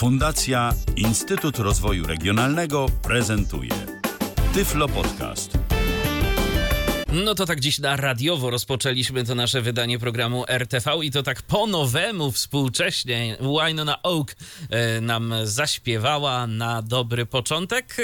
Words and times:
Fundacja 0.00 0.74
Instytut 0.96 1.58
Rozwoju 1.58 2.06
Regionalnego 2.06 2.86
prezentuje 3.02 3.70
Tyflo 4.54 4.88
Podcast. 4.88 5.58
No 7.12 7.34
to 7.34 7.46
tak 7.46 7.60
dziś 7.60 7.78
na 7.78 7.96
radiowo 7.96 8.50
rozpoczęliśmy 8.50 9.24
to 9.24 9.34
nasze 9.34 9.62
wydanie 9.62 9.98
programu 9.98 10.44
RTV 10.48 10.90
i 11.02 11.10
to 11.10 11.22
tak 11.22 11.42
po 11.42 11.66
nowemu, 11.66 12.32
współcześnie. 12.32 13.36
Wynona 13.40 14.02
Oak 14.02 14.36
e, 14.70 15.00
nam 15.00 15.34
zaśpiewała 15.44 16.46
na 16.46 16.82
dobry 16.82 17.26
początek, 17.26 17.96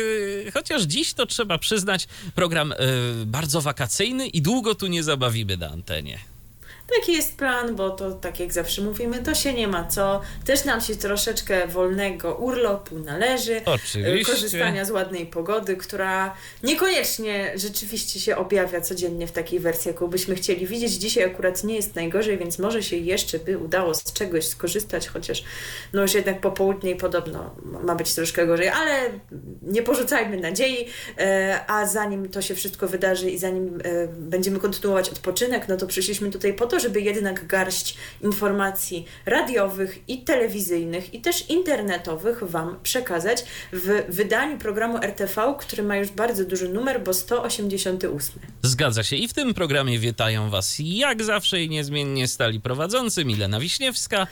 e, 0.46 0.50
chociaż 0.50 0.82
dziś 0.82 1.14
to 1.14 1.26
trzeba 1.26 1.58
przyznać, 1.58 2.08
program 2.34 2.72
e, 2.72 2.76
bardzo 3.26 3.60
wakacyjny 3.60 4.26
i 4.26 4.42
długo 4.42 4.74
tu 4.74 4.86
nie 4.86 5.02
zabawimy 5.02 5.56
na 5.56 5.70
antenie. 5.70 6.35
Taki 6.94 7.12
jest 7.12 7.36
plan, 7.36 7.76
bo 7.76 7.90
to 7.90 8.12
tak 8.12 8.40
jak 8.40 8.52
zawsze 8.52 8.82
mówimy, 8.82 9.22
to 9.22 9.34
się 9.34 9.52
nie 9.52 9.68
ma 9.68 9.84
co. 9.84 10.20
Też 10.44 10.64
nam 10.64 10.80
się 10.80 10.96
troszeczkę 10.96 11.66
wolnego 11.66 12.34
urlopu 12.34 12.98
należy. 12.98 13.60
Oczywiście. 13.64 14.32
Korzystania 14.32 14.84
z 14.84 14.90
ładnej 14.90 15.26
pogody, 15.26 15.76
która 15.76 16.34
niekoniecznie 16.62 17.52
rzeczywiście 17.56 18.20
się 18.20 18.36
objawia 18.36 18.80
codziennie 18.80 19.26
w 19.26 19.32
takiej 19.32 19.60
wersji, 19.60 19.88
jaką 19.88 20.06
byśmy 20.06 20.34
chcieli 20.34 20.66
widzieć. 20.66 20.92
Dzisiaj 20.92 21.24
akurat 21.24 21.64
nie 21.64 21.76
jest 21.76 21.94
najgorzej, 21.94 22.38
więc 22.38 22.58
może 22.58 22.82
się 22.82 22.96
jeszcze 22.96 23.38
by 23.38 23.58
udało 23.58 23.94
z 23.94 24.12
czegoś 24.12 24.46
skorzystać, 24.46 25.08
chociaż 25.08 25.44
no 25.92 26.02
już 26.02 26.14
jednak 26.14 26.40
popołudnie 26.40 26.90
i 26.90 26.96
podobno 26.96 27.54
ma 27.82 27.94
być 27.94 28.14
troszkę 28.14 28.46
gorzej, 28.46 28.68
ale 28.68 29.10
nie 29.62 29.82
porzucajmy 29.82 30.36
nadziei, 30.36 30.86
e, 31.18 31.60
a 31.66 31.86
zanim 31.86 32.28
to 32.28 32.42
się 32.42 32.54
wszystko 32.54 32.88
wydarzy 32.88 33.30
i 33.30 33.38
zanim 33.38 33.78
e, 33.84 34.06
będziemy 34.08 34.58
kontynuować 34.60 35.10
odpoczynek, 35.10 35.68
no 35.68 35.76
to 35.76 35.86
przyszliśmy 35.86 36.30
tutaj 36.30 36.54
po 36.54 36.66
to, 36.66 36.75
to, 36.76 36.80
żeby 36.80 37.00
jednak 37.00 37.46
garść 37.46 37.96
informacji 38.22 39.06
radiowych 39.26 40.08
i 40.08 40.22
telewizyjnych 40.24 41.14
i 41.14 41.20
też 41.20 41.50
internetowych 41.50 42.44
Wam 42.44 42.76
przekazać 42.82 43.44
w 43.72 44.04
wydaniu 44.08 44.58
programu 44.58 44.98
RTV, 45.02 45.54
który 45.58 45.82
ma 45.82 45.96
już 45.96 46.08
bardzo 46.10 46.44
duży 46.44 46.68
numer, 46.68 47.02
bo 47.02 47.14
188. 47.14 48.42
Zgadza 48.62 49.02
się 49.02 49.16
i 49.16 49.28
w 49.28 49.32
tym 49.32 49.54
programie 49.54 49.98
witają 49.98 50.50
Was 50.50 50.76
jak 50.78 51.24
zawsze 51.24 51.62
i 51.62 51.68
niezmiennie 51.68 52.28
stali 52.28 52.60
prowadzący 52.60 53.24
Milena 53.24 53.60
Wiśniewska 53.60 54.26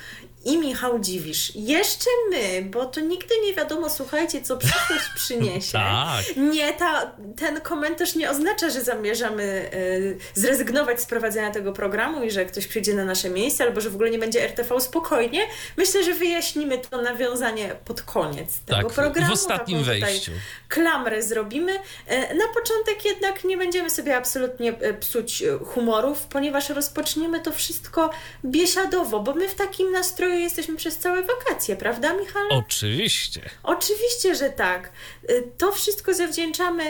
i 0.45 0.59
Michał 0.59 0.99
Dziwisz. 0.99 1.53
Jeszcze 1.55 2.11
my, 2.31 2.63
bo 2.63 2.85
to 2.85 3.01
nigdy 3.01 3.35
nie 3.45 3.55
wiadomo, 3.55 3.91
słuchajcie, 3.91 4.43
co 4.43 4.57
przyszłość 4.57 5.05
przyniesie. 5.17 5.73
tak. 5.73 6.25
Nie, 6.37 6.73
ta, 6.73 7.13
ten 7.37 7.61
komentarz 7.61 8.15
nie 8.15 8.31
oznacza, 8.31 8.71
że 8.71 8.81
zamierzamy 8.81 9.71
y, 9.75 10.19
zrezygnować 10.35 11.01
z 11.01 11.07
prowadzenia 11.07 11.51
tego 11.51 11.73
programu 11.73 12.25
i 12.25 12.31
że 12.31 12.45
ktoś 12.45 12.67
przyjdzie 12.67 12.95
na 12.95 13.05
nasze 13.05 13.31
miejsce, 13.31 13.65
albo 13.65 13.81
że 13.81 13.91
w 13.91 13.95
ogóle 13.95 14.11
nie 14.11 14.19
będzie 14.19 14.43
RTV 14.45 14.81
spokojnie. 14.81 15.41
Myślę, 15.77 16.05
że 16.05 16.15
wyjaśnimy 16.15 16.79
to 16.79 17.03
nawiązanie 17.03 17.77
pod 17.85 18.03
koniec 18.03 18.61
tego 18.61 18.83
tak, 18.83 18.93
programu. 18.93 19.29
w 19.29 19.33
ostatnim 19.33 19.85
wejściu. 19.85 20.33
Klamrę 20.69 21.23
zrobimy. 21.23 21.73
Y, 21.73 22.35
na 22.35 22.49
początek 22.55 23.05
jednak 23.05 23.45
nie 23.45 23.57
będziemy 23.57 23.91
sobie 23.91 24.17
absolutnie 24.17 24.71
y, 24.83 24.95
psuć 24.95 25.43
humorów, 25.65 26.23
ponieważ 26.23 26.69
rozpoczniemy 26.69 27.41
to 27.41 27.53
wszystko 27.53 28.11
biesiadowo, 28.45 29.21
bo 29.21 29.35
my 29.35 29.49
w 29.49 29.55
takim 29.55 29.93
nastroju 29.93 30.34
jesteśmy 30.41 30.77
przez 30.77 30.99
całe 30.99 31.23
wakacje, 31.23 31.77
prawda, 31.77 32.13
Michał? 32.13 32.43
Oczywiście. 32.51 33.41
Oczywiście, 33.63 34.35
że 34.35 34.51
tak. 34.51 34.93
Y, 35.31 35.43
to 35.59 35.73
wszystko 35.73 36.15
zawdzięczamy 36.15 36.85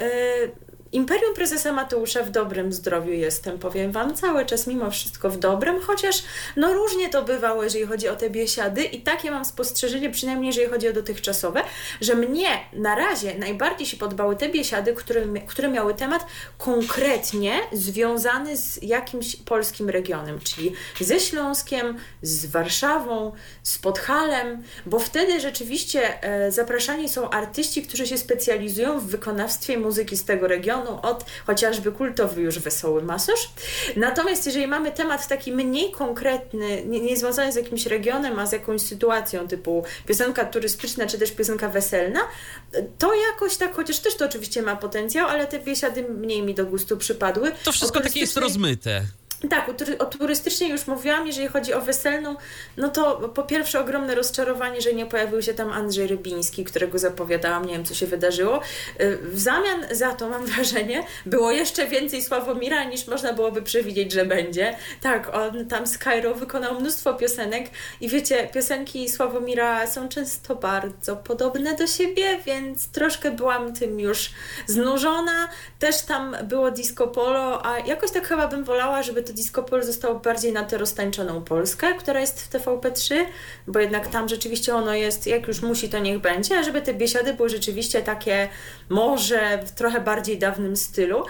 y, 0.00 0.50
Imperium 0.92 1.34
Prezesa 1.34 1.72
Mateusza 1.72 2.22
w 2.22 2.30
dobrym 2.30 2.72
zdrowiu 2.72 3.12
jestem, 3.12 3.58
powiem 3.58 3.92
Wam, 3.92 4.14
cały 4.14 4.46
czas 4.46 4.66
mimo 4.66 4.90
wszystko 4.90 5.30
w 5.30 5.38
dobrym, 5.38 5.80
chociaż 5.80 6.22
no 6.56 6.74
różnie 6.74 7.08
to 7.08 7.22
bywało, 7.22 7.64
jeżeli 7.64 7.86
chodzi 7.86 8.08
o 8.08 8.16
te 8.16 8.30
biesiady 8.30 8.84
i 8.84 9.02
takie 9.02 9.30
mam 9.30 9.44
spostrzeżenie, 9.44 10.10
przynajmniej 10.10 10.46
jeżeli 10.46 10.68
chodzi 10.68 10.88
o 10.88 10.92
dotychczasowe, 10.92 11.62
że 12.00 12.14
mnie 12.14 12.48
na 12.72 12.94
razie 12.94 13.38
najbardziej 13.38 13.86
się 13.86 13.96
podobały 13.96 14.36
te 14.36 14.48
biesiady, 14.48 14.94
które, 14.94 15.22
które 15.46 15.68
miały 15.68 15.94
temat 15.94 16.26
konkretnie 16.58 17.52
związany 17.72 18.56
z 18.56 18.82
jakimś 18.82 19.36
polskim 19.36 19.90
regionem, 19.90 20.40
czyli 20.40 20.72
ze 21.00 21.20
Śląskiem, 21.20 21.98
z 22.22 22.46
Warszawą, 22.46 23.32
z 23.62 23.78
Podhalem, 23.78 24.62
bo 24.86 24.98
wtedy 24.98 25.40
rzeczywiście 25.40 26.22
e, 26.22 26.52
zapraszani 26.52 27.08
są 27.08 27.30
artyści, 27.30 27.82
którzy 27.82 28.06
się 28.06 28.18
specjalizują 28.18 29.00
w 29.00 29.06
wykonawstwie 29.06 29.78
muzyki 29.78 30.16
z 30.16 30.24
tego 30.24 30.48
regionu, 30.48 30.79
od 30.88 31.24
chociażby 31.46 31.92
kultowy 31.92 32.40
już 32.40 32.58
Wesoły 32.58 33.02
Masosz. 33.02 33.50
Natomiast 33.96 34.46
jeżeli 34.46 34.66
mamy 34.66 34.92
temat 34.92 35.28
taki 35.28 35.52
mniej 35.52 35.90
konkretny, 35.90 36.84
nie, 36.84 37.00
nie 37.00 37.16
związany 37.16 37.52
z 37.52 37.56
jakimś 37.56 37.86
regionem, 37.86 38.38
a 38.38 38.46
z 38.46 38.52
jakąś 38.52 38.82
sytuacją 38.82 39.48
typu 39.48 39.84
piosenka 40.06 40.44
turystyczna 40.44 41.06
czy 41.06 41.18
też 41.18 41.32
piosenka 41.32 41.68
weselna, 41.68 42.20
to 42.98 43.14
jakoś 43.14 43.56
tak, 43.56 43.74
chociaż 43.74 43.98
też 43.98 44.16
to 44.16 44.24
oczywiście 44.24 44.62
ma 44.62 44.76
potencjał, 44.76 45.28
ale 45.28 45.46
te 45.46 45.58
biesiady 45.58 46.02
mniej 46.02 46.42
mi 46.42 46.54
do 46.54 46.66
gustu 46.66 46.96
przypadły. 46.96 47.52
To 47.64 47.72
wszystko 47.72 48.00
takie 48.00 48.20
jest 48.20 48.36
rozmyte. 48.36 49.02
Tak, 49.48 49.70
o, 49.98 50.04
turystycznie 50.04 50.68
już 50.68 50.86
mówiłam, 50.86 51.26
jeżeli 51.26 51.48
chodzi 51.48 51.74
o 51.74 51.80
weselną, 51.80 52.36
no 52.76 52.88
to 52.88 53.28
po 53.28 53.42
pierwsze 53.42 53.80
ogromne 53.80 54.14
rozczarowanie, 54.14 54.80
że 54.80 54.92
nie 54.92 55.06
pojawił 55.06 55.42
się 55.42 55.54
tam 55.54 55.72
Andrzej 55.72 56.06
Rybiński, 56.06 56.64
którego 56.64 56.98
zapowiadałam, 56.98 57.64
nie 57.64 57.72
wiem 57.72 57.84
co 57.84 57.94
się 57.94 58.06
wydarzyło. 58.06 58.60
Y, 59.00 59.18
w 59.22 59.40
zamian 59.40 59.86
za 59.90 60.12
to, 60.12 60.28
mam 60.28 60.46
wrażenie, 60.46 61.04
było 61.26 61.50
jeszcze 61.50 61.86
więcej 61.86 62.22
Sławomira 62.22 62.84
niż 62.84 63.06
można 63.06 63.32
byłoby 63.32 63.62
przewidzieć, 63.62 64.12
że 64.12 64.24
będzie. 64.24 64.76
Tak, 65.00 65.34
on 65.34 65.66
tam 65.66 65.86
z 65.86 65.98
Cairo 65.98 66.34
wykonał 66.34 66.80
mnóstwo 66.80 67.14
piosenek 67.14 67.70
i 68.00 68.08
wiecie, 68.08 68.48
piosenki 68.54 69.08
Sławomira 69.08 69.86
są 69.86 70.08
często 70.08 70.54
bardzo 70.54 71.16
podobne 71.16 71.76
do 71.76 71.86
siebie, 71.86 72.38
więc 72.46 72.88
troszkę 72.88 73.30
byłam 73.30 73.74
tym 73.74 74.00
już 74.00 74.30
znużona. 74.66 75.48
Też 75.78 76.02
tam 76.02 76.36
było 76.44 76.70
disco 76.70 77.08
polo, 77.08 77.66
a 77.66 77.78
jakoś 77.78 78.10
tak 78.10 78.28
chyba 78.28 78.48
bym 78.48 78.64
wolała, 78.64 79.02
żeby 79.02 79.29
to 79.30 79.36
disco 79.36 79.62
polo 79.62 79.84
zostało 79.84 80.14
bardziej 80.14 80.52
na 80.52 80.64
tę 80.64 80.78
roztańczoną 80.78 81.42
Polskę, 81.42 81.94
która 81.94 82.20
jest 82.20 82.42
w 82.42 82.50
TVP3, 82.50 83.14
bo 83.66 83.78
jednak 83.78 84.06
tam 84.06 84.28
rzeczywiście 84.28 84.74
ono 84.74 84.94
jest, 84.94 85.26
jak 85.26 85.48
już 85.48 85.62
musi, 85.62 85.88
to 85.88 85.98
niech 85.98 86.18
będzie, 86.18 86.58
a 86.58 86.62
żeby 86.62 86.82
te 86.82 86.94
biesiady 86.94 87.34
były 87.34 87.48
rzeczywiście 87.48 88.02
takie 88.02 88.48
może 88.88 89.58
w 89.66 89.70
trochę 89.70 90.00
bardziej 90.00 90.38
dawnym 90.38 90.76
stylu. 90.76 91.24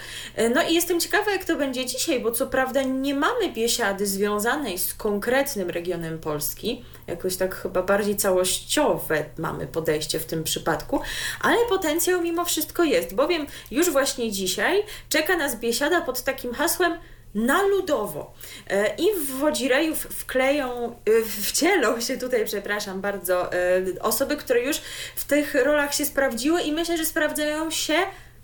No 0.55 0.62
i 0.62 0.75
jestem 0.75 1.00
ciekawa, 1.00 1.31
jak 1.31 1.44
to 1.44 1.56
będzie 1.56 1.87
dzisiaj, 1.87 2.21
bo 2.21 2.31
co 2.31 2.47
prawda 2.47 2.83
nie 2.83 3.15
mamy 3.15 3.53
biesiady 3.53 4.06
związanej 4.06 4.78
z 4.78 4.94
konkretnym 4.94 5.71
regionem 5.71 6.19
Polski, 6.19 6.84
jakoś 7.06 7.37
tak 7.37 7.55
chyba 7.55 7.83
bardziej 7.83 8.16
całościowe 8.16 9.25
mamy 9.39 9.66
podejście 9.66 10.21
w 10.21 10.25
tym 10.25 10.44
przypadku, 10.44 11.00
ale 11.41 11.56
potencjał 11.69 12.22
mimo 12.22 12.44
wszystko 12.44 12.84
jest, 12.84 13.15
bowiem 13.15 13.47
już 13.71 13.91
właśnie 13.91 14.33
dzisiaj 14.33 14.84
czeka 15.09 15.37
nas 15.37 15.56
biesiada 15.56 16.00
pod 16.00 16.22
takim 16.22 16.55
hasłem 16.55 16.93
na 17.34 17.62
ludowo. 17.62 18.32
E, 18.70 18.94
I 18.98 19.06
w 19.20 19.30
Wodzirejów 19.30 19.98
wkleją, 19.98 20.96
e, 21.06 21.42
wcielą 21.42 22.00
się 22.00 22.18
tutaj, 22.18 22.44
przepraszam 22.44 23.00
bardzo, 23.00 23.52
e, 23.52 23.58
osoby, 24.00 24.36
które 24.36 24.60
już 24.60 24.76
w 25.16 25.24
tych 25.24 25.54
rolach 25.54 25.94
się 25.94 26.04
sprawdziły 26.04 26.62
i 26.62 26.72
myślę, 26.72 26.96
że 26.96 27.04
sprawdzają 27.04 27.70
się 27.70 27.94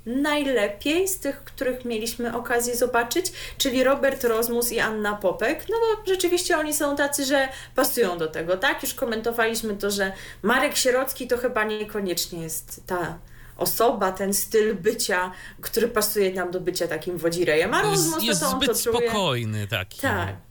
najlepiej 0.06 1.08
z 1.08 1.18
tych, 1.18 1.44
których 1.44 1.84
mieliśmy 1.84 2.36
okazję 2.36 2.76
zobaczyć, 2.76 3.32
czyli 3.58 3.84
Robert 3.84 4.24
Rozmus 4.24 4.72
i 4.72 4.80
Anna 4.80 5.16
Popek, 5.16 5.64
no 5.68 5.76
bo 5.76 6.12
rzeczywiście 6.12 6.58
oni 6.58 6.74
są 6.74 6.96
tacy, 6.96 7.24
że 7.24 7.48
pasują 7.74 8.18
do 8.18 8.26
tego, 8.26 8.56
tak? 8.56 8.82
Już 8.82 8.94
komentowaliśmy 8.94 9.76
to, 9.76 9.90
że 9.90 10.12
Marek 10.42 10.76
Sierocki 10.76 11.28
to 11.28 11.38
chyba 11.38 11.64
niekoniecznie 11.64 12.42
jest 12.42 12.86
ta 12.86 13.18
osoba, 13.56 14.12
ten 14.12 14.34
styl 14.34 14.74
bycia, 14.74 15.32
który 15.60 15.88
pasuje 15.88 16.34
nam 16.34 16.50
do 16.50 16.60
bycia 16.60 16.88
takim 16.88 17.18
wodzirejem. 17.18 17.74
A 17.74 17.82
jest 18.22 18.40
to 18.40 18.50
zbyt 18.50 18.78
spokojny 18.78 19.66
taki. 19.66 20.00
Tak. 20.00 20.45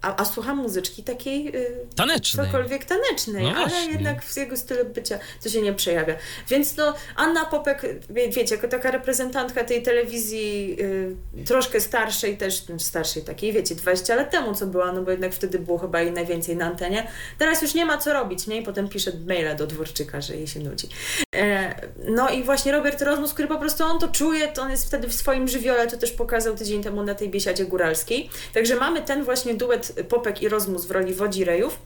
A, 0.00 0.16
a 0.16 0.24
słucham 0.24 0.56
muzyczki 0.56 1.02
takiej 1.02 1.56
y, 1.56 1.86
tanecznej. 1.96 2.46
Cokolwiek 2.46 2.84
tanecznej, 2.84 3.44
no 3.44 3.54
ale 3.56 3.84
jednak 3.92 4.24
w 4.24 4.36
jego 4.36 4.56
stylu 4.56 4.84
bycia 4.84 5.18
to 5.42 5.48
się 5.48 5.62
nie 5.62 5.72
przejawia. 5.72 6.14
Więc 6.48 6.76
no, 6.76 6.94
Anna 7.16 7.44
Popek, 7.44 7.82
wie, 8.10 8.28
wiecie, 8.28 8.54
jako 8.54 8.68
taka 8.68 8.90
reprezentantka 8.90 9.64
tej 9.64 9.82
telewizji 9.82 10.76
y, 10.80 11.44
troszkę 11.46 11.80
starszej 11.80 12.36
też, 12.36 12.68
no, 12.68 12.78
starszej 12.78 13.22
takiej, 13.22 13.52
wiecie, 13.52 13.74
20 13.74 14.14
lat 14.14 14.30
temu 14.30 14.54
co 14.54 14.66
była, 14.66 14.92
no 14.92 15.02
bo 15.02 15.10
jednak 15.10 15.32
wtedy 15.32 15.58
było 15.58 15.78
chyba 15.78 16.00
jej 16.00 16.12
najwięcej 16.12 16.56
na 16.56 16.66
antenie. 16.66 17.08
Teraz 17.38 17.62
już 17.62 17.74
nie 17.74 17.84
ma 17.84 17.98
co 17.98 18.12
robić, 18.12 18.46
nie? 18.46 18.60
I 18.60 18.62
potem 18.62 18.88
pisze 18.88 19.12
maila 19.26 19.54
do 19.54 19.66
Dworczyka, 19.66 20.20
że 20.20 20.36
jej 20.36 20.46
się 20.46 20.60
nudzi. 20.60 20.88
E, 21.36 21.74
no 22.04 22.28
i 22.30 22.42
właśnie 22.42 22.72
Robert 22.72 23.02
Rozmus, 23.02 23.32
który 23.32 23.48
po 23.48 23.58
prostu 23.58 23.84
on 23.84 23.98
to 23.98 24.08
czuje, 24.08 24.48
to 24.48 24.62
on 24.62 24.70
jest 24.70 24.86
wtedy 24.86 25.08
w 25.08 25.14
swoim 25.14 25.48
żywiole, 25.48 25.86
to 25.86 25.96
też 25.96 26.12
pokazał 26.12 26.54
tydzień 26.54 26.82
temu 26.82 27.02
na 27.02 27.14
tej 27.14 27.28
biesiadzie 27.28 27.64
góralskiej. 27.64 28.30
Także 28.54 28.76
mamy 28.76 29.02
ten 29.14 29.24
właśnie 29.24 29.54
duet 29.54 29.92
Popek 30.08 30.42
i 30.42 30.48
Rozmus 30.48 30.84
w 30.84 30.90
roli 30.90 31.14
Wodzirejów. 31.14 31.78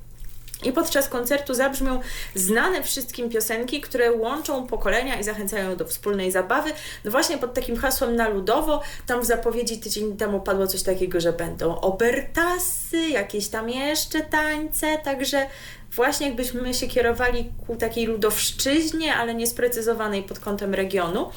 I 0.65 0.73
podczas 0.73 1.09
koncertu 1.09 1.55
zabrzmią 1.55 2.01
znane 2.35 2.83
wszystkim 2.83 3.31
piosenki, 3.31 3.81
które 3.81 4.13
łączą 4.13 4.67
pokolenia 4.67 5.21
i 5.21 5.25
zachęcają 5.25 5.77
do 5.77 5.85
wspólnej 5.85 6.33
zabawy. 6.33 6.71
No 7.05 7.11
właśnie 7.11 7.39
pod 7.39 7.55
takim 7.55 7.77
hasłem 7.77 8.17
na 8.17 8.29
ludowo, 8.29 8.83
tam 9.07 9.21
w 9.21 9.25
zapowiedzi 9.25 9.79
tydzień 9.79 10.17
temu 10.17 10.41
padło 10.41 10.67
coś 10.67 10.83
takiego, 10.83 11.21
że 11.21 11.33
będą 11.33 11.81
obertasy, 11.81 13.09
jakieś 13.09 13.49
tam 13.49 13.71
jeszcze 13.71 14.21
tańce, 14.21 14.99
także 14.99 15.47
właśnie 15.93 16.27
jakbyśmy 16.27 16.75
się 16.75 16.87
kierowali 16.87 17.53
ku 17.67 17.77
takiej 17.77 18.07
ludowszczyźnie, 18.07 19.15
ale 19.15 19.35
niesprecyzowanej 19.35 20.23
pod 20.23 20.39
kątem 20.39 20.75
regionu. 20.75 21.31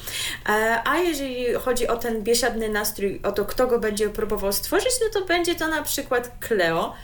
E, 0.48 0.80
a 0.84 0.98
jeżeli 0.98 1.54
chodzi 1.54 1.88
o 1.88 1.96
ten 1.96 2.22
biesiadny 2.22 2.68
nastrój, 2.68 3.20
o 3.22 3.32
to 3.32 3.44
kto 3.44 3.66
go 3.66 3.78
będzie 3.78 4.08
próbował 4.08 4.52
stworzyć, 4.52 4.92
no 5.00 5.20
to 5.20 5.26
będzie 5.26 5.54
to 5.54 5.68
na 5.68 5.82
przykład 5.82 6.32
Kleo, 6.40 6.94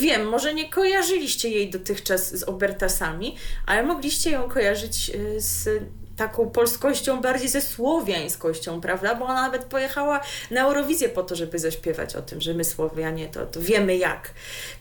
Wiem, 0.00 0.28
może 0.28 0.54
nie 0.54 0.68
kojarzyliście 0.68 1.48
jej 1.48 1.70
dotychczas 1.70 2.38
z 2.38 2.42
obertasami, 2.42 3.36
ale 3.66 3.82
mogliście 3.82 4.30
ją 4.30 4.48
kojarzyć 4.48 5.10
y, 5.14 5.40
z 5.40 5.82
taką 6.20 6.50
polskością, 6.50 7.20
bardziej 7.20 7.48
ze 7.48 7.60
słowiańskością, 7.60 8.80
prawda? 8.80 9.14
Bo 9.14 9.24
ona 9.24 9.42
nawet 9.42 9.64
pojechała 9.64 10.20
na 10.50 10.60
Eurowizję 10.60 11.08
po 11.08 11.22
to, 11.22 11.36
żeby 11.36 11.58
zaśpiewać 11.58 12.16
o 12.16 12.22
tym, 12.22 12.40
że 12.40 12.54
my 12.54 12.64
Słowianie 12.64 13.28
to, 13.28 13.46
to 13.46 13.60
wiemy 13.60 13.96
jak 13.96 14.30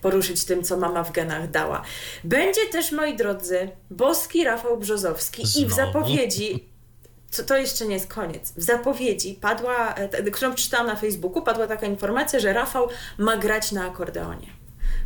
poruszyć 0.02 0.46
tym, 0.46 0.64
co 0.64 0.78
mama 0.78 1.04
w 1.04 1.12
genach 1.12 1.52
dała. 1.52 1.84
Będzie 2.24 2.62
też, 2.72 2.92
moi 2.92 3.16
drodzy, 3.16 3.70
boski 3.90 4.44
Rafał 4.44 4.78
Brzozowski 4.78 5.48
Znowu? 5.48 5.66
i 5.66 5.70
w 5.70 5.74
zapowiedzi 5.74 6.70
to, 7.38 7.44
to 7.44 7.58
jeszcze 7.58 7.86
nie 7.86 7.94
jest 7.94 8.14
koniec. 8.14 8.54
W 8.58 8.64
zapowiedzi 8.64 9.34
padła, 9.42 9.96
e, 9.96 10.32
którą 10.32 10.54
przeczytałam 10.54 10.88
na 10.88 10.96
Facebooku, 10.96 11.42
padła 11.42 11.68
taka 11.68 11.86
informacja, 11.86 12.40
że 12.40 12.54
Rafał 12.54 12.88
ma 13.18 13.38
grać 13.38 13.72
na 13.72 13.86
akordeonie. 13.86 14.48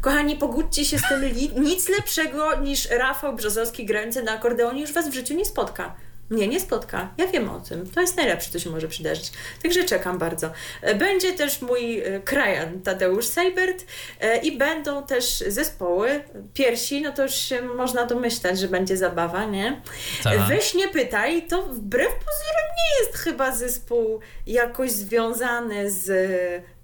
Kochani, 0.02 0.36
pogódźcie 0.36 0.86
się 0.86 0.98
z 0.98 1.02
tym, 1.02 1.22
nic 1.64 1.90
lepszego 1.90 2.56
niż 2.60 2.90
Rafał 2.90 3.36
Brzozowski 3.36 3.86
grający 3.86 4.24
na 4.24 4.32
akordeonie 4.32 4.82
już 4.82 4.94
Was 4.94 5.10
w 5.10 5.14
życiu 5.14 5.34
nie 5.34 5.46
spotka. 5.46 5.96
Mnie 6.34 6.48
nie 6.48 6.60
spotka. 6.60 7.14
Ja 7.18 7.28
wiem 7.28 7.50
o 7.50 7.60
tym. 7.60 7.90
To 7.90 8.02
jest 8.02 8.18
najlepsze, 8.18 8.52
co 8.52 8.60
się 8.60 8.70
może 8.70 8.88
przydarzyć. 8.88 9.32
Także 9.64 9.84
czekam 9.84 10.18
bardzo. 10.18 10.52
Będzie 11.00 11.34
też 11.34 11.62
mój 11.62 12.00
e, 12.00 12.20
krajan 12.20 12.82
Tadeusz 12.82 13.26
Seibert 13.26 13.86
e, 14.20 14.38
i 14.38 14.58
będą 14.58 15.04
też 15.04 15.44
zespoły. 15.48 16.24
Piersi, 16.54 17.02
no 17.02 17.12
to 17.12 17.24
już 17.24 17.36
się 17.36 17.62
można 17.62 18.06
domyślać, 18.06 18.60
że 18.60 18.68
będzie 18.68 18.98
zabawa, 18.98 19.46
nie? 19.46 19.82
Tak. 20.24 20.40
Weź 20.48 20.74
nie 20.74 20.88
pytaj, 20.88 21.48
to 21.48 21.64
wbrew 21.64 22.10
pozorom 22.10 22.70
nie 22.78 23.06
jest 23.06 23.18
chyba 23.18 23.52
zespół 23.52 24.20
jakoś 24.48 24.92
związany 24.92 25.92
z 25.92 26.12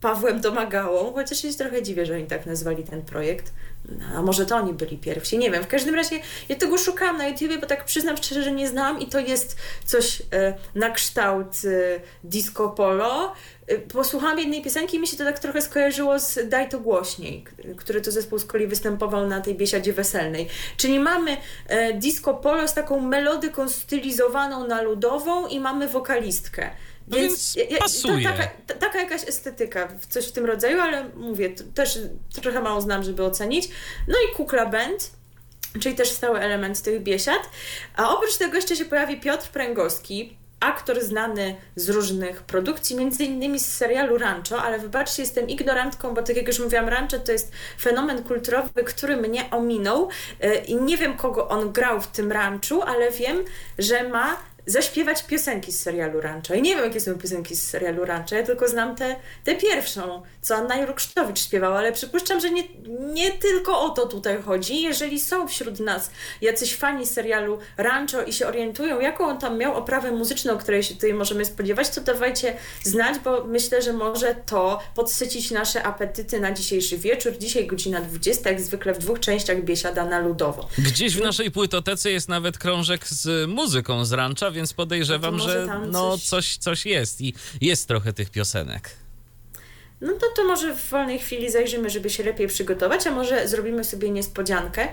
Pawłem 0.01 0.41
Domagałą, 0.41 1.13
chociaż 1.13 1.41
się 1.41 1.53
trochę 1.53 1.83
dziwię, 1.83 2.05
że 2.05 2.13
oni 2.13 2.27
tak 2.27 2.45
nazwali 2.45 2.83
ten 2.83 3.01
projekt. 3.01 3.53
A 4.15 4.21
może 4.21 4.45
to 4.45 4.56
oni 4.56 4.74
byli 4.74 4.97
pierwsi, 4.97 5.38
nie 5.38 5.51
wiem. 5.51 5.63
W 5.63 5.68
każdym 5.68 5.95
razie 5.95 6.19
ja 6.50 6.56
tego 6.56 6.77
szukałam 6.77 7.18
na 7.18 7.27
YouTubie, 7.27 7.57
bo 7.57 7.65
tak 7.65 7.86
przyznam 7.86 8.18
szczerze, 8.18 8.44
że 8.44 8.51
nie 8.51 8.68
znałam 8.68 9.00
i 9.00 9.06
to 9.06 9.19
jest 9.19 9.56
coś 9.86 10.21
e, 10.33 10.53
na 10.75 10.89
kształt 10.89 11.47
e, 11.65 12.00
disco 12.24 12.69
polo. 12.69 13.33
E, 13.68 13.77
posłuchałam 13.77 14.39
jednej 14.39 14.62
piosenki 14.62 14.97
i 14.97 15.00
mi 15.00 15.07
się 15.07 15.18
to 15.18 15.24
tak 15.24 15.39
trochę 15.39 15.62
skojarzyło 15.62 16.19
z 16.19 16.50
Daj 16.50 16.69
to 16.69 16.80
głośniej, 16.80 17.44
który 17.77 18.01
to 18.01 18.12
zespół 18.12 18.39
z 18.39 18.45
kolei 18.45 18.68
występował 18.68 19.27
na 19.27 19.41
tej 19.41 19.56
biesiadzie 19.56 19.94
weselnej. 19.94 20.47
Czyli 20.77 21.00
mamy 21.00 21.38
disco 21.94 22.33
polo 22.33 22.68
z 22.68 22.74
taką 22.74 23.00
melodyką 23.00 23.69
stylizowaną 23.69 24.68
na 24.68 24.81
ludową 24.81 25.47
i 25.47 25.59
mamy 25.59 25.88
wokalistkę. 25.88 26.69
No 27.09 27.17
więc, 27.17 27.56
więc 27.56 27.79
pasuje. 27.79 28.29
To 28.29 28.38
taka, 28.38 28.75
taka, 28.79 29.00
jakaś 29.00 29.27
estetyka, 29.27 29.88
coś 30.09 30.27
w 30.27 30.31
tym 30.31 30.45
rodzaju, 30.45 30.81
ale 30.81 31.09
mówię, 31.15 31.50
też 31.75 32.00
trochę 32.41 32.61
mało 32.61 32.81
znam, 32.81 33.03
żeby 33.03 33.23
ocenić. 33.23 33.69
No 34.07 34.15
i 34.15 34.35
Kukla 34.35 34.65
Band, 34.65 35.11
czyli 35.79 35.95
też 35.95 36.11
stały 36.11 36.39
element 36.39 36.81
tych 36.81 37.03
biesiad. 37.03 37.50
A 37.95 38.15
oprócz 38.15 38.38
tego 38.38 38.56
jeszcze 38.56 38.75
się 38.75 38.85
pojawi 38.85 39.19
Piotr 39.19 39.50
Pręgowski, 39.50 40.38
aktor 40.59 41.01
znany 41.03 41.56
z 41.75 41.89
różnych 41.89 42.41
produkcji, 42.41 42.95
między 42.95 43.23
innymi 43.23 43.59
z 43.59 43.75
serialu 43.75 44.17
Rancho, 44.17 44.61
ale 44.61 44.79
wybaczcie, 44.79 45.21
jestem 45.21 45.50
ignorantką, 45.50 46.13
bo 46.13 46.21
tak 46.21 46.35
jak 46.35 46.47
już 46.47 46.59
mówiłam, 46.59 46.89
Rancho 46.89 47.19
to 47.19 47.31
jest 47.31 47.51
fenomen 47.81 48.23
kulturowy, 48.23 48.83
który 48.83 49.17
mnie 49.17 49.50
ominął 49.51 50.09
e, 50.41 50.56
i 50.56 50.75
nie 50.75 50.97
wiem, 50.97 51.17
kogo 51.17 51.47
on 51.47 51.71
grał 51.71 52.01
w 52.01 52.07
tym 52.07 52.31
Ranchu, 52.31 52.81
ale 52.81 53.11
wiem, 53.11 53.45
że 53.77 54.09
ma 54.09 54.38
zaśpiewać 54.71 55.24
piosenki 55.24 55.71
z 55.71 55.80
serialu 55.80 56.21
Rancho. 56.21 56.54
I 56.54 56.62
nie 56.62 56.75
wiem, 56.75 56.86
jakie 56.86 57.00
są 57.00 57.18
piosenki 57.18 57.56
z 57.56 57.69
serialu 57.69 58.06
Rancho, 58.06 58.36
ja 58.36 58.44
tylko 58.44 58.68
znam 58.68 58.95
tę 58.95 59.10
te, 59.10 59.16
te 59.44 59.56
pierwszą, 59.56 60.21
co 60.42 60.56
Anna 60.56 60.77
Jurksztowicz 60.77 61.39
śpiewała, 61.39 61.77
ale 61.77 61.92
przypuszczam, 61.92 62.39
że 62.39 62.51
nie, 62.51 62.63
nie 63.13 63.31
tylko 63.31 63.81
o 63.81 63.89
to 63.89 64.06
tutaj 64.06 64.42
chodzi. 64.42 64.81
Jeżeli 64.81 65.19
są 65.19 65.48
wśród 65.48 65.80
nas 65.80 66.12
jacyś 66.42 66.75
fani 66.75 67.06
serialu 67.06 67.60
Rancho 67.77 68.24
i 68.24 68.33
się 68.33 68.48
orientują, 68.48 69.00
jaką 69.00 69.25
on 69.25 69.39
tam 69.39 69.57
miał 69.57 69.75
oprawę 69.75 70.12
muzyczną, 70.12 70.57
której 70.57 70.83
się 70.83 70.95
tutaj 70.95 71.13
możemy 71.13 71.45
spodziewać, 71.45 71.89
to 71.89 72.01
dawajcie 72.01 72.54
znać, 72.83 73.19
bo 73.19 73.44
myślę, 73.44 73.81
że 73.81 73.94
może 73.94 74.36
to 74.45 74.80
podsycić 74.95 75.51
nasze 75.51 75.83
apetyty 75.83 76.39
na 76.39 76.51
dzisiejszy 76.51 76.98
wieczór. 76.98 77.33
Dzisiaj 77.38 77.68
godzina 77.68 78.01
20, 78.01 78.50
jak 78.50 78.62
zwykle 78.62 78.94
w 78.94 78.98
dwóch 78.98 79.19
częściach 79.19 79.63
biesiada 79.63 80.06
na 80.06 80.19
ludowo. 80.19 80.68
Gdzieś 80.77 81.16
w 81.16 81.21
naszej 81.21 81.51
płytotece 81.51 82.12
jest 82.12 82.30
nawet 82.30 82.57
krążek 82.57 83.07
z 83.07 83.50
muzyką 83.50 84.06
z 84.06 84.13
Rancha, 84.13 84.51
więc 84.59 84.73
podejrzewam, 84.73 85.39
że 85.39 85.79
no 85.91 86.17
coś... 86.17 86.25
coś, 86.25 86.57
coś 86.57 86.85
jest 86.85 87.21
i 87.21 87.33
jest 87.61 87.88
trochę 87.88 88.13
tych 88.13 88.29
piosenek. 88.29 88.89
No 90.01 90.13
to, 90.13 90.25
to 90.35 90.44
może 90.44 90.75
w 90.75 90.89
wolnej 90.89 91.19
chwili 91.19 91.51
zajrzymy, 91.51 91.89
żeby 91.89 92.09
się 92.09 92.23
lepiej 92.23 92.47
przygotować, 92.47 93.07
a 93.07 93.11
może 93.11 93.47
zrobimy 93.47 93.83
sobie 93.83 94.09
niespodziankę. 94.09 94.88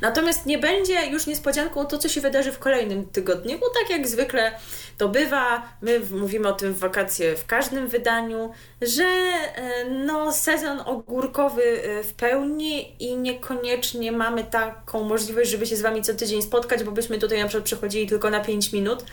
Natomiast 0.00 0.46
nie 0.46 0.58
będzie 0.58 1.06
już 1.06 1.26
niespodzianką 1.26 1.86
to, 1.86 1.98
co 1.98 2.08
się 2.08 2.20
wydarzy 2.20 2.52
w 2.52 2.58
kolejnym 2.58 3.06
tygodniu, 3.06 3.58
bo 3.58 3.66
tak 3.80 3.90
jak 3.90 4.08
zwykle 4.08 4.52
to 4.98 5.08
bywa, 5.08 5.62
my 5.82 6.00
mówimy 6.10 6.48
o 6.48 6.52
tym 6.52 6.74
w 6.74 6.78
wakacje 6.78 7.36
w 7.36 7.46
każdym 7.46 7.88
wydaniu, 7.88 8.52
że 8.82 9.04
e, 9.04 9.84
no, 9.90 10.32
sezon 10.32 10.80
ogórkowy 10.80 11.62
e, 11.62 12.02
w 12.04 12.12
pełni 12.12 12.96
i 13.02 13.16
niekoniecznie 13.16 14.12
mamy 14.12 14.44
taką 14.44 15.04
możliwość, 15.04 15.50
żeby 15.50 15.66
się 15.66 15.76
z 15.76 15.82
Wami 15.82 16.02
co 16.02 16.14
tydzień 16.14 16.42
spotkać, 16.42 16.84
bo 16.84 16.92
byśmy 16.92 17.18
tutaj 17.18 17.38
na 17.38 17.48
przykład 17.48 17.64
przychodzili 17.64 18.06
tylko 18.06 18.30
na 18.30 18.40
5 18.40 18.72
minut, 18.72 19.04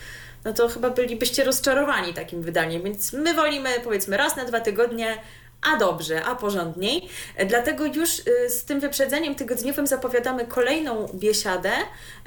no 0.46 0.54
to 0.54 0.68
chyba 0.68 0.90
bylibyście 0.90 1.44
rozczarowani 1.44 2.14
takim 2.14 2.42
wydaniem, 2.42 2.84
więc 2.84 3.14
my 3.14 3.34
wolimy 3.34 3.70
powiedzmy 3.84 4.18
raz 4.18 4.36
na 4.36 4.46
dwa 4.46 4.60
tygodnie 4.60 5.18
a 5.62 5.78
dobrze, 5.78 6.26
a 6.26 6.36
porządniej. 6.36 7.10
Dlatego 7.48 7.86
już 7.86 8.20
y, 8.20 8.50
z 8.50 8.66
tym 8.66 8.80
wyprzedzeniem 8.80 9.36
tygodniowym 9.36 9.88
zapowiadamy 9.88 10.46
kolejną 10.46 11.10
biesiadę, 11.14 11.72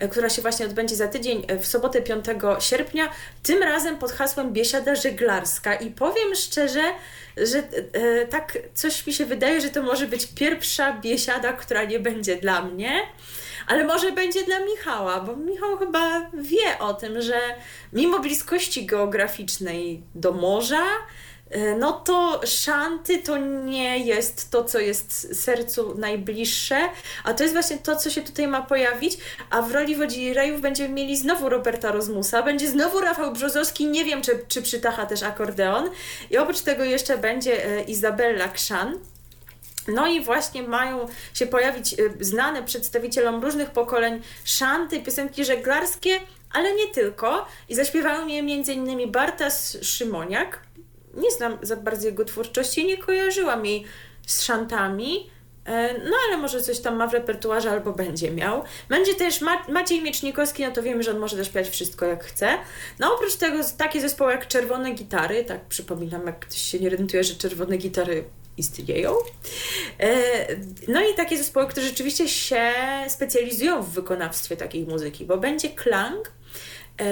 y, 0.03 0.09
która 0.09 0.29
się 0.29 0.43
właśnie 0.43 0.67
odbędzie 0.67 0.97
za 0.97 1.09
tydzień 1.09 1.47
y, 1.51 1.59
w 1.59 1.67
sobotę 1.67 2.03
5 2.03 2.25
sierpnia, 2.61 3.09
tym 3.43 3.63
razem 3.63 3.99
pod 3.99 4.13
hasłem 4.13 4.53
Biesiada 4.53 4.95
Żeglarska. 4.95 5.75
I 5.75 5.91
powiem 5.91 6.35
szczerze, 6.35 6.83
że 7.37 7.63
tak 8.31 8.59
coś 8.75 9.07
mi 9.07 9.13
się 9.13 9.27
wydaje, 9.27 9.61
że 9.61 9.69
to 9.69 9.83
może 9.83 10.07
być 10.07 10.27
pierwsza 10.27 10.93
biesiada, 10.93 11.53
która 11.53 11.85
nie 11.85 12.01
będzie 12.01 12.37
dla 12.37 12.63
mnie 12.63 13.03
ale 13.69 13.85
może 13.85 14.13
będzie 14.13 14.44
dla 14.44 14.61
Michała, 14.61 15.20
bo 15.20 15.37
Michał 15.37 15.79
chyba 15.79 16.31
wie 16.35 16.79
o 16.79 16.94
tym, 16.94 17.23
że 17.23 17.41
mimo 17.93 18.19
bliskości 18.19 18.87
geograficznej 18.87 20.03
do 20.15 20.32
morza, 20.32 20.85
no 21.78 21.93
to 21.93 22.40
szanty 22.44 23.19
to 23.19 23.36
nie 23.64 23.98
jest 23.98 24.50
to, 24.50 24.64
co 24.64 24.78
jest 24.78 25.40
sercu 25.43 25.94
najbliższe, 25.98 26.78
a 27.24 27.34
to 27.34 27.43
jest 27.43 27.55
właśnie 27.55 27.78
to, 27.78 27.96
co 27.96 28.10
się 28.10 28.22
tutaj 28.22 28.48
ma 28.48 28.62
pojawić, 28.62 29.19
a 29.50 29.62
w 29.62 29.72
roli 29.72 29.96
wodzirejów 29.96 30.60
będziemy 30.60 30.94
mieli 30.94 31.17
znowu 31.17 31.48
Roberta 31.48 31.93
Rozmusa, 31.93 32.43
będzie 32.43 32.69
znowu 32.69 33.00
Rafał 33.00 33.32
Brzozowski, 33.32 33.86
nie 33.86 34.05
wiem, 34.05 34.22
czy, 34.22 34.40
czy 34.48 34.62
przytacha 34.62 35.06
też 35.06 35.22
akordeon 35.22 35.90
i 36.31 36.38
oprócz 36.38 36.60
tego 36.60 36.84
jeszcze 36.84 37.19
będzie 37.19 37.67
e, 37.67 37.82
Izabella 37.82 38.48
Krzan, 38.48 38.98
no 39.88 40.06
i 40.06 40.20
właśnie 40.20 40.62
mają 40.62 41.08
się 41.34 41.46
pojawić 41.46 41.94
e, 41.94 41.96
znane 42.20 42.62
przedstawicielom 42.62 43.43
różnych 43.44 43.70
pokoleń 43.70 44.22
szanty, 44.44 45.00
piosenki 45.00 45.44
żeglarskie, 45.44 46.20
ale 46.52 46.74
nie 46.74 46.86
tylko. 46.86 47.46
I 47.69 47.74
zaśpiewają 47.74 48.26
je 48.26 48.38
m.in. 48.38 49.12
Bartas 49.12 49.76
Szymoniak, 49.82 50.68
nie 51.19 51.31
znam 51.31 51.58
za 51.63 51.77
bardzo 51.77 52.06
jego 52.06 52.25
twórczości, 52.25 52.87
nie 52.87 52.98
kojarzyłam 52.98 53.67
jej 53.67 53.84
z 54.27 54.43
szantami, 54.43 55.31
e, 55.65 55.94
no 55.98 56.17
ale 56.29 56.37
może 56.37 56.63
coś 56.63 56.81
tam 56.81 56.96
ma 56.96 57.06
w 57.06 57.13
repertuarze 57.13 57.70
albo 57.70 57.93
będzie 57.93 58.31
miał. 58.31 58.65
Będzie 58.89 59.15
też 59.15 59.41
Maciej 59.69 60.03
Miecznikowski, 60.03 60.63
no 60.63 60.70
to 60.70 60.82
wiemy, 60.82 61.03
że 61.03 61.10
on 61.10 61.19
może 61.19 61.37
też 61.37 61.46
śpiewać 61.46 61.70
wszystko 61.70 62.06
jak 62.06 62.25
chce. 62.25 62.48
No 62.98 63.15
oprócz 63.15 63.34
tego 63.34 63.58
takie 63.79 64.01
zespoły 64.01 64.32
jak 64.32 64.48
Czerwone 64.48 64.91
Gitary, 64.94 65.44
tak 65.44 65.65
przypominam, 65.65 66.27
jak 66.27 66.39
ktoś 66.39 66.58
się 66.58 66.79
nie 66.81 66.87
orientuje, 66.87 67.25
że 67.25 67.34
Czerwone 67.34 67.77
Gitary 67.77 68.25
istnieją. 68.58 69.15
E, 70.01 70.17
no 70.89 71.01
i 71.03 71.15
takie 71.15 71.39
zespoły, 71.39 71.67
które 71.67 71.87
rzeczywiście 71.87 72.29
się 72.29 72.72
specjalizują 73.08 73.82
w 73.82 73.91
wykonawstwie 73.91 74.56
takiej 74.56 74.87
muzyki, 74.87 75.25
bo 75.25 75.39
będzie 75.39 75.69
Klang, 75.69 76.32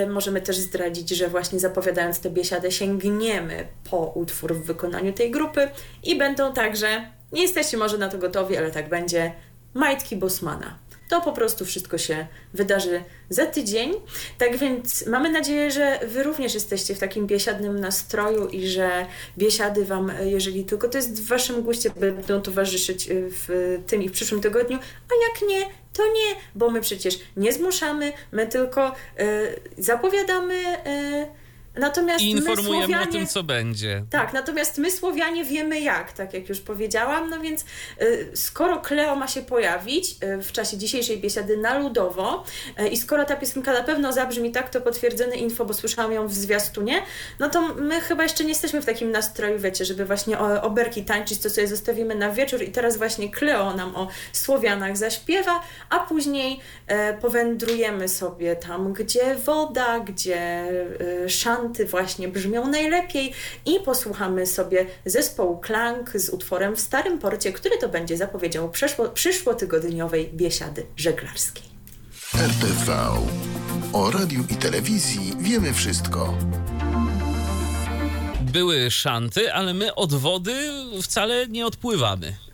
możemy 0.08 0.40
też 0.40 0.56
zdradzić, 0.56 1.10
że 1.10 1.28
właśnie 1.28 1.60
zapowiadając 1.60 2.20
tę 2.20 2.30
biesiadę 2.30 2.70
sięgniemy 2.70 3.66
po 3.90 4.06
utwór 4.06 4.54
w 4.54 4.62
wykonaniu 4.62 5.12
tej 5.12 5.30
grupy 5.30 5.68
i 6.02 6.18
będą 6.18 6.52
także, 6.52 7.10
nie 7.32 7.42
jesteście 7.42 7.76
może 7.76 7.98
na 7.98 8.08
to 8.08 8.18
gotowi, 8.18 8.56
ale 8.56 8.70
tak 8.70 8.88
będzie, 8.88 9.32
Majtki 9.74 10.16
Bosmana. 10.16 10.78
To 11.08 11.20
po 11.20 11.32
prostu 11.32 11.64
wszystko 11.64 11.98
się 11.98 12.26
wydarzy 12.54 13.02
za 13.30 13.46
tydzień. 13.46 13.92
Tak 14.38 14.56
więc 14.56 15.06
mamy 15.06 15.30
nadzieję, 15.30 15.70
że 15.70 16.00
Wy 16.06 16.22
również 16.22 16.54
jesteście 16.54 16.94
w 16.94 16.98
takim 16.98 17.26
biesiadnym 17.26 17.80
nastroju 17.80 18.48
i 18.48 18.68
że 18.68 19.06
biesiady 19.38 19.84
Wam, 19.84 20.12
jeżeli 20.24 20.64
tylko 20.64 20.88
to 20.88 20.98
jest 20.98 21.22
w 21.22 21.28
Waszym 21.28 21.62
guście, 21.62 21.90
będą 21.90 22.40
towarzyszyć 22.40 23.08
w 23.10 23.78
tym 23.86 24.02
i 24.02 24.08
w 24.08 24.12
przyszłym 24.12 24.40
tygodniu, 24.40 24.78
a 24.78 25.12
jak 25.28 25.50
nie, 25.50 25.60
to 25.92 26.02
nie, 26.06 26.34
bo 26.54 26.70
my 26.70 26.80
przecież 26.80 27.18
nie 27.36 27.52
zmuszamy, 27.52 28.12
my 28.32 28.46
tylko 28.46 28.88
y, 28.88 28.92
zapowiadamy. 29.78 30.54
Y, 30.86 31.45
Natomiast 31.76 32.24
I 32.24 32.30
informujemy 32.30 32.86
Słowianie, 32.86 33.08
o 33.08 33.12
tym, 33.12 33.26
co 33.26 33.42
będzie. 33.42 34.04
Tak, 34.10 34.32
natomiast 34.32 34.78
my 34.78 34.90
Słowianie 34.90 35.44
wiemy 35.44 35.80
jak, 35.80 36.12
tak 36.12 36.34
jak 36.34 36.48
już 36.48 36.60
powiedziałam. 36.60 37.30
No 37.30 37.40
więc 37.40 37.64
y, 38.02 38.30
skoro 38.34 38.80
Kleo 38.80 39.16
ma 39.16 39.28
się 39.28 39.42
pojawić 39.42 40.10
y, 40.10 40.42
w 40.42 40.52
czasie 40.52 40.78
dzisiejszej 40.78 41.18
biesiady 41.18 41.56
na 41.56 41.78
ludowo 41.78 42.44
y, 42.80 42.88
i 42.88 42.96
skoro 42.96 43.24
ta 43.24 43.36
piosenka 43.36 43.72
na 43.72 43.82
pewno 43.82 44.12
zabrzmi 44.12 44.52
tak, 44.52 44.70
to 44.70 44.80
potwierdzone 44.80 45.36
info, 45.36 45.64
bo 45.64 45.74
słyszałam 45.74 46.12
ją 46.12 46.28
w 46.28 46.34
zwiastunie, 46.34 47.02
no 47.38 47.50
to 47.50 47.74
my 47.74 48.00
chyba 48.00 48.22
jeszcze 48.22 48.44
nie 48.44 48.50
jesteśmy 48.50 48.82
w 48.82 48.86
takim 48.86 49.10
nastroju, 49.10 49.58
wiecie, 49.58 49.84
żeby 49.84 50.04
właśnie 50.04 50.38
o, 50.38 50.62
oberki 50.62 51.04
tańczyć, 51.04 51.38
to 51.38 51.50
sobie 51.50 51.68
zostawimy 51.68 52.14
na 52.14 52.30
wieczór 52.30 52.62
i 52.62 52.68
teraz 52.68 52.96
właśnie 52.96 53.30
Kleo 53.30 53.74
nam 53.74 53.96
o 53.96 54.08
Słowianach 54.32 54.96
zaśpiewa, 54.96 55.62
a 55.90 55.98
później 55.98 56.60
powędrujemy 57.20 58.08
sobie 58.08 58.56
tam, 58.56 58.92
gdzie 58.92 59.34
woda, 59.34 60.00
gdzie 60.00 60.66
szan 61.28 61.65
właśnie 61.90 62.28
brzmią 62.28 62.68
najlepiej 62.68 63.32
i 63.66 63.80
posłuchamy 63.80 64.46
sobie 64.46 64.86
zespołu 65.04 65.58
Klank 65.58 66.10
z 66.14 66.28
utworem 66.28 66.76
w 66.76 66.80
Starym 66.80 67.18
Porcie, 67.18 67.52
który 67.52 67.78
to 67.78 67.88
będzie 67.88 68.16
zapowiedział 68.16 68.70
przyszło, 68.70 69.08
przyszłotygodniowej 69.08 70.30
biesiady 70.34 70.86
żeglarskiej. 70.96 71.64
RTV. 72.34 73.08
O 73.92 74.10
radiu 74.10 74.44
i 74.50 74.54
telewizji 74.54 75.32
wiemy 75.38 75.72
wszystko. 75.72 76.34
Były 78.40 78.90
szanty, 78.90 79.52
ale 79.52 79.74
my 79.74 79.94
od 79.94 80.14
wody 80.14 80.54
wcale 81.02 81.46
nie 81.48 81.66
odpływamy. 81.66 82.45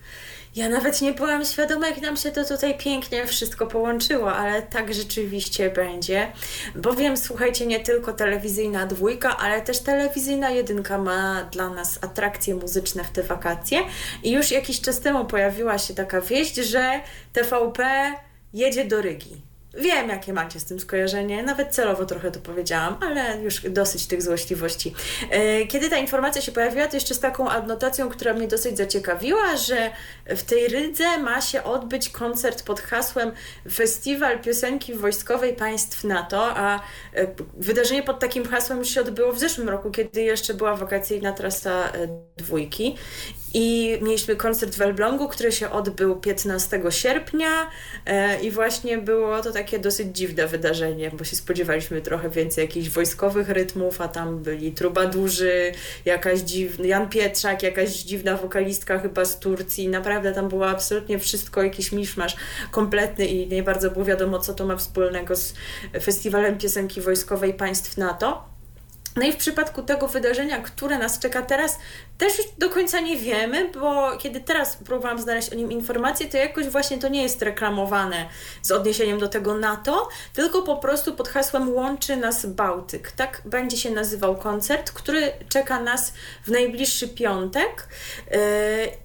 Ja 0.56 0.68
nawet 0.68 1.00
nie 1.00 1.12
byłam 1.12 1.44
świadoma, 1.44 1.88
jak 1.88 2.00
nam 2.00 2.16
się 2.16 2.30
to 2.30 2.44
tutaj 2.44 2.78
pięknie 2.78 3.26
wszystko 3.26 3.66
połączyło, 3.66 4.32
ale 4.32 4.62
tak 4.62 4.94
rzeczywiście 4.94 5.70
będzie. 5.70 6.32
Bowiem, 6.74 7.16
słuchajcie, 7.16 7.66
nie 7.66 7.80
tylko 7.80 8.12
telewizyjna 8.12 8.86
dwójka, 8.86 9.36
ale 9.36 9.62
też 9.62 9.78
telewizyjna 9.78 10.50
jedynka 10.50 10.98
ma 10.98 11.44
dla 11.44 11.68
nas 11.68 11.98
atrakcje 12.04 12.54
muzyczne 12.54 13.04
w 13.04 13.10
te 13.10 13.22
wakacje. 13.22 13.78
I 14.22 14.32
już 14.32 14.50
jakiś 14.50 14.80
czas 14.80 15.00
temu 15.00 15.24
pojawiła 15.24 15.78
się 15.78 15.94
taka 15.94 16.20
wieść, 16.20 16.54
że 16.54 17.00
TVP 17.32 18.12
jedzie 18.54 18.84
do 18.84 19.02
Rygi. 19.02 19.51
Wiem, 19.74 20.08
jakie 20.08 20.32
macie 20.32 20.60
z 20.60 20.64
tym 20.64 20.80
skojarzenie, 20.80 21.42
nawet 21.42 21.74
celowo 21.74 22.06
trochę 22.06 22.30
to 22.30 22.40
powiedziałam, 22.40 22.96
ale 23.00 23.42
już 23.42 23.60
dosyć 23.60 24.06
tych 24.06 24.22
złośliwości. 24.22 24.94
E, 25.30 25.66
kiedy 25.66 25.90
ta 25.90 25.96
informacja 25.96 26.42
się 26.42 26.52
pojawiła, 26.52 26.88
to 26.88 26.96
jeszcze 26.96 27.14
z 27.14 27.20
taką 27.20 27.48
adnotacją, 27.48 28.08
która 28.08 28.34
mnie 28.34 28.48
dosyć 28.48 28.76
zaciekawiła, 28.76 29.56
że 29.56 29.90
w 30.26 30.42
tej 30.42 30.68
Rydze 30.68 31.18
ma 31.18 31.40
się 31.40 31.62
odbyć 31.62 32.08
koncert 32.08 32.62
pod 32.62 32.80
hasłem 32.80 33.32
Festiwal 33.72 34.40
Piosenki 34.40 34.94
Wojskowej 34.94 35.54
Państw 35.54 36.04
NATO, 36.04 36.56
a 36.56 36.80
e, 37.14 37.26
wydarzenie 37.56 38.02
pod 38.02 38.20
takim 38.20 38.48
hasłem 38.48 38.78
już 38.78 38.88
się 38.88 39.00
odbyło 39.00 39.32
w 39.32 39.38
zeszłym 39.38 39.68
roku, 39.68 39.90
kiedy 39.90 40.22
jeszcze 40.22 40.54
była 40.54 40.76
wakacyjna 40.76 41.32
trasa 41.32 41.70
e, 41.70 42.08
dwójki. 42.36 42.96
I 43.54 43.98
mieliśmy 44.02 44.36
koncert 44.36 44.74
w 44.74 44.82
Elblągu, 44.82 45.28
który 45.28 45.52
się 45.52 45.70
odbył 45.70 46.16
15 46.16 46.82
sierpnia 46.90 47.70
e, 48.06 48.40
i 48.40 48.50
właśnie 48.50 48.98
było 48.98 49.42
to 49.42 49.52
takie 49.52 49.78
dosyć 49.78 50.16
dziwne 50.16 50.46
wydarzenie, 50.46 51.10
bo 51.10 51.24
się 51.24 51.36
spodziewaliśmy 51.36 52.00
trochę 52.00 52.30
więcej 52.30 52.62
jakichś 52.62 52.88
wojskowych 52.88 53.48
rytmów, 53.48 54.00
a 54.00 54.08
tam 54.08 54.38
byli 54.38 54.72
trubadurzy, 54.72 55.72
jakaś 56.04 56.40
dziwna, 56.40 56.86
Jan 56.86 57.08
Pietrzak, 57.08 57.62
jakaś 57.62 57.90
dziwna 57.90 58.36
wokalistka 58.36 58.98
chyba 58.98 59.24
z 59.24 59.38
Turcji. 59.38 59.88
Naprawdę 59.88 60.32
tam 60.32 60.48
było 60.48 60.68
absolutnie 60.68 61.18
wszystko, 61.18 61.62
jakiś 61.62 61.92
miszmasz 61.92 62.36
kompletny 62.70 63.26
i 63.26 63.48
nie 63.48 63.62
bardzo 63.62 63.90
było 63.90 64.04
wiadomo, 64.04 64.38
co 64.38 64.54
to 64.54 64.66
ma 64.66 64.76
wspólnego 64.76 65.36
z 65.36 65.54
Festiwalem 66.02 66.58
Piosenki 66.58 67.00
Wojskowej 67.00 67.54
Państw 67.54 67.96
NATO. 67.96 68.51
No 69.16 69.22
i 69.22 69.32
w 69.32 69.36
przypadku 69.36 69.82
tego 69.82 70.08
wydarzenia, 70.08 70.60
które 70.60 70.98
nas 70.98 71.18
czeka 71.18 71.42
teraz, 71.42 71.78
też 72.18 72.32
do 72.58 72.70
końca 72.70 73.00
nie 73.00 73.16
wiemy, 73.16 73.70
bo 73.70 74.16
kiedy 74.16 74.40
teraz 74.40 74.76
próbowałam 74.76 75.18
znaleźć 75.18 75.52
o 75.52 75.54
nim 75.54 75.72
informacje, 75.72 76.28
to 76.28 76.36
jakoś 76.36 76.68
właśnie 76.68 76.98
to 76.98 77.08
nie 77.08 77.22
jest 77.22 77.42
reklamowane 77.42 78.26
z 78.62 78.70
odniesieniem 78.70 79.18
do 79.18 79.28
tego 79.28 79.54
NATO, 79.54 80.08
tylko 80.32 80.62
po 80.62 80.76
prostu 80.76 81.14
pod 81.14 81.28
hasłem 81.28 81.74
Łączy 81.74 82.16
nas 82.16 82.46
Bałtyk. 82.46 83.12
Tak 83.12 83.42
będzie 83.44 83.76
się 83.76 83.90
nazywał 83.90 84.36
koncert, 84.36 84.90
który 84.90 85.32
czeka 85.48 85.80
nas 85.80 86.12
w 86.44 86.48
najbliższy 86.50 87.08
piątek. 87.08 87.88
Yy, 88.30 88.38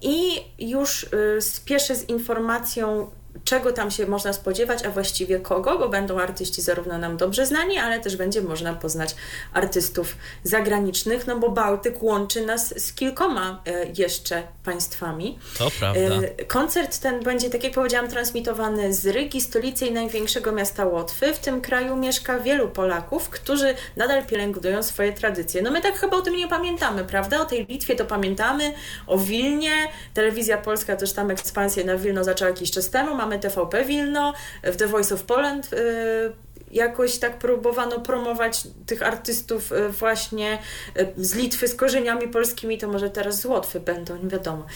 I 0.02 0.44
już 0.58 1.06
yy, 1.12 1.42
spieszę 1.42 1.94
z 1.94 2.08
informacją, 2.08 3.10
czego 3.44 3.72
tam 3.72 3.90
się 3.90 4.06
można 4.06 4.32
spodziewać, 4.32 4.84
a 4.84 4.90
właściwie 4.90 5.40
kogo, 5.40 5.78
bo 5.78 5.88
będą 5.88 6.20
artyści 6.20 6.62
zarówno 6.62 6.98
nam 6.98 7.16
dobrze 7.16 7.46
znani, 7.46 7.78
ale 7.78 8.00
też 8.00 8.16
będzie 8.16 8.42
można 8.42 8.74
poznać 8.74 9.16
artystów 9.52 10.16
zagranicznych, 10.44 11.26
no 11.26 11.38
bo 11.38 11.50
Bałtyk 11.50 12.02
łączy 12.02 12.46
nas 12.46 12.80
z 12.80 12.92
kilkoma 12.92 13.62
e, 13.66 13.86
jeszcze 13.98 14.42
państwami. 14.64 15.38
To 15.58 15.70
prawda. 15.78 16.00
E, 16.00 16.44
koncert 16.44 16.98
ten 16.98 17.22
będzie, 17.22 17.50
tak 17.50 17.64
jak 17.64 17.72
powiedziałam, 17.72 18.08
transmitowany 18.08 18.94
z 18.94 19.06
Rygi, 19.06 19.40
stolicy 19.40 19.86
i 19.86 19.92
największego 19.92 20.52
miasta 20.52 20.84
Łotwy. 20.84 21.34
W 21.34 21.38
tym 21.38 21.60
kraju 21.60 21.96
mieszka 21.96 22.38
wielu 22.38 22.68
Polaków, 22.68 23.28
którzy 23.28 23.74
nadal 23.96 24.26
pielęgnują 24.26 24.82
swoje 24.82 25.12
tradycje. 25.12 25.62
No 25.62 25.70
my 25.70 25.80
tak 25.80 25.98
chyba 25.98 26.16
o 26.16 26.20
tym 26.20 26.36
nie 26.36 26.48
pamiętamy, 26.48 27.04
prawda? 27.04 27.40
O 27.40 27.44
tej 27.44 27.66
Litwie 27.66 27.96
to 27.96 28.04
pamiętamy, 28.04 28.72
o 29.06 29.18
Wilnie. 29.18 29.72
Telewizja 30.14 30.58
Polska 30.58 30.96
też 30.96 31.12
tam 31.12 31.30
ekspansję 31.30 31.84
na 31.84 31.96
Wilno 31.96 32.24
zaczęła 32.24 32.50
jakiś 32.50 32.70
czas 32.70 32.90
temu. 32.90 33.14
Mamy 33.28 33.40
TVP 33.40 33.84
Wilno, 33.84 34.32
w 34.62 34.76
The 34.76 34.86
Voice 34.86 35.14
of 35.14 35.22
Poland 35.22 35.72
y, 35.72 36.32
jakoś 36.70 37.18
tak 37.18 37.38
próbowano 37.38 38.00
promować 38.00 38.62
tych 38.86 39.02
artystów 39.02 39.72
y, 39.72 39.88
właśnie 39.88 40.58
y, 40.98 41.12
z 41.16 41.34
Litwy 41.34 41.68
z 41.68 41.74
korzeniami 41.74 42.28
polskimi, 42.28 42.78
to 42.78 42.88
może 42.88 43.10
teraz 43.10 43.40
z 43.40 43.44
Łotwy 43.44 43.80
będą, 43.80 44.16
nie 44.16 44.28
wiadomo. 44.28 44.66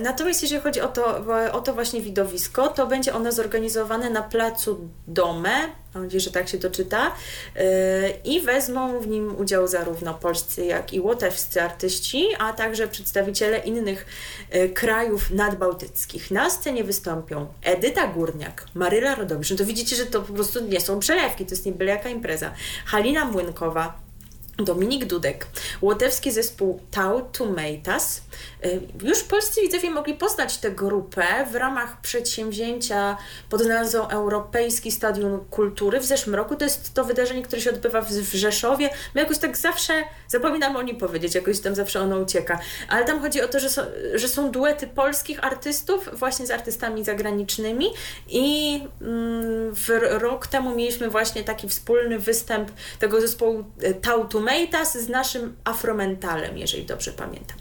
Natomiast 0.00 0.42
jeżeli 0.42 0.62
chodzi 0.62 0.80
o 0.80 0.88
to, 0.88 1.24
o 1.52 1.60
to 1.60 1.74
właśnie 1.74 2.00
widowisko, 2.00 2.68
to 2.68 2.86
będzie 2.86 3.14
ono 3.14 3.32
zorganizowane 3.32 4.10
na 4.10 4.22
placu 4.22 4.88
Dome 5.06 5.50
Mam 5.94 6.04
nadzieję, 6.04 6.20
że 6.20 6.30
tak 6.30 6.48
się 6.48 6.58
to 6.58 6.70
czyta. 6.70 7.12
Yy, 7.54 7.62
I 8.24 8.40
wezmą 8.40 9.00
w 9.00 9.06
nim 9.06 9.36
udział 9.36 9.68
zarówno 9.68 10.14
polscy, 10.14 10.64
jak 10.64 10.92
i 10.92 11.00
łotewscy 11.00 11.62
artyści, 11.62 12.26
a 12.38 12.52
także 12.52 12.88
przedstawiciele 12.88 13.58
innych 13.58 14.06
yy, 14.52 14.68
krajów 14.68 15.30
nadbałtyckich. 15.30 16.30
Na 16.30 16.50
scenie 16.50 16.84
wystąpią 16.84 17.46
Edyta 17.62 18.06
Górniak, 18.06 18.66
Maryla 18.74 19.14
Rodowicz. 19.14 19.50
No 19.50 19.56
to 19.56 19.64
widzicie, 19.64 19.96
że 19.96 20.06
to 20.06 20.22
po 20.22 20.32
prostu 20.32 20.64
nie 20.64 20.80
są 20.80 20.98
przelewki, 20.98 21.46
to 21.46 21.50
jest 21.50 21.66
nie 21.66 21.72
byle 21.72 21.90
jaka 21.90 22.08
impreza. 22.08 22.52
Halina 22.86 23.24
Młynkowa, 23.24 24.07
Dominik 24.58 25.04
Dudek, 25.04 25.46
łotewski 25.82 26.32
zespół 26.32 26.80
Tau 26.90 27.22
Tomatoes. 27.22 28.22
Y, 28.64 28.80
już 29.02 29.22
polscy 29.22 29.60
widzowie 29.60 29.90
mogli 29.90 30.14
poznać 30.14 30.58
tę 30.58 30.70
grupę 30.70 31.24
w 31.52 31.54
ramach 31.54 32.00
przedsięwzięcia 32.00 33.16
pod 33.50 33.66
nazwą 33.66 34.08
Europejski 34.08 34.92
Stadion 34.92 35.44
Kultury 35.50 36.00
w 36.00 36.04
zeszłym 36.04 36.34
roku. 36.34 36.56
To 36.56 36.64
jest 36.64 36.94
to 36.94 37.04
wydarzenie, 37.04 37.42
które 37.42 37.62
się 37.62 37.70
odbywa 37.70 38.00
w 38.02 38.34
Rzeszowie. 38.34 38.90
My 39.14 39.20
jakoś 39.20 39.38
tak 39.38 39.56
zawsze 39.56 39.92
zapominamy 40.28 40.78
o 40.78 40.82
nim 40.82 40.96
powiedzieć, 40.96 41.34
jakoś 41.34 41.60
tam 41.60 41.74
zawsze 41.74 42.00
ono 42.00 42.18
ucieka. 42.18 42.58
Ale 42.88 43.04
tam 43.04 43.20
chodzi 43.20 43.42
o 43.42 43.48
to, 43.48 43.60
że 43.60 43.70
są, 43.70 43.82
że 44.14 44.28
są 44.28 44.50
duety 44.50 44.86
polskich 44.86 45.44
artystów 45.44 46.08
właśnie 46.12 46.46
z 46.46 46.50
artystami 46.50 47.04
zagranicznymi 47.04 47.86
i 48.28 48.74
mm, 49.00 49.74
w 49.74 49.88
rok 50.10 50.46
temu 50.46 50.74
mieliśmy 50.74 51.10
właśnie 51.10 51.44
taki 51.44 51.68
wspólny 51.68 52.18
występ 52.18 52.70
tego 52.98 53.20
zespołu 53.20 53.64
y, 53.82 53.94
Tau 53.94 54.28
Tomatoes 54.28 54.47
Tomatoes 54.48 54.92
z 54.92 55.08
naszym 55.08 55.56
afromentalem, 55.64 56.58
jeżeli 56.58 56.84
dobrze 56.84 57.12
pamiętam. 57.12 57.56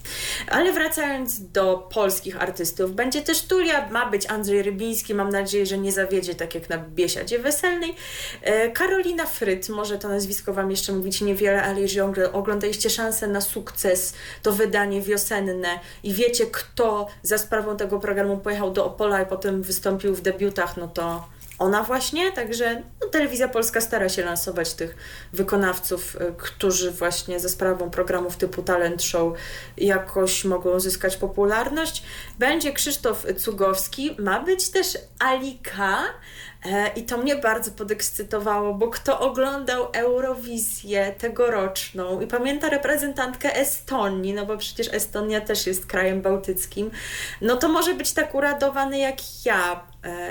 Ale 0.47 0.73
wracając 0.73 1.51
do 1.51 1.87
polskich 1.93 2.41
artystów, 2.41 2.95
będzie 2.95 3.21
też 3.21 3.41
Tulia, 3.41 3.89
ma 3.89 4.09
być 4.09 4.25
Andrzej 4.25 4.63
Rybiński, 4.63 5.13
mam 5.13 5.29
nadzieję, 5.29 5.65
że 5.65 5.77
nie 5.77 5.91
zawiedzie 5.91 6.35
tak 6.35 6.55
jak 6.55 6.69
na 6.69 6.77
Biesiadzie 6.77 7.39
Weselnej. 7.39 7.95
E, 8.41 8.71
Karolina 8.71 9.25
Fryt, 9.25 9.69
może 9.69 9.97
to 9.97 10.09
nazwisko 10.09 10.53
Wam 10.53 10.71
jeszcze 10.71 10.93
mówić 10.93 11.21
niewiele, 11.21 11.63
ale 11.63 11.81
jeżeli 11.81 12.23
oglądaliście 12.33 12.89
szansę 12.89 13.27
na 13.27 13.41
sukces, 13.41 14.13
to 14.41 14.51
wydanie 14.51 15.01
wiosenne 15.01 15.79
i 16.03 16.13
wiecie, 16.13 16.45
kto 16.45 17.07
za 17.23 17.37
sprawą 17.37 17.77
tego 17.77 17.99
programu 17.99 18.37
pojechał 18.37 18.71
do 18.71 18.85
Opola 18.85 19.21
i 19.21 19.25
potem 19.25 19.61
wystąpił 19.61 20.15
w 20.15 20.21
debiutach, 20.21 20.77
no 20.77 20.87
to 20.87 21.36
ona 21.59 21.83
właśnie, 21.83 22.31
także 22.31 22.83
no, 23.01 23.07
Telewizja 23.07 23.47
Polska 23.47 23.81
stara 23.81 24.09
się 24.09 24.25
lansować 24.25 24.73
tych 24.73 24.95
wykonawców, 25.33 26.15
y, 26.15 26.33
którzy 26.37 26.91
właśnie 26.91 27.39
ze 27.39 27.49
sprawą 27.49 27.89
programów 27.89 28.37
typu 28.37 28.63
Talent 28.63 29.03
Show 29.03 29.33
jakoś 29.77 30.45
mogą 30.45 30.69
uzyskać 30.69 31.17
popularność. 31.17 32.03
Będzie 32.39 32.73
Krzysztof 32.73 33.25
Cugowski, 33.37 34.15
ma 34.19 34.39
być 34.39 34.69
też 34.69 34.97
Alika, 35.19 36.03
E, 36.65 36.91
I 36.95 37.03
to 37.03 37.17
mnie 37.17 37.35
bardzo 37.35 37.71
podekscytowało, 37.71 38.73
bo 38.73 38.87
kto 38.87 39.19
oglądał 39.19 39.87
Eurowizję 39.93 41.15
tegoroczną 41.17 42.21
i 42.21 42.27
pamięta 42.27 42.69
reprezentantkę 42.69 43.55
Estonii, 43.55 44.33
no 44.33 44.45
bo 44.45 44.57
przecież 44.57 44.93
Estonia 44.93 45.41
też 45.41 45.67
jest 45.67 45.85
krajem 45.85 46.21
bałtyckim, 46.21 46.91
no 47.41 47.57
to 47.57 47.69
może 47.69 47.93
być 47.93 48.11
tak 48.13 48.35
uradowany 48.35 48.99
jak 48.99 49.45
ja, 49.45 49.83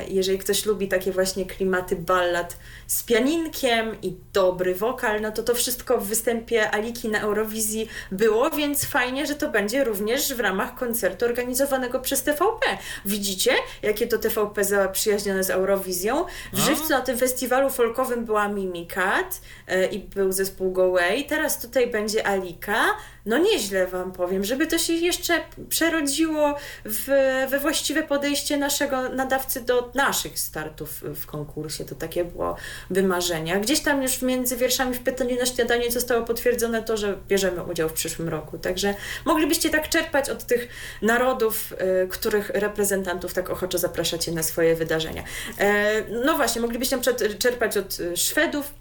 jeżeli 0.09 0.39
ktoś 0.39 0.67
lubi 0.67 0.89
takie 0.89 1.13
właśnie 1.13 1.47
klimaty 1.47 1.97
ballad 1.97 2.57
z 2.87 3.03
pianinkiem 3.03 4.01
i 4.03 4.17
dobry 4.33 4.75
wokal, 4.75 5.21
no 5.21 5.33
to 5.33 5.43
to 5.43 5.55
wszystko 5.55 5.99
w 5.99 6.07
występie 6.07 6.71
Aliki 6.71 7.09
na 7.09 7.21
Eurowizji 7.21 7.89
było, 8.13 8.51
więc 8.51 8.85
fajnie, 8.85 9.27
że 9.27 9.35
to 9.35 9.51
będzie 9.51 9.85
również 9.85 10.35
w 10.35 10.41
ramach 10.41 10.75
koncertu 10.75 11.25
organizowanego 11.25 12.01
przez 12.01 12.23
TVP. 12.23 12.67
Widzicie, 13.05 13.53
jakie 13.83 14.07
to 14.07 14.19
TVP 14.19 14.65
zaprzyjaźnione 14.65 15.45
z 15.45 15.51
Eurowizją? 15.51 16.25
W 16.53 16.59
Żywcu 16.59 16.89
na 16.89 17.01
tym 17.01 17.19
festiwalu 17.19 17.71
folkowym 17.71 18.25
była 18.25 18.49
Mimikat 18.49 19.41
e, 19.67 19.87
i 19.87 19.99
był 19.99 20.33
zespół 20.33 20.73
Go 20.73 20.85
Away, 20.85 21.25
teraz 21.25 21.61
tutaj 21.61 21.87
będzie 21.87 22.27
Alika, 22.27 22.85
no 23.27 23.39
nieźle 23.39 23.87
Wam 23.87 24.13
powiem, 24.13 24.45
żeby 24.45 24.67
to 24.67 24.79
się 24.79 24.93
jeszcze 24.93 25.41
przerodziło 25.69 26.55
w, 26.85 27.07
we 27.51 27.59
właściwe 27.59 28.03
podejście 28.03 28.57
naszego 28.57 29.09
nadawcy 29.09 29.56
do 29.61 29.91
naszych 29.95 30.39
startów 30.39 31.03
w 31.15 31.27
konkursie. 31.27 31.85
To 31.85 31.95
takie 31.95 32.25
było 32.25 32.57
wymarzenia. 32.91 33.61
Gdzieś 33.61 33.81
tam 33.81 34.03
już 34.03 34.23
między 34.23 34.57
wierszami 34.57 34.95
w 34.95 35.01
pytaniu 35.01 35.37
na 35.37 35.47
śniadanie 35.47 35.91
zostało 35.91 36.25
potwierdzone 36.25 36.83
to, 36.83 36.97
że 36.97 37.19
bierzemy 37.29 37.63
udział 37.63 37.89
w 37.89 37.93
przyszłym 37.93 38.29
roku. 38.29 38.59
Także 38.59 38.95
moglibyście 39.25 39.71
tak 39.71 39.89
czerpać 39.89 40.31
od 40.31 40.45
tych 40.45 40.69
narodów, 41.03 41.73
y, 42.05 42.09
których 42.09 42.51
reprezentantów 42.51 43.35
tak 43.35 43.51
ochoczo 43.51 43.79
zapraszacie 43.79 44.33
na 44.33 44.43
swoje 44.43 44.77
wydarzenia. 44.77 45.25
E, 45.59 46.03
no 46.25 46.37
właśnie, 46.37 46.61
moglibyście 46.61 46.99
czerpać 47.39 47.77
od 47.77 47.99
Szwedów, 48.15 48.75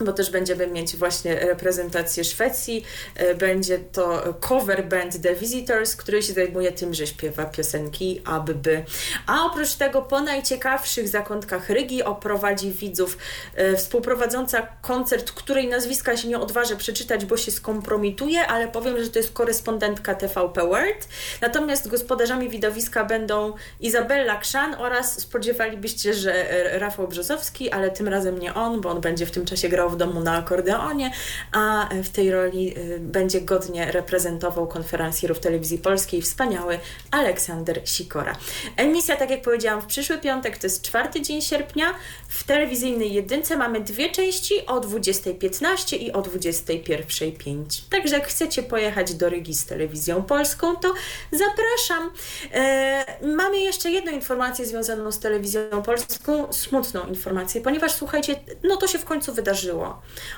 bo 0.00 0.12
też 0.12 0.30
będziemy 0.30 0.66
mieć 0.66 0.96
właśnie 0.96 1.34
reprezentację 1.34 2.24
Szwecji. 2.24 2.84
E, 3.14 3.34
będzie 3.34 3.78
to 3.78 4.34
cover 4.40 4.88
band 4.88 5.22
The 5.22 5.34
Visitors, 5.34 5.96
który 5.96 6.22
się 6.22 6.32
zajmuje 6.32 6.72
tym, 6.72 6.94
że 6.94 7.06
śpiewa 7.06 7.44
piosenki 7.44 8.22
aby. 8.24 8.84
A 9.26 9.46
oprócz 9.46 9.74
tego 9.74 10.02
po 10.02 10.20
najciekawszych 10.20 11.08
zakątkach 11.08 11.70
Rygi 11.70 12.02
oprowadzi 12.02 12.70
widzów 12.70 13.18
e, 13.54 13.76
współprowadząca 13.76 14.66
koncert, 14.82 15.30
której 15.30 15.68
nazwiska 15.68 16.16
się 16.16 16.28
nie 16.28 16.38
odważę 16.38 16.76
przeczytać, 16.76 17.24
bo 17.24 17.36
się 17.36 17.50
skompromituje, 17.50 18.46
ale 18.46 18.68
powiem, 18.68 19.04
że 19.04 19.10
to 19.10 19.18
jest 19.18 19.32
korespondentka 19.32 20.14
TVP 20.14 20.68
World. 20.68 21.08
Natomiast 21.40 21.88
gospodarzami 21.88 22.48
widowiska 22.48 23.04
będą 23.04 23.52
Izabella 23.80 24.36
Krzan 24.36 24.74
oraz 24.74 25.20
spodziewalibyście, 25.20 26.14
że 26.14 26.46
Rafał 26.78 27.08
Brzozowski, 27.08 27.70
ale 27.70 27.90
tym 27.90 28.08
razem 28.08 28.38
nie 28.38 28.54
on, 28.54 28.80
bo 28.80 28.90
on 28.90 29.00
będzie 29.00 29.26
w 29.26 29.30
tym 29.30 29.44
czasie 29.44 29.68
grał 29.68 29.87
w 29.88 29.96
domu 29.96 30.20
na 30.20 30.32
akordeonie, 30.32 31.10
a 31.52 31.88
w 32.04 32.08
tej 32.08 32.30
roli 32.30 32.78
y, 32.78 32.98
będzie 33.00 33.40
godnie 33.40 33.92
reprezentował 33.92 34.66
konferencjerów 34.66 35.40
telewizji 35.40 35.78
polskiej 35.78 36.22
wspaniały 36.22 36.78
Aleksander 37.10 37.80
Sikora. 37.84 38.36
Emisja, 38.76 39.16
tak 39.16 39.30
jak 39.30 39.42
powiedziałam, 39.42 39.82
w 39.82 39.86
przyszły 39.86 40.18
piątek 40.18 40.58
to 40.58 40.66
jest 40.66 40.82
czwarty 40.82 41.20
dzień 41.20 41.42
sierpnia. 41.42 41.94
W 42.28 42.44
telewizyjnej 42.44 43.12
jedynce 43.12 43.56
mamy 43.56 43.80
dwie 43.80 44.10
części 44.10 44.66
o 44.66 44.80
20.15 44.80 45.96
i 45.96 46.12
o 46.12 46.22
21.05. 46.22 47.82
Także 47.90 48.14
jak 48.14 48.28
chcecie 48.28 48.62
pojechać 48.62 49.14
do 49.14 49.28
Rygi 49.28 49.54
z 49.54 49.66
telewizją 49.66 50.22
polską, 50.22 50.76
to 50.76 50.94
zapraszam. 51.32 52.10
E, 52.54 53.04
mamy 53.22 53.60
jeszcze 53.60 53.90
jedną 53.90 54.12
informację 54.12 54.66
związaną 54.66 55.12
z 55.12 55.18
telewizją 55.18 55.82
polską, 55.84 56.52
smutną 56.52 57.06
informację, 57.06 57.60
ponieważ 57.60 57.92
słuchajcie, 57.92 58.40
no 58.62 58.76
to 58.76 58.86
się 58.86 58.98
w 58.98 59.04
końcu 59.04 59.34
wydarzyło. 59.34 59.77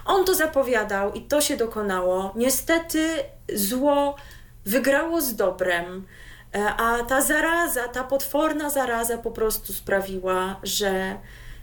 On 0.07 0.25
to 0.25 0.35
zapowiadał 0.35 1.13
i 1.13 1.23
to 1.23 1.41
się 1.41 1.57
dokonało. 1.57 2.33
Niestety 2.37 3.09
zło 3.55 4.17
wygrało 4.65 5.21
z 5.21 5.35
dobrem, 5.35 6.07
e, 6.55 6.65
a 6.65 7.05
ta 7.05 7.21
zaraza, 7.21 7.89
ta 7.89 8.05
potworna 8.05 8.71
zaraza 8.71 9.19
po 9.19 9.31
prostu 9.31 9.73
sprawiła, 9.73 10.57
że 10.63 11.19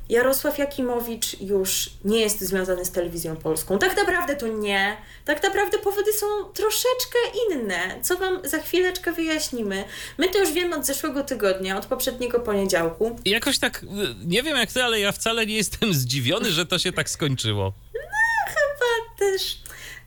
Jarosław 0.10 0.58
Jakimowicz 0.58 1.42
już 1.42 1.90
nie 2.06 2.20
jest 2.20 2.42
związany 2.42 2.86
z 2.86 2.92
telewizją 2.92 3.36
polską. 3.36 3.80
Tak 3.80 3.98
naprawdę 3.98 4.36
to 4.36 4.48
nie. 4.48 4.98
Tak 5.26 5.44
naprawdę 5.44 5.78
powody 5.78 6.14
są 6.14 6.26
troszeczkę 6.54 7.18
inne, 7.50 7.80
co 8.02 8.18
Wam 8.18 8.40
za 8.44 8.60
chwileczkę 8.60 9.12
wyjaśnimy. 9.12 9.84
My 10.18 10.30
to 10.30 10.40
już 10.40 10.52
wiemy 10.52 10.76
od 10.76 10.86
zeszłego 10.86 11.24
tygodnia, 11.24 11.78
od 11.78 11.86
poprzedniego 11.86 12.40
poniedziałku. 12.40 13.20
Jakoś 13.26 13.60
tak, 13.60 13.86
nie 14.26 14.44
wiem 14.44 14.58
jak 14.58 14.72
ty, 14.72 14.84
ale 14.84 15.00
ja 15.00 15.12
wcale 15.12 15.46
nie 15.46 15.56
jestem 15.56 15.94
zdziwiony, 15.94 16.52
że 16.52 16.66
to 16.66 16.80
się 16.80 16.92
tak 16.92 17.10
skończyło. 17.10 17.74
No, 17.94 18.54
chyba 18.54 19.16
też 19.20 19.58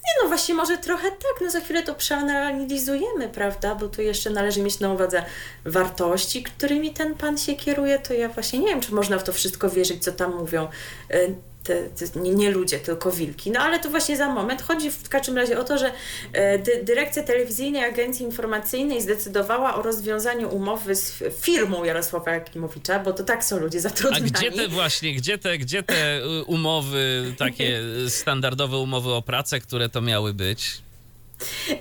nie 0.05 0.23
no, 0.23 0.29
właśnie 0.29 0.55
może 0.55 0.79
trochę 0.79 1.11
tak, 1.11 1.41
no 1.41 1.51
za 1.51 1.61
chwilę 1.61 1.83
to 1.83 1.95
przeanalizujemy, 1.95 3.29
prawda, 3.29 3.75
bo 3.75 3.89
tu 3.89 4.03
jeszcze 4.03 4.31
należy 4.31 4.63
mieć 4.63 4.81
na 4.81 4.93
uwadze 4.93 5.25
wartości, 5.65 6.43
którymi 6.43 6.91
ten 6.91 7.15
pan 7.15 7.39
się 7.39 7.55
kieruje, 7.55 7.99
to 7.99 8.15
ja 8.15 8.29
właśnie 8.29 8.59
nie 8.59 8.67
wiem, 8.67 8.81
czy 8.81 8.95
można 8.95 9.19
w 9.19 9.25
to 9.25 9.33
wszystko 9.33 9.71
wierzyć, 9.71 10.05
co 10.05 10.13
tam 10.13 10.37
mówią. 10.37 10.69
Y, 11.15 11.35
te, 11.65 11.89
te, 11.89 12.21
nie, 12.21 12.35
nie, 12.35 12.51
ludzie, 12.51 12.79
tylko 12.79 13.13
wilki. 13.13 13.51
No 13.51 13.61
ale 13.61 13.79
to 13.79 13.91
właśnie 13.91 14.17
za 14.17 14.35
moment. 14.35 14.63
Chodzi 14.63 14.91
w 14.91 15.09
każdym 15.09 15.37
razie 15.37 15.59
o 15.59 15.65
to, 15.65 15.79
że 15.79 15.93
e, 16.33 16.59
dy, 16.59 16.85
dyrekcja 16.85 17.23
telewizyjnej 17.23 17.85
agencji 17.85 18.25
informacyjnej 18.25 19.03
zdecydowała 19.03 19.75
o 19.75 19.83
rozwiązaniu 19.83 20.55
umowy 20.55 20.95
z 20.95 21.23
firmą 21.41 21.85
Jarosława 21.85 22.31
Jakimowicza, 22.31 22.99
bo 22.99 23.13
to 23.13 23.25
tak 23.25 23.45
są 23.45 23.59
ludzie 23.59 23.81
zatrudniani. 23.81 24.31
A 24.35 24.39
gdzie 24.39 24.53
te 24.53 24.69
właśnie, 24.69 25.15
gdzie 25.15 25.39
te, 25.39 25.59
gdzie 25.59 25.83
te 25.83 26.19
y, 26.19 26.45
umowy, 26.45 27.35
takie 27.39 27.83
standardowe 28.09 28.77
umowy 28.77 29.13
o 29.13 29.23
pracę, 29.23 29.61
które 29.61 29.89
to 29.89 30.01
miały 30.01 30.35
być? 30.35 30.83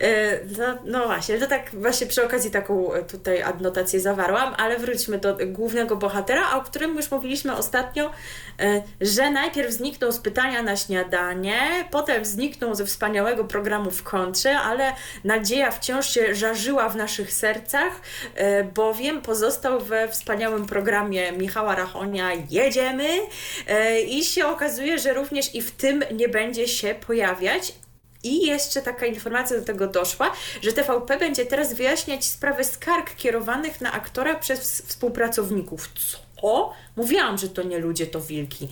E, 0.02 0.40
no, 0.58 0.78
no 0.86 1.06
właśnie, 1.06 1.38
to 1.38 1.48
tak 1.48 1.70
właśnie 1.74 2.08
przy 2.08 2.26
okazji 2.26 2.52
taką 2.52 2.94
e, 2.94 3.04
tutaj 3.04 3.42
adnotację 3.42 4.00
zawarłam, 4.00 4.56
ale 4.58 4.80
wróćmy 4.80 5.18
do 5.18 5.38
głównego 5.48 5.96
bohatera, 5.96 6.52
o 6.58 6.62
którym 6.62 6.96
już 6.96 7.12
mówiliśmy 7.12 7.56
ostatnio, 7.56 8.12
e, 8.60 8.82
że 9.02 9.32
najpierw 9.32 9.72
zniknął 9.72 10.12
z 10.12 10.20
pytania 10.20 10.64
na 10.64 10.76
śniadanie, 10.76 11.60
potem 11.92 12.26
zniknął 12.26 12.76
ze 12.76 12.86
wspaniałego 12.86 13.44
programu 13.46 13.92
w 13.92 14.04
kontrze, 14.04 14.60
ale 14.60 14.94
nadzieja 15.24 15.72
wciąż 15.72 16.10
się 16.14 16.36
żarzyła 16.36 16.90
w 16.90 16.96
naszych 16.96 17.34
sercach, 17.34 18.02
bowiem 18.74 19.22
pozostał 19.22 19.80
we 19.80 20.08
wspaniałym 20.08 20.68
programie 20.68 21.32
Michała 21.32 21.76
Rachonia 21.76 22.30
Jedziemy 22.50 23.08
i 24.08 24.26
się 24.26 24.48
okazuje, 24.48 25.00
że 25.00 25.14
również 25.14 25.56
i 25.56 25.62
w 25.62 25.72
tym 25.72 26.04
nie 26.12 26.30
będzie 26.30 26.68
się 26.68 26.96
pojawiać, 27.08 27.74
i 28.24 28.48
jeszcze 28.48 28.82
taka 28.82 29.06
informacja 29.06 29.60
do 29.60 29.66
tego 29.66 29.88
doszła, 29.88 30.32
że 30.62 30.74
TVP 30.74 31.18
będzie 31.18 31.46
teraz 31.46 31.74
wyjaśniać 31.74 32.26
sprawę 32.26 32.64
skarg 32.64 33.16
kierowanych 33.16 33.82
na 33.82 33.92
aktora 33.92 34.36
przez 34.36 34.82
współpracowników. 34.82 35.90
Co? 36.42 36.74
Mówiłam, 37.00 37.38
że 37.38 37.50
to 37.50 37.64
nie 37.64 37.80
ludzie, 37.80 38.08
to 38.08 38.22
wilki. 38.22 38.68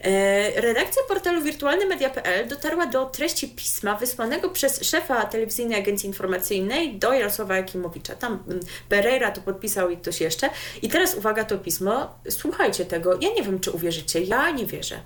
E, 0.00 0.60
redakcja 0.60 1.02
portalu 1.08 1.42
wirtualnymedia.pl 1.42 2.48
dotarła 2.48 2.86
do 2.86 3.06
treści 3.06 3.48
pisma 3.48 3.96
wysłanego 3.96 4.48
przez 4.48 4.84
szefa 4.84 5.24
telewizyjnej 5.24 5.78
agencji 5.78 6.06
informacyjnej 6.06 6.98
do 6.98 7.12
Jarosława 7.12 7.56
Jakimowicza. 7.56 8.14
Tam 8.14 8.42
mm, 8.48 8.60
Pereira 8.88 9.30
to 9.30 9.40
podpisał 9.40 9.90
i 9.90 9.96
ktoś 9.96 10.20
jeszcze. 10.20 10.50
I 10.82 10.88
teraz 10.88 11.14
uwaga, 11.14 11.44
to 11.44 11.58
pismo. 11.58 12.14
Słuchajcie 12.30 12.84
tego. 12.84 13.14
Ja 13.20 13.28
nie 13.36 13.42
wiem, 13.42 13.60
czy 13.60 13.70
uwierzycie. 13.70 14.20
Ja 14.20 14.50
nie 14.50 14.66
wierzę. 14.66 15.00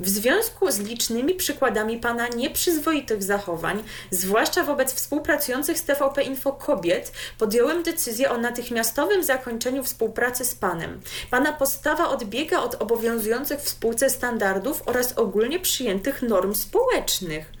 W 0.00 0.08
związku 0.08 0.70
z 0.70 0.78
licznymi 0.78 1.34
przykładami 1.34 1.98
pana 1.98 2.28
nieprzyzwoitych 2.28 3.22
zachowań, 3.22 3.82
zwłaszcza 4.10 4.62
wobec 4.62 4.94
współpracujących 4.94 5.78
z 5.78 5.84
TVP 5.84 6.22
Info 6.22 6.52
kobiet, 6.52 7.12
podjąłem 7.38 7.82
decyzję 7.82 8.30
o 8.30 8.38
natychmiastowym 8.38 9.24
zakończeniu 9.24 9.84
współpracy 9.84 10.44
z 10.44 10.54
panem. 10.54 11.00
Pan 11.30 11.46
Pana 11.46 11.52
postawa 11.52 12.05
odbiega 12.10 12.62
od 12.62 12.74
obowiązujących 12.74 13.60
w 13.60 13.68
spółce 13.68 14.10
standardów 14.10 14.82
oraz 14.86 15.12
ogólnie 15.18 15.60
przyjętych 15.60 16.22
norm 16.22 16.54
społecznych. 16.54 17.52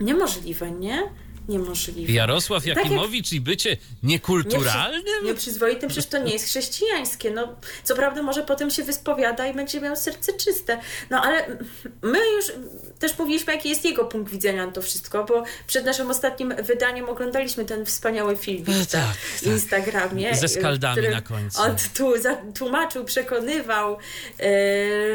Niemożliwe, 0.00 0.70
nie? 0.70 1.02
niemożliwe. 1.48 2.12
Jarosław 2.12 2.62
Tak 2.62 2.66
jak- 2.66 2.76
Jakimowicz 2.76 3.32
i 3.32 3.40
bycie 3.40 3.76
niekulturalnym? 4.02 5.02
Nieprzy- 5.02 5.24
Nieprzyzwoitym, 5.24 5.88
przecież 5.88 6.06
to 6.10 6.18
nie 6.18 6.32
jest 6.32 6.44
chrześcijańskie. 6.44 7.30
No, 7.30 7.48
co 7.84 7.94
prawda 7.94 8.22
może 8.22 8.42
potem 8.42 8.70
się 8.70 8.84
wyspowiada 8.84 9.46
i 9.46 9.54
będzie 9.54 9.80
miał 9.80 9.96
serce 9.96 10.32
czyste. 10.32 10.78
No 11.10 11.22
ale 11.22 11.58
my 12.02 12.18
już 12.36 12.52
też 12.98 13.18
mówiliśmy, 13.18 13.54
jaki 13.54 13.68
jest 13.68 13.84
jego 13.84 14.04
punkt 14.04 14.32
widzenia 14.32 14.66
na 14.66 14.72
to 14.72 14.82
wszystko, 14.82 15.24
bo 15.24 15.42
przed 15.66 15.84
naszym 15.84 16.10
ostatnim 16.10 16.54
wydaniem 16.62 17.08
oglądaliśmy 17.08 17.64
ten 17.64 17.86
wspaniały 17.86 18.36
film 18.36 18.64
na 18.68 18.74
tak, 18.78 18.88
tak. 18.90 19.42
Instagramie. 19.42 20.34
Ze 20.34 20.48
skaldami 20.48 21.08
na 21.08 21.20
końcu. 21.20 21.62
On 21.62 21.76
tu, 21.94 22.12
tłumaczył, 22.54 23.04
przekonywał, 23.04 23.96
e, 24.40 24.46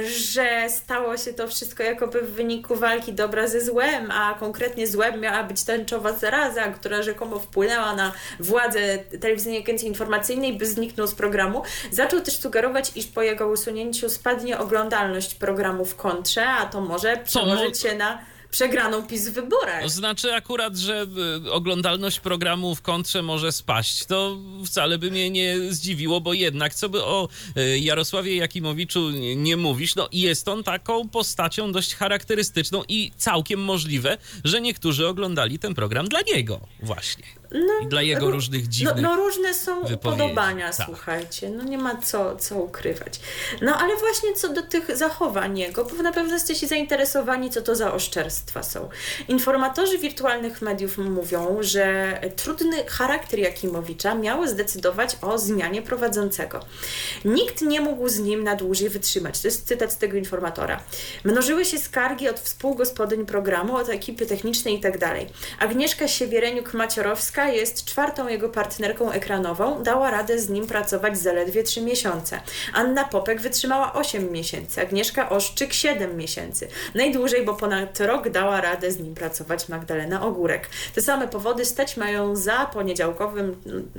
że 0.10 0.70
stało 0.70 1.18
się 1.18 1.34
to 1.34 1.48
wszystko 1.48 1.84
jakoby 1.84 2.22
w 2.22 2.32
wyniku 2.32 2.76
walki 2.76 3.14
dobra 3.14 3.48
ze 3.48 3.66
złem, 3.66 4.12
a 4.12 4.36
konkretnie 4.40 4.88
złem 4.88 5.20
miała 5.20 5.44
być 5.44 5.64
tęczowa 5.64 6.14
zaraza, 6.14 6.64
która 6.64 7.04
rzekomo 7.04 7.40
wpłynęła 7.40 7.96
na 7.96 8.12
władzę 8.40 8.98
telewizyjnej 8.98 9.62
agencji 9.62 9.88
informacyjnej, 9.88 10.58
by 10.58 10.66
zniknął 10.66 11.08
z 11.08 11.16
programu. 11.16 11.64
Zaczął 11.92 12.22
też 12.22 12.40
sugerować, 12.40 12.92
iż 12.96 13.06
po 13.06 13.22
jego 13.22 13.48
usunięciu 13.48 14.10
spadnie 14.10 14.60
oglądalność 14.60 15.36
programu 15.36 15.86
w 15.86 15.96
kontrze, 15.96 16.48
a 16.48 16.66
to 16.66 16.82
może 16.82 17.18
przełożyć 17.18 17.69
się 17.78 17.96
na 17.96 18.20
przegraną 18.52 19.04
PiS 19.04 19.30
w 19.30 19.34
wyborach. 19.34 19.84
To 19.84 19.90
znaczy 19.90 20.34
akurat, 20.34 20.78
że 20.78 21.06
y, 21.46 21.52
oglądalność 21.52 22.20
programu 22.20 22.76
w 22.76 22.82
kontrze 22.82 23.22
może 23.22 23.52
spaść. 23.52 24.06
To 24.06 24.38
wcale 24.66 24.98
by 24.98 25.12
mnie 25.12 25.30
nie 25.30 25.56
zdziwiło, 25.70 26.22
bo 26.22 26.34
jednak 26.34 26.76
co 26.76 26.90
by 26.90 27.04
o 27.04 27.30
y, 27.58 27.80
Jarosławie 27.80 28.36
Jakimowiczu 28.36 29.10
nie 29.36 29.58
mówisz, 29.58 29.96
no 29.96 30.10
jest 30.12 30.48
on 30.48 30.64
taką 30.64 31.10
postacią 31.10 31.72
dość 31.72 31.96
charakterystyczną 31.96 32.84
i 32.88 33.12
całkiem 33.18 33.60
możliwe, 33.60 34.18
że 34.44 34.62
niektórzy 34.62 35.08
oglądali 35.08 35.60
ten 35.60 35.76
program 35.76 36.08
dla 36.08 36.20
niego 36.22 36.60
właśnie. 36.80 37.39
I 37.84 37.88
dla 37.88 38.02
jego 38.02 38.26
Ró- 38.28 38.32
różnych 38.32 38.64
No, 38.64 38.70
dziwnych 38.72 39.02
no 39.02 39.16
różne 39.16 39.54
są 39.54 39.80
upodobania, 39.94 40.72
Tak. 40.72 40.86
słuchajcie, 40.86 41.50
no 41.50 41.64
nie 41.64 41.78
ma 41.78 41.96
co, 41.96 42.36
co 42.36 42.56
ukrywać. 42.56 43.20
No 43.62 43.76
ale 43.78 43.96
właśnie 43.98 44.34
co 44.34 44.50
do 44.50 44.62
tych 44.64 44.98
zachowań 44.98 45.58
jego, 45.60 45.86
bo 45.86 46.04
na 46.04 46.12
pewno 46.12 46.34
jesteście 46.34 46.68
zainteresowani, 46.68 47.50
co 47.50 47.62
to 47.62 47.76
za 47.76 47.94
oszczerstwa 47.94 48.64
są. 48.64 48.90
Informatorzy 49.28 49.98
wirtualnych 49.98 50.62
mediów 50.62 50.98
mówią, 50.98 51.58
że 51.62 52.14
trudny 52.36 52.84
charakter 52.86 53.40
Jakimowicza 53.40 54.16
miał 54.16 54.48
zdecydować 54.48 55.18
o 55.22 55.38
zmianie 55.38 55.82
prowadzącego. 55.82 56.60
Nikt 57.26 57.62
nie 57.62 57.82
mógł 57.82 58.10
z 58.10 58.20
nim 58.20 58.44
na 58.44 58.56
dłużej 58.56 58.90
wytrzymać. 58.90 59.42
To 59.42 59.48
jest 59.48 59.68
cytat 59.68 59.92
z 59.94 59.98
tego 59.98 60.18
informatora. 60.18 60.84
Mnożyły 61.24 61.66
się 61.66 61.78
skargi 61.78 62.30
od 62.30 62.40
współgospodyń 62.40 63.26
programu, 63.26 63.76
od 63.76 63.90
ekipy 63.90 64.26
technicznej 64.26 64.76
i 64.76 64.80
tak 64.80 64.98
dalej. 64.98 65.28
Jest 67.48 67.86
czwartą 67.86 68.28
jego 68.28 68.50
partnerką 68.50 69.12
ekranową. 69.12 69.84
Dała 69.84 70.12
radę 70.12 70.40
z 70.40 70.50
nim 70.50 70.68
pracować 70.68 71.18
zaledwie 71.18 71.64
3 71.64 71.82
miesiące. 71.82 72.42
Anna 72.74 73.04
Popek 73.04 73.42
wytrzymała 73.42 73.94
8 73.94 74.32
miesięcy, 74.32 74.82
Agnieszka 74.82 75.30
Oszczyk 75.30 75.74
7 75.74 76.18
miesięcy. 76.18 76.68
Najdłużej, 76.96 77.46
bo 77.46 77.54
ponad 77.54 78.00
rok 78.00 78.30
dała 78.30 78.62
radę 78.62 78.92
z 78.92 79.00
nim 79.00 79.16
pracować 79.16 79.70
Magdalena 79.70 80.26
Ogórek. 80.26 80.70
Te 80.96 81.02
same 81.02 81.28
powody 81.28 81.66
stać 81.66 81.98
mają 81.98 82.36
za 82.36 82.66
poniedziałkowym, 82.66 83.56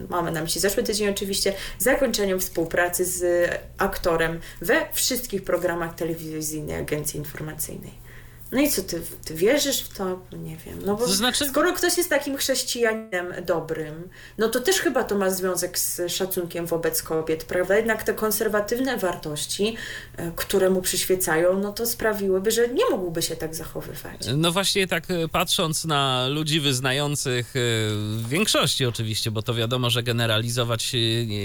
mamy 0.08 0.30
na 0.30 0.42
myśli 0.42 0.60
zeszły 0.60 0.82
tydzień 0.82 1.08
oczywiście, 1.08 1.52
zakończeniem 1.78 2.40
współpracy 2.40 3.04
z 3.04 3.50
aktorem 3.78 4.40
we 4.60 4.86
wszystkich 4.92 5.44
programach 5.44 5.94
telewizyjnej 5.94 6.76
agencji 6.76 7.18
informacyjnej. 7.18 8.09
No 8.52 8.60
i 8.60 8.70
co, 8.70 8.82
ty, 8.82 9.02
ty 9.24 9.34
wierzysz 9.34 9.80
w 9.80 9.88
to? 9.88 10.20
Nie 10.32 10.56
wiem. 10.56 10.78
No 10.86 10.96
bo 10.96 11.04
To 11.06 11.12
znaczy- 11.12 11.48
skoro 11.48 11.72
ktoś 11.72 11.96
jest 11.96 12.10
takim 12.10 12.36
chrześcijaninem 12.36 13.26
dobrym, 13.46 14.08
no 14.38 14.48
to 14.48 14.60
też 14.60 14.76
chyba 14.76 15.04
to 15.04 15.14
ma 15.18 15.30
związek 15.30 15.78
z 15.78 16.00
szacunkiem 16.12 16.66
wobec 16.66 17.02
kobiet, 17.02 17.44
prawda? 17.44 17.76
Jednak 17.76 18.02
te 18.02 18.14
konserwatywne 18.14 18.96
wartości, 18.96 19.76
e, 20.16 20.32
które 20.36 20.70
mu 20.70 20.82
przyświecają, 20.82 21.58
no 21.60 21.72
to 21.72 21.86
sprawiłyby, 21.86 22.50
że 22.50 22.68
nie 22.68 22.90
mógłby 22.90 23.22
się 23.22 23.36
tak 23.36 23.54
zachowywać. 23.54 24.20
No 24.36 24.52
właśnie 24.52 24.86
tak 24.86 25.10
e, 25.10 25.28
patrząc 25.28 25.84
na 25.84 26.28
ludzi 26.28 26.60
wyznających 26.60 27.46
e, 27.56 27.60
w 28.16 28.28
większości 28.28 28.86
oczywiście, 28.86 29.30
bo 29.30 29.42
to 29.42 29.54
wiadomo, 29.54 29.90
że 29.90 30.02
generalizować 30.02 30.92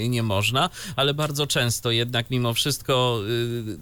nie, 0.10 0.24
można, 0.24 0.70
ale 0.96 1.14
bardzo 1.14 1.48
często 1.48 1.92
jednak 1.92 2.30
mimo 2.30 2.54
wszystko, 2.54 3.20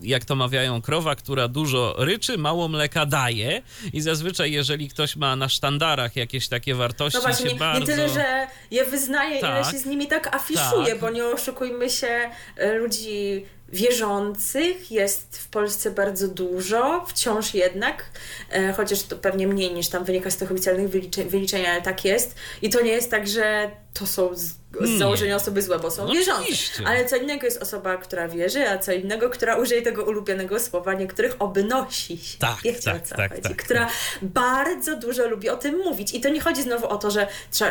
jak 0.01 0.25
to 0.25 0.35
mawiają, 0.35 0.81
krowa, 0.81 1.15
która 1.15 1.47
dużo 1.47 1.95
ryczy, 1.97 2.37
mało 2.37 2.67
mleka 2.67 3.05
daje 3.13 3.61
i 3.93 4.01
zazwyczaj 4.01 4.51
jeżeli 4.51 4.89
ktoś 4.89 5.15
ma 5.15 5.35
na 5.35 5.49
sztandarach 5.49 6.15
jakieś 6.15 6.47
takie 6.47 6.75
wartości 6.75 7.17
No 7.17 7.21
właśnie, 7.21 7.45
się 7.47 7.53
nie, 7.53 7.59
bardzo... 7.59 7.79
nie 7.79 7.85
tyle, 7.85 8.09
że 8.09 8.47
je 8.71 8.85
wyznaje, 8.85 9.31
ile 9.39 9.41
Tak. 9.41 9.71
się 9.71 9.77
z 9.79 9.85
nimi 9.85 10.07
tak 10.07 10.35
afiszuje, 10.35 10.89
Tak. 10.91 10.99
bo 10.99 11.09
nie 11.09 11.25
oszukujmy 11.25 11.89
się, 11.89 12.29
e, 12.57 12.73
ludzi 12.73 13.45
wierzących 13.69 14.91
jest 14.91 15.37
w 15.37 15.47
Polsce 15.47 15.91
bardzo 15.91 16.27
dużo, 16.27 17.05
wciąż 17.07 17.53
jednak, 17.53 18.05
e, 18.49 18.73
chociaż 18.73 19.03
to 19.03 19.17
pewnie 19.17 19.47
mniej 19.47 19.73
niż 19.73 19.89
tam 19.89 20.03
wynika 20.05 20.31
z 20.31 20.37
tych 20.37 20.51
oficjalnych 20.51 20.89
wyliczeń, 20.89 21.29
wyliczeń, 21.29 21.65
ale 21.65 21.81
tak 21.81 22.05
jest. 22.05 22.35
I 22.61 22.69
to 22.69 22.81
nie 22.81 22.91
jest 22.91 23.11
tak, 23.11 23.27
że 23.27 23.71
to 23.93 24.07
są 24.07 24.35
z, 24.35 24.43
z 24.81 24.97
założenia 24.99 25.35
osoby 25.35 25.61
złe, 25.61 25.79
bo 25.79 25.91
są 25.91 26.07
No 26.07 26.13
wierzące. 26.13 26.41
oczywiście. 26.41 26.83
Ale 26.87 27.05
co 27.05 27.15
innego 27.15 27.45
jest 27.45 27.61
osoba, 27.61 27.97
która 27.97 28.27
wierzy, 28.27 28.69
a 28.69 28.77
co 28.77 28.91
innego, 28.91 29.29
która 29.29 29.55
użyje 29.57 29.81
tego 29.81 30.03
ulubionego 30.03 30.59
słowa 30.59 30.93
niektórych, 30.93 31.35
obnosi 31.39 32.17
się. 32.17 32.37
Tak, 32.37 32.57
Wiecie, 32.63 32.81
tak, 32.91 33.07
tak, 33.07 33.29
chodzi. 33.31 33.41
tak, 33.41 33.55
która 33.63 33.89
bardzo 34.21 34.95
dużo 34.95 35.27
lubi 35.27 35.49
o 35.49 35.57
tym 35.57 35.77
mówić. 35.77 36.13
I 36.13 36.21
to 36.21 36.29
nie 36.29 36.41
chodzi 36.41 36.63
znowu 36.63 36.87
o 36.87 36.97
to, 36.97 37.11
że, 37.11 37.27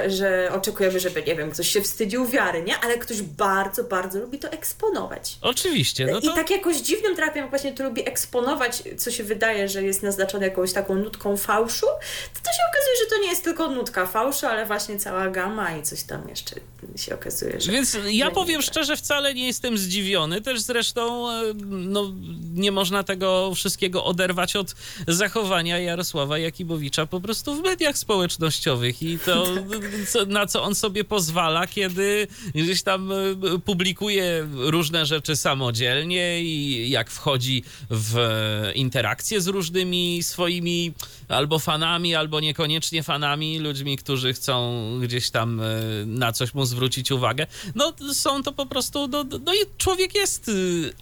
że 0.07 0.51
oczekujemy, 0.53 1.01
żeby, 1.01 1.23
nie 1.23 1.35
wiem, 1.37 1.51
ktoś 1.51 1.69
się 1.69 1.83
wstydził 1.83 2.27
wiary, 2.27 2.63
nie? 2.63 2.79
Ale 2.79 2.99
ktoś 2.99 3.23
bardzo, 3.23 3.85
bardzo 3.85 4.19
lubi 4.21 4.39
to 4.39 4.49
eksponować. 4.51 5.39
Oczywiście, 5.41 6.07
no 6.13 6.19
I 6.19 6.23
to... 6.23 6.35
tak 6.35 6.51
jakoś 6.51 6.77
dziwnym 6.77 7.17
trafem, 7.17 7.37
jak 7.37 7.51
właśnie 7.51 7.73
to 7.73 7.85
lubi 7.85 8.09
eksponować, 8.09 8.83
co 8.99 9.11
się 9.11 9.25
wydaje, 9.25 9.69
że 9.69 9.83
jest 9.83 10.03
naznaczone 10.03 10.47
jakąś 10.47 10.73
taką 10.73 10.95
nutką 10.95 11.37
fałszu, 11.37 11.87
to 12.35 12.41
to 12.43 12.51
się 12.51 12.63
okazuje, 12.73 12.97
że 13.05 13.17
to 13.17 13.23
nie 13.23 13.29
jest 13.31 13.45
tylko 13.45 13.69
nutka 13.69 14.07
fałszu, 14.07 14.47
ale 14.47 14.67
właśnie 14.67 14.99
cała 14.99 15.29
gama 15.31 15.77
i 15.77 15.83
coś 15.83 16.03
tam 16.03 16.12
jeszcze 16.29 16.61
się 16.97 17.15
okazuje, 17.15 17.61
że... 17.61 17.73
Więc 17.73 17.99
ja 18.11 18.31
powiem 18.31 18.61
tak. 18.61 18.71
szczerze, 18.71 18.97
wcale 18.97 19.35
nie 19.35 19.47
jestem 19.47 19.79
zdziwiony. 19.79 20.41
Też 20.41 20.61
zresztą 20.61 21.31
e, 21.31 21.43
no, 21.67 22.13
nie 22.55 22.73
można 22.73 23.03
tego 23.03 23.55
wszystkiego 23.55 24.05
oderwać 24.05 24.57
od 24.57 24.75
zachowania 25.09 25.79
Jarosława 25.79 26.39
Jakibowicza 26.39 27.07
po 27.07 27.21
prostu 27.21 27.55
w 27.55 27.63
mediach 27.63 27.99
społecznościowych 27.99 29.03
i 29.03 29.19
to, 29.19 29.45
co, 30.13 30.27
na 30.27 30.47
co 30.47 30.63
on 30.63 30.75
sobie 30.75 31.05
pozwala, 31.05 31.67
kiedy 31.67 32.27
gdzieś 32.55 32.83
tam 32.83 33.13
e, 33.13 33.17
publikuje 33.65 34.49
różne 34.55 35.07
rzeczy 35.07 35.37
samodzielnie 35.37 36.43
i 36.43 36.91
jak 36.91 37.11
wchodzi 37.11 37.65
w 37.91 38.19
e, 38.19 38.73
interakcje 38.73 39.41
z 39.41 39.47
różnymi 39.47 40.23
swoimi 40.23 40.93
albo 41.29 41.59
fanami, 41.59 42.15
albo 42.15 42.41
niekoniecznie 42.41 43.03
fanami, 43.03 43.59
ludźmi, 43.59 43.97
którzy 43.97 44.33
chcą 44.33 44.83
gdzieś 45.03 45.31
tam 45.31 45.61
na 46.07 46.33
coś 46.33 46.55
mu 46.55 46.65
zwrócić 46.65 47.11
uwagę. 47.11 47.47
No 47.75 47.93
są 48.13 48.43
to 48.43 48.53
po 48.53 48.67
prostu, 48.67 49.09
no, 49.09 49.25
no 49.45 49.55
i 49.55 49.59
człowiek 49.79 50.15
jest 50.15 50.49
y, 50.49 50.93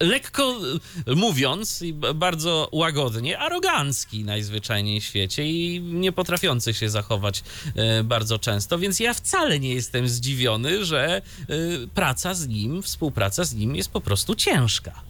lekko 0.00 0.60
mówiąc 1.16 1.82
i 1.82 1.92
bardzo 2.14 2.68
łagodnie, 2.72 3.38
arogancki 3.38 4.24
najzwyczajniej 4.24 5.00
w 5.00 5.04
świecie 5.04 5.46
i 5.46 5.80
nie 5.80 6.12
potrafiący 6.12 6.74
się 6.74 6.90
zachować 6.90 7.42
y, 8.00 8.04
bardzo 8.04 8.38
często, 8.38 8.78
więc 8.78 9.00
ja 9.00 9.14
wcale 9.14 9.60
nie 9.60 9.74
jestem 9.74 10.08
zdziwiony, 10.08 10.84
że 10.84 11.22
y, 11.50 11.88
praca 11.94 12.34
z 12.34 12.48
nim, 12.48 12.82
współpraca 12.82 13.44
z 13.44 13.54
nim 13.54 13.76
jest 13.76 13.90
po 13.90 14.00
prostu 14.00 14.34
ciężka. 14.34 15.02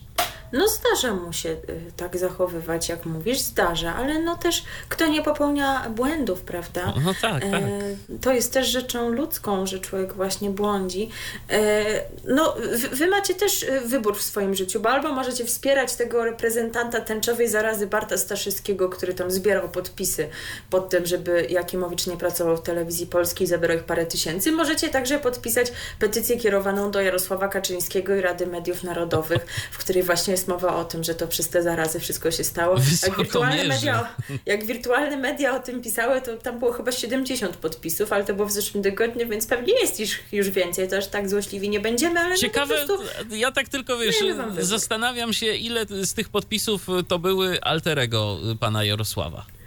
No 0.53 0.69
zdarza 0.69 1.15
mu 1.15 1.33
się 1.33 1.49
y, 1.49 1.93
tak 1.97 2.19
zachowywać, 2.19 2.89
jak 2.89 3.07
mówisz, 3.07 3.39
zdarza, 3.39 3.95
ale 3.95 4.19
no 4.19 4.37
też 4.37 4.65
kto 4.89 5.07
nie 5.07 5.23
popełnia 5.23 5.91
błędów, 5.91 6.41
prawda? 6.41 6.95
No 7.05 7.15
tak, 7.23 7.43
tak. 7.43 7.63
E, 7.63 8.19
to 8.21 8.33
jest 8.33 8.53
też 8.53 8.69
rzeczą 8.69 9.09
ludzką, 9.09 9.67
że 9.67 9.79
człowiek 9.79 10.13
właśnie 10.13 10.51
błądzi. 10.51 11.11
E, 11.51 11.85
no, 12.25 12.57
wy, 12.93 13.07
macie 13.07 13.35
też 13.35 13.63
e, 13.63 13.81
wybór 13.81 14.19
w 14.19 14.23
swoim 14.23 14.55
życiu, 14.55 14.81
bo 14.81 14.91
albo 14.91 15.13
możecie 15.13 15.45
wspierać 15.45 15.95
tego 15.95 16.25
reprezentanta 16.25 17.01
tęczowej 17.01 17.49
zarazy 17.49 17.87
Barta 17.87 18.17
Staszyckiego, 18.17 18.89
który 18.89 19.15
tam 19.15 19.31
zbierał 19.31 19.69
podpisy 19.69 20.29
pod 20.71 20.89
tym, 20.89 21.07
żeby 21.07 21.47
Jakimowicz 21.51 22.07
nie 22.07 22.17
pracował 22.17 22.57
w 22.57 22.63
telewizji 22.63 23.07
polskiej, 23.07 23.47
zabierał 23.47 23.77
ich 23.77 23.85
parę 23.85 24.07
tysięcy. 24.07 24.53
Możecie 24.53 24.89
także 24.89 25.19
podpisać 25.19 25.73
petycję 25.99 26.37
kierowaną 26.37 26.91
do 26.91 27.01
Jarosława 27.01 27.49
Kaczyńskiego 27.49 28.15
i 28.15 28.21
Rady 28.21 28.47
Mediów 28.47 28.83
Narodowych, 28.83 29.47
w 29.71 29.79
której 29.79 30.03
właśnie 30.03 30.38
jest 30.38 30.48
mowa 30.48 30.77
o 30.77 30.85
tym, 30.85 31.05
że 31.05 31.14
to 31.14 31.27
przez 31.29 31.48
te 31.48 31.62
zarazy 31.62 32.01
wszystko 32.01 32.31
się 32.31 32.44
stało. 32.44 32.77
Jak 33.03 33.16
wirtualne, 33.16 33.64
media, 33.64 34.14
jak 34.46 34.64
wirtualne 34.64 35.16
media 35.16 35.57
o 35.57 35.61
tym 35.61 35.83
pisały, 35.83 36.20
to 36.20 36.37
tam 36.37 36.59
było 36.59 36.72
chyba 36.72 36.92
70 36.92 37.57
podpisów, 37.57 38.12
ale 38.12 38.24
to 38.24 38.35
było 38.35 38.48
w 38.48 38.53
zeszłym 38.53 38.83
tygodniu, 38.83 39.29
więc 39.29 39.46
pewnie 39.46 39.72
jest 39.81 40.01
już, 40.01 40.18
już 40.33 40.51
więcej, 40.51 40.88
to 40.88 40.96
aż 40.96 41.07
tak 41.07 41.29
złośliwi 41.29 41.68
nie 41.68 41.81
będziemy, 41.81 42.20
ale 42.20 42.37
Ciekawe, 42.37 42.74
no 42.88 42.96
prostu... 42.96 43.35
ja 43.37 43.53
tak 43.53 43.68
tylko 43.68 43.98
wiesz, 43.98 44.16
wam 44.37 44.51
wybór. 44.51 44.64
zastanawiam 44.64 45.33
się, 45.33 45.55
ile 45.55 45.87
z 45.87 46.14
tych 46.14 46.29
podpisów 46.29 46.87
to 47.09 47.18
były 47.18 47.61
alterego 47.61 48.38
pana 48.61 48.85
Jarosława. 48.85 49.58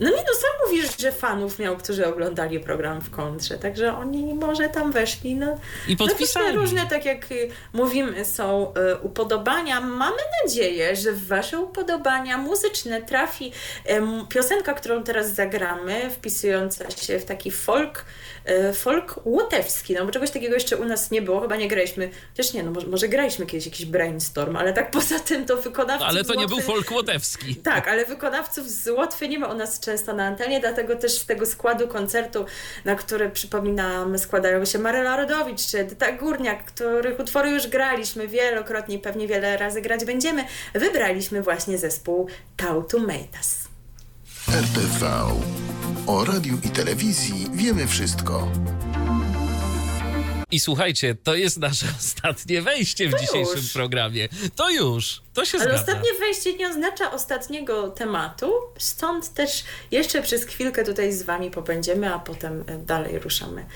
No 0.00 0.10
nie, 0.10 0.16
no 0.16 0.34
sam 0.34 0.50
mówisz, 0.66 0.98
że 0.98 1.12
fanów 1.12 1.58
miał, 1.58 1.76
którzy 1.76 2.06
oglądali 2.06 2.60
program 2.60 3.00
w 3.00 3.10
kontrze, 3.10 3.58
także 3.58 3.96
oni 3.96 4.34
może 4.34 4.68
tam 4.68 4.92
weszli. 4.92 5.34
No, 5.34 5.58
I 5.88 5.96
podpisali. 5.96 6.54
No, 6.54 6.60
różne, 6.60 6.86
tak 6.86 7.04
jak 7.04 7.32
y, 7.32 7.48
mówimy, 7.72 8.24
są 8.24 8.72
y, 8.92 8.96
upodobania. 8.98 9.80
Mamy 9.80 10.16
nadzieję, 10.44 10.96
że 10.96 11.12
w 11.12 11.26
Wasze 11.26 11.60
upodobania 11.60 12.38
muzyczne 12.38 13.02
trafi 13.02 13.52
piosenka, 14.28 14.74
którą 14.74 15.02
teraz 15.02 15.34
zagramy, 15.34 16.10
wpisująca 16.10 16.90
się 16.90 17.18
w 17.18 17.24
taki 17.24 17.50
folk, 17.50 18.04
folk 18.74 19.20
łotewski, 19.24 19.94
no 19.94 20.06
bo 20.06 20.12
czegoś 20.12 20.30
takiego 20.30 20.54
jeszcze 20.54 20.76
u 20.76 20.84
nas 20.84 21.10
nie 21.10 21.22
było, 21.22 21.40
chyba 21.40 21.56
nie 21.56 21.68
graliśmy, 21.68 22.10
chociaż 22.30 22.52
nie, 22.52 22.62
no 22.62 22.70
może, 22.70 22.86
może 22.86 23.08
graliśmy 23.08 23.46
kiedyś 23.46 23.66
jakiś 23.66 23.86
brainstorm, 23.86 24.56
ale 24.56 24.72
tak 24.72 24.90
poza 24.90 25.18
tym 25.18 25.46
to 25.46 25.56
wykonawców 25.56 26.08
Ale 26.08 26.24
to 26.24 26.34
nie 26.34 26.40
Łotwy... 26.40 26.56
był 26.56 26.64
folk 26.64 26.90
łotewski. 26.90 27.56
Tak, 27.56 27.88
ale 27.88 28.04
wykonawców 28.04 28.70
z 28.70 28.88
Łotwy 28.88 29.28
nie 29.28 29.38
ma 29.38 29.46
u 29.46 29.54
nas 29.54 29.80
często 29.80 30.12
na 30.12 30.26
antenie, 30.26 30.60
dlatego 30.60 30.96
też 30.96 31.12
z 31.12 31.26
tego 31.26 31.46
składu 31.46 31.88
koncertu, 31.88 32.44
na 32.84 32.94
który 32.94 33.30
przypominam 33.30 34.18
składają 34.18 34.64
się 34.64 34.78
Maryla 34.78 35.16
Rodowicz 35.16 35.66
czy 35.66 35.78
Edyta 35.78 36.12
Górniak, 36.12 36.64
których 36.64 37.20
utwory 37.20 37.50
już 37.50 37.66
graliśmy 37.66 38.28
wielokrotnie 38.28 38.96
i 38.96 38.98
pewnie 38.98 39.28
wiele 39.28 39.56
razy 39.56 39.80
grać 39.80 40.04
będziemy, 40.04 40.44
wybraliśmy 40.74 41.42
właśnie 41.42 41.78
zespół 41.78 42.28
Tautu 42.56 43.00
Meitas. 43.00 43.63
RTV. 44.48 45.06
O 46.06 46.24
radiu 46.24 46.58
i 46.64 46.68
telewizji 46.70 47.46
wiemy 47.54 47.86
wszystko. 47.86 48.52
I 50.50 50.60
słuchajcie, 50.60 51.14
to 51.14 51.34
jest 51.34 51.58
nasze 51.58 51.86
ostatnie 51.98 52.62
wejście 52.62 53.08
w 53.08 53.12
To 53.12 53.18
dzisiejszym 53.18 53.56
już. 53.56 53.72
programie. 53.72 54.28
To 54.56 54.70
już, 54.70 55.22
to 55.34 55.44
się 55.44 55.58
Ale 55.58 55.64
zgadza. 55.64 55.80
ostatnie 55.80 56.10
wejście 56.20 56.56
nie 56.56 56.68
oznacza 56.68 57.12
ostatniego 57.12 57.88
tematu, 57.88 58.52
stąd 58.78 59.34
też 59.34 59.64
jeszcze 59.90 60.22
przez 60.22 60.44
chwilkę 60.44 60.84
tutaj 60.84 61.12
z 61.12 61.22
Wami 61.22 61.50
popędziemy, 61.50 62.14
a 62.14 62.18
potem 62.18 62.64
e, 62.66 62.78
dalej 62.78 63.18
ruszamy. 63.18 63.66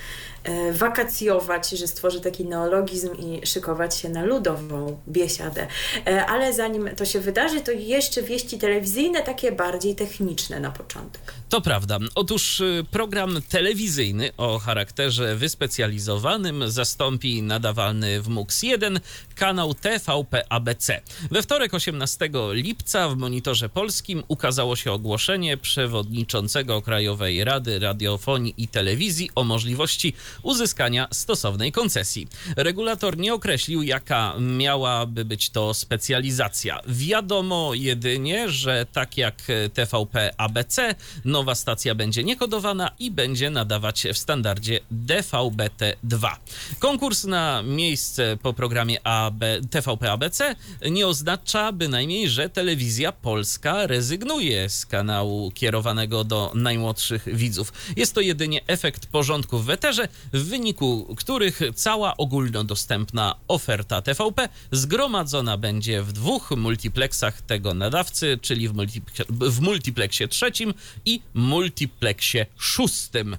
E, 0.44 0.72
wakacjować, 0.72 1.70
że 1.70 1.86
stworzy 1.86 2.20
taki 2.20 2.44
neologizm 2.44 3.14
i 3.14 3.46
szykować 3.46 3.96
się 3.96 4.08
na 4.08 4.24
ludową 4.24 5.00
biesiadę. 5.08 5.66
E, 6.06 6.26
ale 6.26 6.52
zanim 6.52 6.90
to 6.96 7.04
się 7.04 7.20
wydarzy, 7.20 7.60
to 7.60 7.72
jeszcze 7.72 8.22
wieści 8.22 8.58
telewizyjne, 8.58 9.22
takie 9.22 9.52
bardziej 9.52 9.94
techniczne 9.94 10.60
na 10.60 10.70
początek. 10.70 11.22
To 11.48 11.60
prawda. 11.60 11.98
Otóż 12.14 12.62
program 12.90 13.42
telewizyjny 13.48 14.30
o 14.36 14.58
charakterze 14.58 15.36
wyspecjalizowanym 15.36 16.70
zastąpi 16.70 17.42
nadawalny 17.42 18.22
w 18.22 18.28
MUX 18.28 18.62
1 18.62 19.00
kanał 19.34 19.74
TVP 19.74 20.52
ABC. 20.52 21.00
We 21.30 21.42
wtorek 21.48 21.74
18 21.74 22.30
lipca 22.52 23.08
w 23.08 23.16
monitorze 23.16 23.68
polskim 23.68 24.22
ukazało 24.28 24.76
się 24.76 24.92
ogłoszenie 24.92 25.56
przewodniczącego 25.56 26.82
Krajowej 26.82 27.44
Rady 27.44 27.78
Radiofonii 27.78 28.54
i 28.56 28.68
Telewizji 28.68 29.30
o 29.34 29.44
możliwości 29.44 30.12
uzyskania 30.42 31.08
stosownej 31.12 31.72
koncesji. 31.72 32.28
Regulator 32.56 33.18
nie 33.18 33.34
określił, 33.34 33.82
jaka 33.82 34.34
miałaby 34.40 35.24
być 35.24 35.50
to 35.50 35.74
specjalizacja. 35.74 36.80
Wiadomo 36.86 37.74
jedynie, 37.74 38.48
że 38.48 38.86
tak 38.92 39.16
jak 39.16 39.42
TVP 39.74 40.34
ABC, 40.36 40.94
nowa 41.24 41.54
stacja 41.54 41.94
będzie 41.94 42.24
niekodowana 42.24 42.90
i 42.98 43.10
będzie 43.10 43.50
nadawać 43.50 44.06
w 44.14 44.18
standardzie 44.18 44.80
DVB-T2. 44.92 46.36
Konkurs 46.78 47.24
na 47.24 47.62
miejsce 47.62 48.38
po 48.42 48.52
programie 48.52 49.06
AB, 49.06 49.44
TVP 49.70 50.12
ABC 50.12 50.54
nie 50.90 51.06
oznacza 51.06 51.37
bynajmniej, 51.72 52.28
że 52.28 52.48
telewizja 52.48 53.12
polska 53.12 53.86
rezygnuje 53.86 54.68
z 54.68 54.86
kanału 54.86 55.50
kierowanego 55.50 56.24
do 56.24 56.52
najmłodszych 56.54 57.36
widzów. 57.36 57.72
Jest 57.96 58.14
to 58.14 58.20
jedynie 58.20 58.60
efekt 58.66 59.06
porządków 59.06 59.66
w 59.66 59.70
eterze, 59.70 60.08
w 60.32 60.44
wyniku 60.44 61.14
których 61.16 61.60
cała 61.74 62.16
ogólnodostępna 62.16 63.34
oferta 63.48 64.02
TVP 64.02 64.48
zgromadzona 64.72 65.56
będzie 65.56 66.02
w 66.02 66.12
dwóch 66.12 66.50
multiplexach 66.50 67.42
tego 67.42 67.74
nadawcy, 67.74 68.38
czyli 68.42 68.68
w, 68.68 68.74
multipl- 68.74 69.50
w 69.50 69.60
multiplexie 69.60 70.28
trzecim 70.28 70.74
i 71.04 71.20
multiplexie 71.34 72.46
szóstym. 72.58 73.36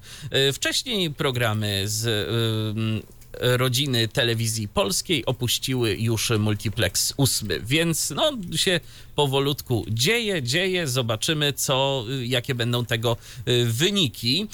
Y, 0.50 0.54
Wcześniej 0.54 1.12
programy 1.12 1.84
z 1.88 2.06
y, 2.06 3.19
rodziny 3.34 4.08
telewizji 4.08 4.68
polskiej 4.68 5.26
opuściły 5.26 5.96
już 5.96 6.32
multiplex 6.40 7.14
ósmy, 7.18 7.60
więc 7.64 8.10
no 8.10 8.32
się 8.56 8.80
powolutku 9.24 9.86
dzieje, 9.90 10.44
dzieje, 10.44 10.88
zobaczymy 10.88 11.54
co, 11.54 12.04
y, 12.10 12.26
jakie 12.26 12.56
będą 12.56 12.86
tego 12.86 13.18
y, 13.48 13.66
wyniki 13.66 14.48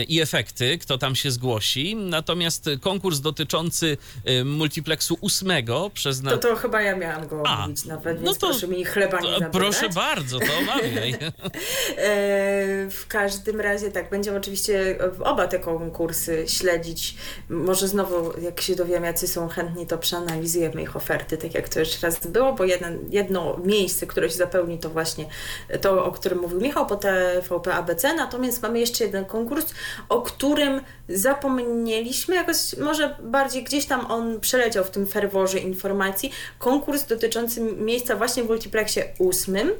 y, 0.00 0.04
i 0.04 0.20
efekty, 0.20 0.78
kto 0.78 0.98
tam 0.98 1.16
się 1.16 1.30
zgłosi. 1.30 1.96
Natomiast 1.96 2.70
konkurs 2.80 3.20
dotyczący 3.20 3.96
multiplexu 4.44 5.16
ósmego 5.20 5.90
przez 5.94 6.18
To, 6.18 6.24
na... 6.24 6.36
to 6.36 6.56
chyba 6.56 6.82
ja 6.82 6.96
miałam 6.96 7.26
go 7.28 7.42
omówić 7.42 7.84
nawet, 7.84 8.18
no 8.20 8.24
więc 8.26 8.38
to- 8.38 8.46
proszę 8.46 8.68
mi 8.68 8.84
chleba 8.84 9.20
nie 9.20 9.28
zabierać. 9.28 9.52
proszę 9.52 9.88
bardzo, 9.88 10.38
to 10.38 10.46
omawiaj. 10.58 11.14
E, 11.98 12.90
W 12.90 13.06
każdym 13.08 13.60
razie 13.60 13.90
tak, 13.90 14.10
będziemy 14.10 14.38
oczywiście 14.38 14.98
oba 15.24 15.48
te 15.48 15.58
konkursy 15.58 16.44
śledzić. 16.48 17.14
Może 17.48 17.88
znowu, 17.88 18.40
jak 18.40 18.60
się 18.60 18.76
dowiem, 18.76 19.04
jacy 19.04 19.26
są 19.28 19.48
chętni, 19.48 19.86
to 19.86 19.98
przeanalizujemy 19.98 20.82
ich 20.82 20.96
oferty, 20.96 21.36
tak 21.36 21.54
jak 21.54 21.68
to 21.68 21.80
już 21.80 22.02
raz 22.02 22.26
było, 22.26 22.52
bo 22.52 22.64
jedno, 22.64 22.88
jedno 23.10 23.58
miejsce, 23.64 24.06
które 24.12 24.30
się 24.30 24.36
zapełni, 24.36 24.78
to 24.78 24.90
właśnie 24.90 25.26
to, 25.80 26.04
o 26.04 26.12
którym 26.12 26.38
mówił 26.38 26.60
Michał, 26.60 26.86
po 26.86 26.96
TVP 26.96 27.74
ABC, 27.74 28.14
natomiast 28.14 28.62
mamy 28.62 28.80
jeszcze 28.80 29.04
jeden 29.04 29.24
konkurs, 29.24 29.74
o 30.08 30.22
którym 30.22 30.80
zapomnieliśmy, 31.08 32.34
jakoś 32.34 32.76
może 32.76 33.16
bardziej 33.22 33.64
gdzieś 33.64 33.86
tam 33.86 34.10
on 34.10 34.40
przeleciał 34.40 34.84
w 34.84 34.90
tym 34.90 35.06
ferworze 35.06 35.58
informacji. 35.58 36.32
Konkurs 36.58 37.06
dotyczący 37.06 37.60
miejsca 37.60 38.16
właśnie 38.16 38.42
w 38.42 38.48
multiplexie 38.48 39.04
ósmym, 39.18 39.70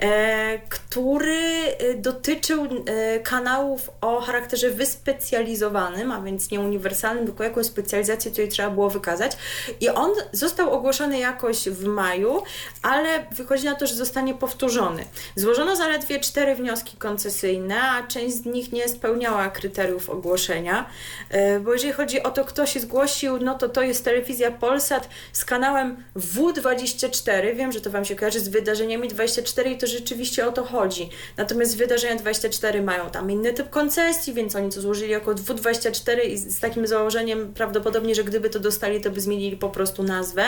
e, 0.00 0.58
który 0.68 1.38
e, 1.78 1.94
dotyczył 1.94 2.64
e, 2.64 3.20
kanałów 3.20 3.90
o 4.00 4.20
charakterze 4.20 4.70
wyspecjalizowanym, 4.70 6.12
a 6.12 6.20
więc 6.20 6.50
nie 6.50 6.60
uniwersalnym, 6.60 7.26
tylko 7.26 7.44
jakąś 7.44 7.66
specjalizację 7.66 8.30
tutaj 8.30 8.48
trzeba 8.48 8.70
było 8.70 8.90
wykazać. 8.90 9.36
I 9.80 9.88
on 9.88 10.10
został 10.32 10.70
ogłoszony 10.70 11.18
jakoś 11.18 11.68
w 11.68 11.84
maju, 11.84 12.42
ale 12.82 13.26
wychodzi 13.32 13.63
na 13.64 13.74
to, 13.74 13.86
że 13.86 13.94
zostanie 13.94 14.34
powtórzony. 14.34 15.04
Złożono 15.36 15.76
zaledwie 15.76 16.20
cztery 16.20 16.54
wnioski 16.54 16.96
koncesyjne, 16.96 17.82
a 17.82 18.06
część 18.06 18.36
z 18.36 18.44
nich 18.44 18.72
nie 18.72 18.88
spełniała 18.88 19.48
kryteriów 19.48 20.10
ogłoszenia, 20.10 20.86
e, 21.30 21.60
bo 21.60 21.72
jeżeli 21.72 21.92
chodzi 21.92 22.22
o 22.22 22.30
to, 22.30 22.44
kto 22.44 22.66
się 22.66 22.80
zgłosił, 22.80 23.38
no 23.38 23.58
to 23.58 23.68
to 23.68 23.82
jest 23.82 24.04
telewizja 24.04 24.50
Polsat 24.50 25.08
z 25.32 25.44
kanałem 25.44 26.04
W24. 26.16 27.56
Wiem, 27.56 27.72
że 27.72 27.80
to 27.80 27.90
Wam 27.90 28.04
się 28.04 28.16
kojarzy 28.16 28.40
z 28.40 28.48
wydarzeniami 28.48 29.08
24 29.08 29.70
i 29.70 29.78
to 29.78 29.86
rzeczywiście 29.86 30.46
o 30.46 30.52
to 30.52 30.64
chodzi. 30.64 31.10
Natomiast 31.36 31.76
wydarzenia 31.76 32.16
24 32.16 32.82
mają 32.82 33.10
tam 33.10 33.30
inny 33.30 33.52
typ 33.52 33.70
koncesji, 33.70 34.34
więc 34.34 34.56
oni 34.56 34.72
to 34.72 34.80
złożyli 34.80 35.10
jako 35.10 35.34
W24 35.34 36.24
i 36.24 36.38
z 36.38 36.60
takim 36.60 36.86
założeniem 36.86 37.54
prawdopodobnie, 37.54 38.14
że 38.14 38.24
gdyby 38.24 38.50
to 38.50 38.60
dostali, 38.60 39.00
to 39.00 39.10
by 39.10 39.20
zmienili 39.20 39.56
po 39.56 39.68
prostu 39.68 40.02
nazwę, 40.02 40.42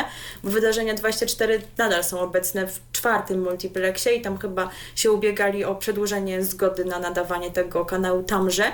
bo 0.44 0.50
wydarzenia 0.50 0.94
24 0.94 1.61
nadal 1.79 2.05
są 2.05 2.20
obecne 2.20 2.66
w 2.66 2.81
czwartym 2.92 3.06
multiplexie 3.31 4.12
i 4.12 4.21
tam 4.21 4.38
chyba 4.38 4.71
się 4.97 5.12
ubiegali 5.12 5.64
o 5.64 5.75
przedłużenie 5.75 6.45
zgody 6.45 6.85
na 6.85 6.99
nadawanie 6.99 7.51
tego 7.51 7.85
kanału 7.85 8.23
tamże. 8.23 8.73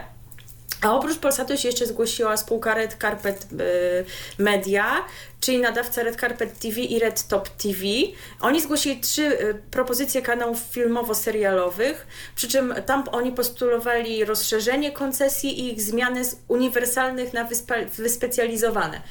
A 0.82 0.94
oprócz 0.94 1.18
Polsatu 1.18 1.56
się 1.56 1.68
jeszcze 1.68 1.86
zgłosiła 1.86 2.36
spółka 2.36 2.74
Red 2.74 2.96
Carpet 3.00 3.46
y, 3.52 4.42
Media, 4.42 5.04
czyli 5.40 5.58
nadawca 5.58 6.02
Red 6.02 6.20
Carpet 6.20 6.58
TV 6.58 6.80
i 6.80 6.98
Red 6.98 7.28
Top 7.28 7.48
TV. 7.48 7.78
Oni 8.40 8.60
zgłosili 8.60 9.00
trzy 9.00 9.22
y, 9.22 9.54
propozycje 9.70 10.22
kanałów 10.22 10.58
filmowo-serialowych, 10.58 12.06
przy 12.34 12.48
czym 12.48 12.74
tam 12.86 13.04
oni 13.12 13.32
postulowali 13.32 14.24
rozszerzenie 14.24 14.92
koncesji 14.92 15.60
i 15.60 15.72
ich 15.72 15.82
zmiany 15.82 16.24
z 16.24 16.36
uniwersalnych 16.48 17.32
na 17.32 17.44
wyspa- 17.44 17.86
wyspecjalizowane. 17.86 19.02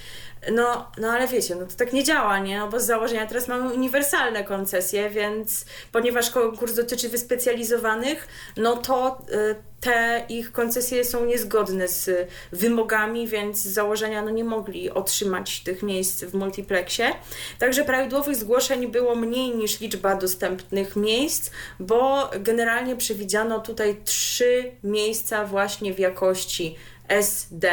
No, 0.51 0.91
no 0.97 1.11
ale 1.11 1.27
wiecie, 1.27 1.55
no 1.55 1.65
to 1.65 1.75
tak 1.75 1.93
nie 1.93 2.03
działa, 2.03 2.39
nie? 2.39 2.59
No 2.59 2.67
bo 2.67 2.79
z 2.79 2.85
założenia 2.85 3.27
teraz 3.27 3.47
mamy 3.47 3.73
uniwersalne 3.73 4.43
koncesje, 4.43 5.09
więc 5.09 5.65
ponieważ 5.91 6.29
konkurs 6.29 6.73
dotyczy 6.73 7.09
wyspecjalizowanych, 7.09 8.27
no 8.57 8.77
to 8.77 9.21
y, 9.29 9.55
te 9.81 10.25
ich 10.29 10.51
koncesje 10.51 11.05
są 11.05 11.25
niezgodne 11.25 11.87
z 11.87 12.29
wymogami, 12.51 13.27
więc 13.27 13.57
z 13.57 13.67
założenia 13.67 14.21
no 14.21 14.29
nie 14.29 14.43
mogli 14.43 14.91
otrzymać 14.91 15.59
tych 15.59 15.83
miejsc 15.83 16.23
w 16.23 16.33
multiplexie. 16.33 17.11
Także 17.59 17.83
prawidłowych 17.83 18.35
zgłoszeń 18.35 18.87
było 18.87 19.15
mniej 19.15 19.55
niż 19.55 19.79
liczba 19.79 20.15
dostępnych 20.15 20.95
miejsc, 20.95 21.51
bo 21.79 22.29
generalnie 22.39 22.95
przewidziano 22.95 23.59
tutaj 23.59 24.01
trzy 24.05 24.71
miejsca 24.83 25.45
właśnie 25.45 25.93
w 25.93 25.99
jakości 25.99 26.75
SD. 27.07 27.71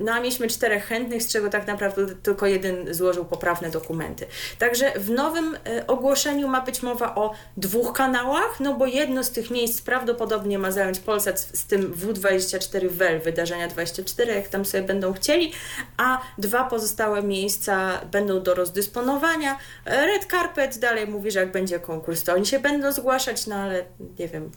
No 0.00 0.12
a 0.12 0.20
mieliśmy 0.20 0.48
czterech 0.48 0.84
chętnych, 0.84 1.22
z 1.22 1.32
czego 1.32 1.50
tak 1.50 1.66
naprawdę 1.66 2.06
tylko 2.22 2.46
jeden 2.46 2.94
złożył 2.94 3.24
poprawne 3.24 3.70
dokumenty. 3.70 4.26
Także 4.58 4.92
w 4.96 5.10
nowym 5.10 5.56
ogłoszeniu 5.86 6.48
ma 6.48 6.60
być 6.60 6.82
mowa 6.82 7.14
o 7.14 7.34
dwóch 7.56 7.92
kanałach, 7.92 8.60
no 8.60 8.74
bo 8.74 8.86
jedno 8.86 9.24
z 9.24 9.30
tych 9.30 9.50
miejsc 9.50 9.82
prawdopodobnie 9.82 10.58
ma 10.58 10.70
zająć 10.70 10.98
Polsat 10.98 11.40
z 11.40 11.66
tym 11.66 11.92
W24 11.92 12.88
WEL, 12.88 13.20
wydarzenia 13.20 13.68
24, 13.68 14.34
jak 14.34 14.48
tam 14.48 14.64
sobie 14.64 14.84
będą 14.84 15.12
chcieli, 15.12 15.52
a 15.96 16.20
dwa 16.38 16.64
pozostałe 16.64 17.22
miejsca 17.22 18.00
będą 18.12 18.42
do 18.42 18.54
rozdysponowania. 18.54 19.58
Red 19.86 20.24
Carpet 20.30 20.78
dalej 20.78 21.06
mówi, 21.06 21.30
że 21.30 21.40
jak 21.40 21.52
będzie 21.52 21.80
konkurs, 21.80 22.24
to 22.24 22.32
oni 22.34 22.46
się 22.46 22.58
będą 22.58 22.92
zgłaszać, 22.92 23.46
no 23.46 23.56
ale 23.56 23.84
nie 24.18 24.28
wiem, 24.28 24.50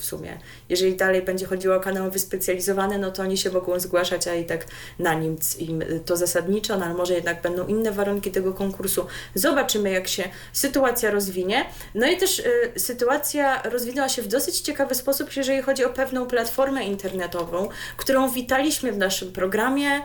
w 0.00 0.04
sumie. 0.04 0.38
Jeżeli 0.68 0.96
dalej 0.96 1.22
będzie 1.22 1.46
chodziło 1.46 1.76
o 1.76 1.80
kanały 1.80 2.10
wyspecjalizowane, 2.10 2.98
no 2.98 3.10
to 3.10 3.22
oni 3.22 3.38
się 3.38 3.50
mogą 3.50 3.80
zgłaszać, 3.80 4.28
a 4.28 4.34
i 4.34 4.44
tak 4.44 4.66
na 4.98 5.14
nim 5.14 5.36
im 5.58 5.84
to 6.04 6.16
zasadniczo, 6.16 6.78
no 6.78 6.84
ale 6.84 6.94
może 6.94 7.14
jednak 7.14 7.42
będą 7.42 7.66
inne 7.66 7.92
warunki 7.92 8.30
tego 8.30 8.52
konkursu. 8.52 9.06
Zobaczymy, 9.34 9.90
jak 9.90 10.08
się 10.08 10.24
sytuacja 10.52 11.10
rozwinie. 11.10 11.64
No 11.94 12.10
i 12.10 12.16
też 12.16 12.38
y, 12.38 12.72
sytuacja 12.76 13.62
rozwinęła 13.62 14.08
się 14.08 14.22
w 14.22 14.28
dosyć 14.28 14.60
ciekawy 14.60 14.94
sposób, 14.94 15.36
jeżeli 15.36 15.62
chodzi 15.62 15.84
o 15.84 15.90
pewną 15.90 16.26
platformę 16.26 16.84
internetową, 16.84 17.68
którą 17.96 18.30
witaliśmy 18.30 18.92
w 18.92 18.98
naszym 18.98 19.32
programie 19.32 20.02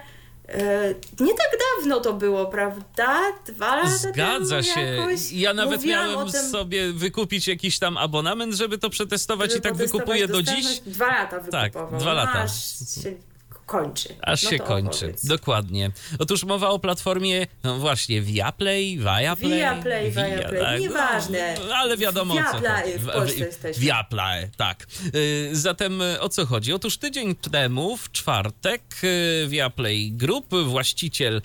nie 1.19 1.33
tak 1.33 1.59
dawno 1.77 1.99
to 1.99 2.13
było, 2.13 2.45
prawda? 2.45 3.21
Dwa 3.47 3.75
lata 3.75 3.89
Zgadza 3.89 4.63
się. 4.63 4.81
Jakoś 4.81 5.31
ja 5.31 5.53
nawet 5.53 5.85
miałem 5.85 6.31
tym... 6.31 6.49
sobie 6.49 6.93
wykupić 6.93 7.47
jakiś 7.47 7.79
tam 7.79 7.97
abonament, 7.97 8.53
żeby 8.53 8.77
to 8.77 8.89
przetestować 8.89 9.49
żeby 9.49 9.59
i 9.59 9.61
tak 9.61 9.75
wykupuję 9.75 10.27
do 10.27 10.43
dziś. 10.43 10.79
Dwa 10.79 11.07
lata 11.07 11.39
wykupował. 11.39 11.89
Tak, 11.89 11.99
dwa 11.99 12.13
lata. 12.13 12.41
Aż 12.41 12.79
się 13.03 13.34
kończy. 13.65 14.15
Aż 14.21 14.43
no 14.43 14.49
się 14.49 14.59
kończy, 14.59 15.05
opowiedz. 15.05 15.25
dokładnie. 15.25 15.91
Otóż 16.19 16.43
mowa 16.43 16.69
o 16.69 16.79
platformie, 16.79 17.47
no 17.63 17.79
właśnie, 17.79 18.21
Viaplay, 18.21 18.97
Viaplay. 18.97 19.59
Viaplay, 19.59 20.11
Via, 20.11 20.37
Viaplay, 20.37 20.61
tak, 20.61 20.81
nieważne. 20.81 21.55
No, 21.67 21.75
ale 21.75 21.97
wiadomo 21.97 22.33
Viaplay, 22.33 22.99
w 22.99 23.05
Polsce 23.05 23.45
jesteśmy. 23.45 23.83
Viaplay, 23.83 24.49
tak. 24.57 24.87
Y, 25.15 25.49
zatem 25.51 26.01
o 26.19 26.29
co 26.29 26.45
chodzi? 26.45 26.73
Otóż 26.73 26.97
tydzień 26.97 27.35
temu, 27.35 27.97
w 27.97 28.11
czwartek, 28.11 28.81
y, 29.03 29.47
Viaplay 29.49 30.11
Group, 30.11 30.45
właściciel 30.65 31.41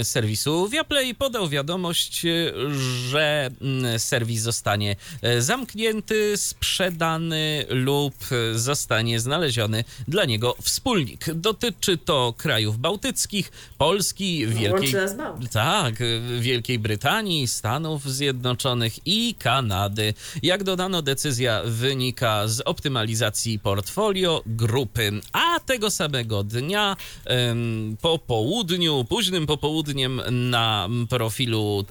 y, 0.00 0.04
serwisu 0.04 0.68
Viaplay, 0.68 1.14
podał 1.14 1.48
wiadomość, 1.48 2.26
że 3.08 3.50
mm, 3.60 3.98
serwis 3.98 4.42
zostanie 4.42 4.96
zamknięty, 5.38 6.36
sprzedany 6.36 7.66
lub 7.68 8.14
zostanie 8.54 9.20
znaleziony 9.20 9.84
dla 10.08 10.24
niego 10.24 10.56
wspólnik. 10.62 11.34
Do 11.34 11.51
Dotyczy 11.52 11.98
to 11.98 12.34
krajów 12.36 12.78
bałtyckich, 12.78 13.52
Polski, 13.78 14.46
Wielkiej, 14.46 14.94
tak, 15.52 15.94
Wielkiej 16.40 16.78
Brytanii, 16.78 17.48
Stanów 17.48 18.12
Zjednoczonych 18.12 19.06
i 19.06 19.34
Kanady. 19.34 20.14
Jak 20.42 20.64
dodano, 20.64 21.02
decyzja 21.02 21.62
wynika 21.64 22.48
z 22.48 22.60
optymalizacji 22.60 23.58
portfolio 23.58 24.42
grupy, 24.46 25.12
a 25.32 25.60
tego 25.60 25.90
samego 25.90 26.44
dnia 26.44 26.96
po 28.00 28.18
południu, 28.18 29.04
późnym 29.04 29.46
popołudniem 29.46 30.20
na 30.30 30.88
profilu 31.08 31.84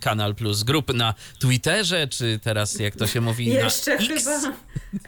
Kanal 0.00 0.34
Plus 0.34 0.62
Group 0.62 0.94
na 0.94 1.14
Twitterze, 1.38 2.08
czy 2.08 2.40
teraz 2.42 2.78
jak 2.78 2.96
to 2.96 3.06
się 3.06 3.20
mówi 3.20 3.46
Jeszcze 3.46 3.96
na 3.96 4.04
X. 4.04 4.24
chyba. 4.24 4.52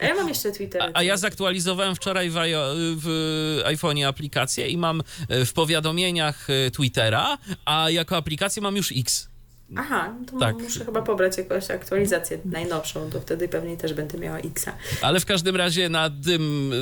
A 0.01 0.05
ja 0.05 0.15
mam 0.15 0.29
jeszcze 0.29 0.51
Twittera. 0.51 0.85
A, 0.85 0.99
a 0.99 1.03
ja 1.03 1.17
zaktualizowałem 1.17 1.95
wczoraj 1.95 2.29
w, 2.29 2.35
w 3.01 3.61
iPhone'ie 3.77 4.07
aplikację 4.07 4.67
i 4.67 4.77
mam 4.77 5.03
e, 5.29 5.45
w 5.45 5.53
powiadomieniach 5.53 6.47
e, 6.49 6.71
Twittera, 6.71 7.37
a 7.65 7.89
jako 7.89 8.17
aplikację 8.17 8.61
mam 8.61 8.75
już 8.75 8.93
X. 8.97 9.26
Aha, 9.75 10.15
to 10.31 10.39
tak. 10.39 10.55
muszę 10.55 10.85
chyba 10.85 11.01
pobrać 11.01 11.37
jakąś 11.37 11.71
aktualizację 11.71 12.39
najnowszą, 12.45 13.09
to 13.09 13.21
wtedy 13.21 13.47
pewnie 13.47 13.77
też 13.77 13.93
będę 13.93 14.17
miała 14.17 14.37
Xa. 14.37 14.73
Ale 15.01 15.19
w 15.19 15.25
każdym 15.25 15.55
razie 15.55 15.89
na 15.89 16.09
tym 16.09 16.73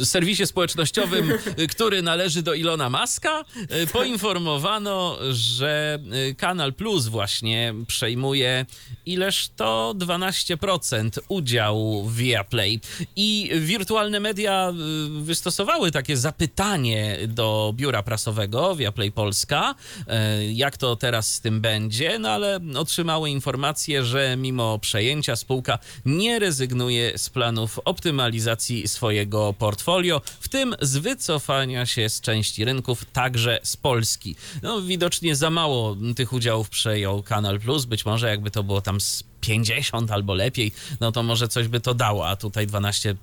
y, 0.00 0.06
serwisie 0.06 0.46
społecznościowym, 0.46 1.30
y, 1.58 1.66
który 1.66 2.02
należy 2.02 2.42
do 2.42 2.54
Ilona 2.54 2.90
Maska, 2.90 3.44
y, 3.82 3.86
poinformowano, 3.86 5.18
że 5.30 5.98
Kanal 6.36 6.74
Plus 6.74 7.06
właśnie 7.06 7.74
przejmuje 7.86 8.66
ileż 9.06 9.50
to 9.56 9.94
12% 9.98 11.18
udziału 11.28 12.04
w 12.04 12.16
Viaplay. 12.16 12.80
I 13.16 13.50
wirtualne 13.54 14.20
media 14.20 14.72
wystosowały 15.20 15.90
takie 15.90 16.16
zapytanie 16.16 17.18
do 17.28 17.72
biura 17.76 18.02
prasowego 18.02 18.76
Viaplay 18.76 19.12
Polska, 19.12 19.74
jak 20.52 20.76
to 20.76 20.96
teraz 20.96 21.34
z 21.34 21.40
tym 21.40 21.60
będzie. 21.60 22.18
No 22.18 22.29
ale 22.30 22.60
otrzymały 22.76 23.30
informację, 23.30 24.04
że 24.04 24.36
mimo 24.36 24.78
przejęcia 24.78 25.36
spółka 25.36 25.78
nie 26.04 26.38
rezygnuje 26.38 27.18
z 27.18 27.30
planów 27.30 27.80
optymalizacji 27.84 28.88
swojego 28.88 29.54
portfolio, 29.58 30.20
w 30.40 30.48
tym 30.48 30.74
z 30.80 30.96
wycofania 30.96 31.86
się 31.86 32.08
z 32.08 32.20
części 32.20 32.64
rynków, 32.64 33.04
także 33.04 33.60
z 33.62 33.76
Polski. 33.76 34.36
No, 34.62 34.82
widocznie 34.82 35.36
za 35.36 35.50
mało 35.50 35.96
tych 36.16 36.32
udziałów 36.32 36.68
przejął 36.68 37.22
Kanal 37.22 37.60
Plus, 37.60 37.84
być 37.84 38.06
może 38.06 38.28
jakby 38.28 38.50
to 38.50 38.62
było 38.62 38.80
tam 38.80 39.00
z 39.00 39.29
50 39.40 40.10
albo 40.10 40.34
lepiej, 40.34 40.72
no 41.00 41.12
to 41.12 41.22
może 41.22 41.48
coś 41.48 41.68
by 41.68 41.80
to 41.80 41.94
dało, 41.94 42.28
a 42.28 42.36
tutaj 42.36 42.66
12%, 42.66 43.14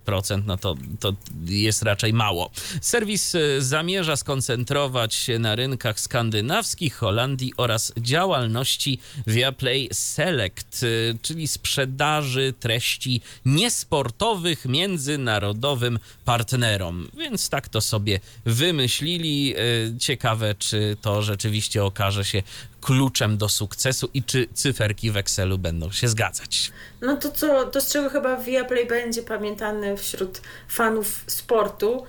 no 0.45 0.57
to, 0.57 0.75
to 0.99 1.13
jest 1.45 1.83
raczej 1.83 2.13
mało. 2.13 2.51
Serwis 2.81 3.35
y, 3.35 3.61
zamierza 3.61 4.15
skoncentrować 4.15 5.15
się 5.15 5.39
na 5.39 5.55
rynkach 5.55 5.99
skandynawskich, 5.99 6.95
Holandii 6.95 7.53
oraz 7.57 7.93
działalności 7.97 8.99
Viaplay 9.27 9.89
Select, 9.91 10.83
y, 10.83 11.17
czyli 11.21 11.47
sprzedaży 11.47 12.53
treści 12.59 13.21
niesportowych 13.45 14.65
międzynarodowym 14.65 15.99
partnerom. 16.25 17.07
Więc 17.17 17.49
tak 17.49 17.69
to 17.69 17.81
sobie 17.81 18.19
wymyślili. 18.45 19.55
Y, 19.57 19.97
ciekawe, 19.99 20.55
czy 20.55 20.97
to 21.01 21.21
rzeczywiście 21.21 21.83
okaże 21.83 22.25
się 22.25 22.43
kluczem 22.87 23.37
do 23.37 23.49
sukcesu 23.49 24.09
i 24.13 24.23
czy 24.23 24.47
cyferki 24.53 25.11
w 25.11 25.17
Excelu 25.17 25.57
będą 25.57 25.91
się 25.91 26.07
zgadzać. 26.07 26.71
No 27.01 27.17
to 27.17 27.31
co, 27.31 27.65
to 27.65 27.81
z 27.81 27.91
czego 27.91 28.09
chyba 28.09 28.37
Viaplay 28.37 28.87
będzie 28.87 29.23
pamiętany 29.23 29.97
wśród 29.97 30.41
fanów 30.67 31.23
sportu, 31.27 32.03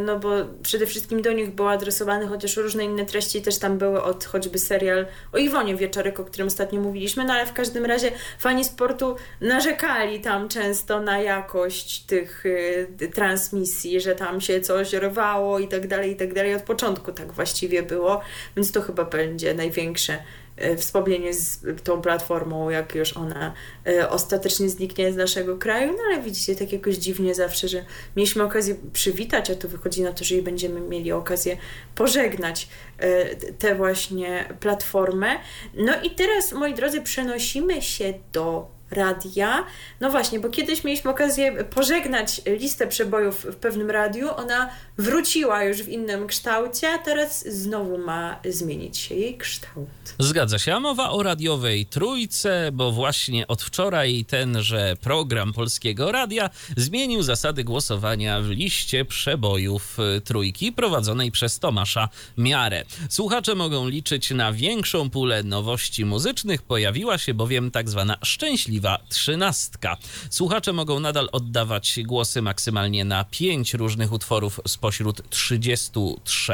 no 0.00 0.18
bo 0.18 0.30
przede 0.62 0.86
wszystkim 0.86 1.22
do 1.22 1.32
nich 1.32 1.50
było 1.50 1.70
adresowane, 1.70 2.26
chociaż 2.26 2.56
różne 2.56 2.84
inne 2.84 3.04
treści 3.04 3.42
też 3.42 3.58
tam 3.58 3.78
były 3.78 4.02
od 4.02 4.24
choćby 4.24 4.58
serial 4.58 5.06
o 5.32 5.38
Iwonie 5.38 5.76
Wieczorek, 5.76 6.20
o 6.20 6.24
którym 6.24 6.46
ostatnio 6.46 6.80
mówiliśmy, 6.80 7.24
no 7.24 7.32
ale 7.32 7.46
w 7.46 7.52
każdym 7.52 7.84
razie 7.84 8.12
fani 8.38 8.64
sportu 8.64 9.16
narzekali 9.40 10.20
tam 10.20 10.48
często 10.48 11.00
na 11.00 11.18
jakość 11.18 12.02
tych 12.02 12.46
y, 12.46 13.10
transmisji, 13.14 14.00
że 14.00 14.14
tam 14.14 14.40
się 14.40 14.60
coś 14.60 14.92
rwało 14.92 15.58
i 15.58 15.68
tak 15.68 15.86
dalej, 15.86 16.12
i 16.12 16.16
tak 16.16 16.34
dalej. 16.34 16.54
Od 16.54 16.62
początku 16.62 17.12
tak 17.12 17.32
właściwie 17.32 17.82
było, 17.82 18.20
więc 18.56 18.72
to 18.72 18.82
chyba 18.82 19.04
będzie 19.04 19.54
największe 19.54 20.12
E, 20.12 20.18
wspomnienie 20.76 21.34
z 21.34 21.60
tą 21.84 22.02
platformą, 22.02 22.70
jak 22.70 22.94
już 22.94 23.16
ona 23.16 23.54
e, 23.86 24.10
ostatecznie 24.10 24.68
zniknie 24.68 25.12
z 25.12 25.16
naszego 25.16 25.58
kraju, 25.58 25.92
no 25.92 25.98
ale 26.10 26.22
widzicie, 26.22 26.56
tak 26.56 26.72
jakoś 26.72 26.96
dziwnie 26.96 27.34
zawsze, 27.34 27.68
że 27.68 27.84
mieliśmy 28.16 28.42
okazję 28.42 28.74
przywitać, 28.92 29.50
a 29.50 29.54
tu 29.54 29.68
wychodzi 29.68 30.02
na 30.02 30.12
to, 30.12 30.24
że 30.24 30.34
i 30.34 30.42
będziemy 30.42 30.80
mieli 30.80 31.12
okazję 31.12 31.56
pożegnać 31.94 32.68
e, 32.98 33.36
tę 33.36 33.74
właśnie 33.74 34.54
platformę. 34.60 35.36
No 35.74 35.92
i 36.02 36.10
teraz, 36.10 36.52
moi 36.52 36.74
drodzy, 36.74 37.00
przenosimy 37.00 37.82
się 37.82 38.14
do 38.32 38.79
radia. 38.90 39.64
No 40.00 40.10
właśnie, 40.10 40.40
bo 40.40 40.48
kiedyś 40.48 40.84
mieliśmy 40.84 41.10
okazję 41.10 41.64
pożegnać 41.64 42.40
listę 42.46 42.86
przebojów 42.86 43.44
w 43.44 43.56
pewnym 43.56 43.90
radiu. 43.90 44.28
Ona 44.36 44.70
wróciła 44.98 45.64
już 45.64 45.82
w 45.82 45.88
innym 45.88 46.26
kształcie, 46.26 46.90
a 46.90 46.98
teraz 46.98 47.48
znowu 47.48 47.98
ma 47.98 48.40
zmienić 48.48 48.98
się 48.98 49.14
jej 49.14 49.38
kształt. 49.38 49.88
Zgadza 50.18 50.58
się, 50.58 50.74
a 50.74 50.80
mowa 50.80 51.10
o 51.10 51.22
radiowej 51.22 51.86
trójce, 51.86 52.70
bo 52.72 52.92
właśnie 52.92 53.46
od 53.46 53.62
wczoraj 53.62 54.24
tenże 54.28 54.96
program 55.00 55.52
Polskiego 55.52 56.12
Radia 56.12 56.50
zmienił 56.76 57.22
zasady 57.22 57.64
głosowania 57.64 58.40
w 58.40 58.48
liście 58.48 59.04
przebojów 59.04 59.98
y, 60.16 60.20
trójki 60.20 60.72
prowadzonej 60.72 61.30
przez 61.30 61.58
Tomasza 61.58 62.08
Miarę. 62.38 62.84
Słuchacze 63.08 63.54
mogą 63.54 63.88
liczyć 63.88 64.30
na 64.30 64.52
większą 64.52 65.10
pulę 65.10 65.42
nowości 65.42 66.04
muzycznych, 66.04 66.62
pojawiła 66.62 67.18
się 67.18 67.34
bowiem 67.34 67.70
tak 67.70 67.88
zwana 67.88 68.16
szczęśliwa 68.22 68.79
trzynastka. 69.08 69.96
Słuchacze 70.30 70.72
mogą 70.72 71.00
nadal 71.00 71.28
oddawać 71.32 71.98
głosy 72.04 72.42
maksymalnie 72.42 73.04
na 73.04 73.24
pięć 73.24 73.74
różnych 73.74 74.12
utworów 74.12 74.60
spośród 74.66 74.90
spośród 74.90 75.30
33, 75.30 76.52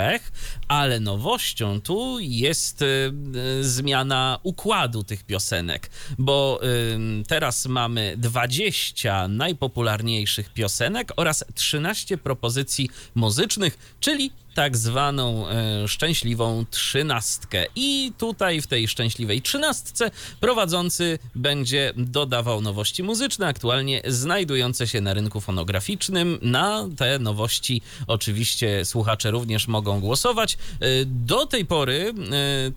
ale 0.68 1.00
nowością 1.00 1.80
tu 1.80 2.20
jest 2.20 2.82
y, 2.82 3.12
y, 3.60 3.64
zmiana 3.64 4.38
układu 4.42 5.04
tych 5.04 5.24
piosenek, 5.24 5.90
bo 6.18 6.60
y, 6.62 7.24
teraz 7.26 7.66
mamy 7.66 8.14
20 8.18 9.28
najpopularniejszych 9.28 10.52
piosenek 10.52 11.12
oraz 11.16 11.44
13 11.54 12.18
propozycji 12.18 12.90
muzycznych, 13.14 13.96
czyli 14.00 14.30
tak 14.56 14.76
zwaną 14.76 15.48
e, 15.48 15.88
szczęśliwą 15.88 16.64
trzynastkę. 16.70 17.64
I 17.76 18.12
tutaj 18.18 18.60
w 18.60 18.66
tej 18.66 18.88
szczęśliwej 18.88 19.42
trzynastce 19.42 20.10
prowadzący 20.40 21.18
będzie 21.34 21.92
dodawał 21.96 22.60
nowości 22.60 23.02
muzyczne, 23.02 23.46
aktualnie 23.46 24.02
znajdujące 24.04 24.86
się 24.86 25.00
na 25.00 25.14
rynku 25.14 25.40
fonograficznym. 25.40 26.38
Na 26.42 26.88
te 26.96 27.18
nowości 27.18 27.82
oczywiście 28.06 28.84
słuchacze 28.84 29.30
również 29.30 29.68
mogą 29.68 30.00
głosować. 30.00 30.54
E, 30.54 30.86
do 31.04 31.46
tej 31.46 31.64
pory 31.64 32.14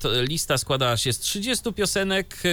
e, 0.05 0.23
lista 0.23 0.57
składała 0.57 0.97
się 0.97 1.13
z 1.13 1.19
30 1.19 1.73
piosenek 1.73 2.37
e, 2.45 2.49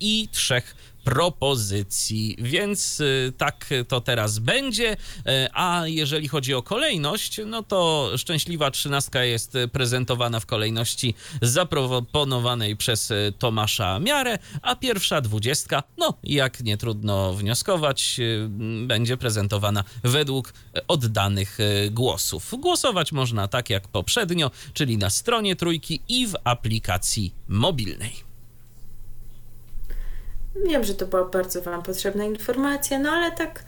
i 0.00 0.28
trzech 0.32 0.76
propozycji, 1.04 2.36
więc 2.38 3.00
y, 3.00 3.32
tak 3.38 3.66
to 3.88 4.00
teraz 4.00 4.38
będzie. 4.38 4.92
Y, 4.92 4.96
a 5.52 5.82
jeżeli 5.86 6.28
chodzi 6.28 6.54
o 6.54 6.62
kolejność, 6.62 7.40
no 7.46 7.62
to 7.62 8.10
szczęśliwa 8.16 8.70
trzynastka 8.70 9.24
jest 9.24 9.58
prezentowana 9.72 10.40
w 10.40 10.46
kolejności 10.46 11.14
zaproponowanej 11.42 12.76
przez 12.76 13.10
y, 13.10 13.32
Tomasza 13.38 13.98
Miarę, 13.98 14.38
a 14.62 14.76
pierwsza 14.76 15.20
dwudziestka, 15.20 15.82
no 15.98 16.14
jak 16.22 16.60
nie 16.60 16.76
trudno 16.76 17.34
wnioskować, 17.34 18.20
będzie 18.86 19.16
prezentowana 19.16 19.84
według 20.02 20.54
oddanych 20.88 21.58
głosów. 21.90 22.54
Głosować 22.58 23.12
można 23.12 23.48
tak 23.48 23.70
jak 23.70 23.88
poprzednio, 23.88 24.50
czyli 24.74 24.98
na 24.98 25.10
stronie 25.10 25.56
trójki 25.56 26.00
i 26.08 26.26
w 26.26 26.34
aplikacji 26.44 27.34
mobilnej. 27.48 28.29
Wiem, 30.56 30.84
że 30.84 30.94
to 30.94 31.06
była 31.06 31.24
bardzo 31.24 31.62
Wam 31.62 31.82
potrzebna 31.82 32.24
informacja, 32.24 32.98
no 32.98 33.10
ale 33.10 33.32
tak 33.32 33.64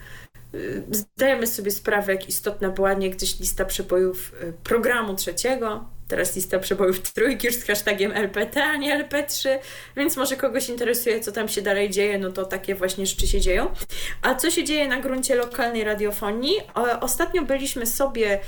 y, 0.55 0.83
zdajemy 0.91 1.47
sobie 1.47 1.71
sprawę, 1.71 2.13
jak 2.13 2.29
istotna 2.29 2.69
była 2.69 2.93
niegdyś 2.93 3.39
lista 3.39 3.65
przebojów 3.65 4.33
y, 4.43 4.53
programu 4.63 5.15
trzeciego, 5.15 5.85
teraz 6.07 6.35
lista 6.35 6.59
przebojów 6.59 7.13
trójki 7.13 7.47
już 7.47 7.55
z 7.55 7.63
hashtagiem 7.63 8.11
LPT, 8.11 8.63
a 8.63 8.77
nie 8.77 9.03
LP3, 9.03 9.49
więc 9.95 10.17
może 10.17 10.35
kogoś 10.35 10.69
interesuje, 10.69 11.19
co 11.19 11.31
tam 11.31 11.47
się 11.49 11.61
dalej 11.61 11.89
dzieje, 11.89 12.19
no 12.19 12.31
to 12.31 12.45
takie 12.45 12.75
właśnie 12.75 13.05
rzeczy 13.05 13.27
się 13.27 13.41
dzieją. 13.41 13.73
A 14.21 14.35
co 14.35 14.51
się 14.51 14.63
dzieje 14.63 14.87
na 14.87 14.99
gruncie 14.99 15.35
lokalnej 15.35 15.83
radiofonii? 15.83 16.55
Ostatnio 17.01 17.41
byliśmy 17.41 17.85
sobie 17.85 18.39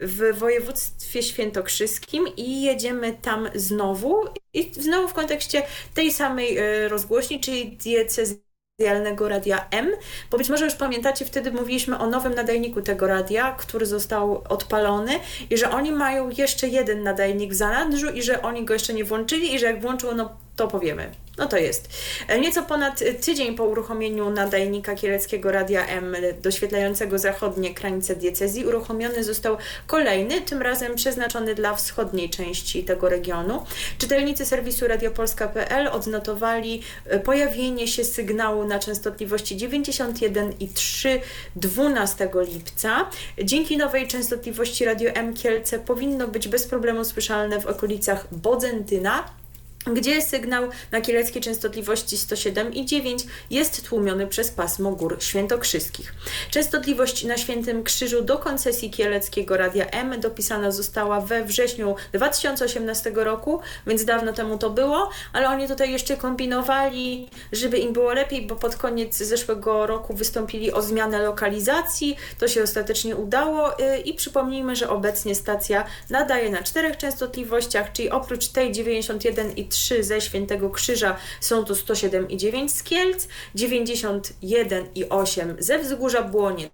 w 0.00 0.38
województwie 0.38 1.22
świętokrzyskim 1.22 2.24
i 2.36 2.62
jedziemy 2.62 3.12
tam 3.22 3.48
znowu 3.54 4.24
i 4.54 4.72
znowu 4.74 5.08
w 5.08 5.14
kontekście 5.14 5.62
tej 5.94 6.12
samej 6.12 6.58
e, 6.58 6.88
rozgłośni, 6.88 7.40
czyli 7.40 7.76
diecezjalnego 7.76 9.28
radia 9.28 9.68
M, 9.70 9.90
bo 10.30 10.38
być 10.38 10.48
może 10.48 10.64
już 10.64 10.74
pamiętacie, 10.74 11.24
wtedy 11.24 11.52
mówiliśmy 11.52 11.98
o 11.98 12.06
nowym 12.06 12.34
nadajniku 12.34 12.82
tego 12.82 13.06
radia, 13.06 13.52
który 13.52 13.86
został 13.86 14.42
odpalony 14.48 15.12
i 15.50 15.56
że 15.56 15.70
oni 15.70 15.92
mają 15.92 16.30
jeszcze 16.30 16.68
jeden 16.68 17.02
nadajnik 17.02 17.52
w 17.52 17.56
zanadrzu 17.56 18.10
i 18.10 18.22
że 18.22 18.42
oni 18.42 18.64
go 18.64 18.74
jeszcze 18.74 18.94
nie 18.94 19.04
włączyli 19.04 19.54
i 19.54 19.58
że 19.58 19.66
jak 19.66 19.80
włączą, 19.80 20.14
no 20.14 20.36
to 20.56 20.68
powiemy. 20.68 21.10
No 21.38 21.46
to 21.46 21.56
jest. 21.56 21.88
E, 22.28 22.40
nieco 22.40 22.62
ponad 22.62 23.02
tydzień 23.24 23.54
po 23.54 23.64
uruchomieniu 23.64 24.30
nadajnika 24.30 24.94
kieleckiego 24.94 25.52
Radia 25.52 25.86
M 25.86 26.16
doświetlającego 26.42 27.18
zachodnie 27.18 27.74
granice 27.74 28.16
diecezji 28.16 28.66
uruchomiony 28.66 29.24
został 29.24 29.56
kolejny, 29.86 30.40
tym 30.40 30.62
razem 30.62 30.94
przeznaczony 30.94 31.54
dla 31.54 31.74
wschodniej 31.74 32.30
części 32.30 32.84
tego 32.84 33.08
regionu. 33.08 33.64
Czytelnicy 33.98 34.46
serwisu 34.46 34.86
radiopolska.pl 34.86 35.88
odnotowali 35.88 36.82
e, 37.06 37.18
pojawienie 37.18 37.88
się 37.88 38.04
sygnału 38.04 38.64
na 38.64 38.78
częstotliwości 38.78 39.56
91,3 39.56 41.18
12 41.56 42.30
lipca. 42.34 43.10
Dzięki 43.44 43.76
nowej 43.76 44.08
częstotliwości 44.08 44.84
Radio 44.84 45.10
M 45.10 45.34
Kielce 45.34 45.78
powinno 45.78 46.28
być 46.28 46.48
bez 46.48 46.66
problemu 46.66 47.04
słyszalne 47.04 47.60
w 47.60 47.66
okolicach 47.66 48.26
Bodzentyna, 48.32 49.41
gdzie 49.86 50.22
sygnał 50.22 50.68
na 50.90 51.00
kieleckiej 51.00 51.42
częstotliwości 51.42 52.16
107,9 52.16 53.26
jest 53.50 53.88
tłumiony 53.88 54.26
przez 54.26 54.50
pasmo 54.50 54.90
gór 54.90 55.16
świętokrzyskich. 55.20 56.14
Częstotliwość 56.50 57.24
na 57.24 57.36
Świętym 57.36 57.84
Krzyżu 57.84 58.22
do 58.22 58.38
koncesji 58.38 58.90
kieleckiego 58.90 59.56
Radia 59.56 59.86
M 59.86 60.20
dopisana 60.20 60.70
została 60.70 61.20
we 61.20 61.44
wrześniu 61.44 61.96
2018 62.12 63.12
roku, 63.14 63.60
więc 63.86 64.04
dawno 64.04 64.32
temu 64.32 64.58
to 64.58 64.70
było, 64.70 65.10
ale 65.32 65.48
oni 65.48 65.68
tutaj 65.68 65.92
jeszcze 65.92 66.16
kombinowali, 66.16 67.28
żeby 67.52 67.78
im 67.78 67.92
było 67.92 68.12
lepiej, 68.12 68.46
bo 68.46 68.56
pod 68.56 68.76
koniec 68.76 69.16
zeszłego 69.16 69.86
roku 69.86 70.14
wystąpili 70.14 70.72
o 70.72 70.82
zmianę 70.82 71.22
lokalizacji, 71.22 72.16
to 72.38 72.48
się 72.48 72.62
ostatecznie 72.62 73.16
udało 73.16 73.80
y, 73.80 73.98
i 73.98 74.14
przypomnijmy, 74.14 74.76
że 74.76 74.88
obecnie 74.88 75.34
stacja 75.34 75.84
nadaje 76.10 76.50
na 76.50 76.62
czterech 76.62 76.96
częstotliwościach, 76.96 77.92
czyli 77.92 78.10
oprócz 78.10 78.48
tej 78.48 78.72
91 78.72 79.56
i 79.56 79.71
3 79.72 80.04
ze 80.04 80.20
Świętego 80.20 80.70
Krzyża 80.70 81.16
są 81.40 81.64
to 81.64 81.74
107,9 81.74 82.68
z 82.68 82.82
Kielc, 82.82 83.28
91,8 83.56 85.54
ze 85.58 85.78
Wzgórza 85.78 86.22
Błonie 86.22 86.70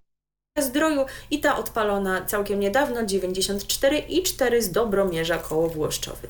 Zdroju 0.63 1.05
i 1.31 1.41
ta 1.41 1.59
odpalona 1.59 2.25
całkiem 2.25 2.61
niedawno 2.61 3.01
94,4 3.01 4.61
z 4.61 4.71
Dobromierza 4.71 5.39
koło 5.39 5.69
Włoszczowy. 5.69 6.29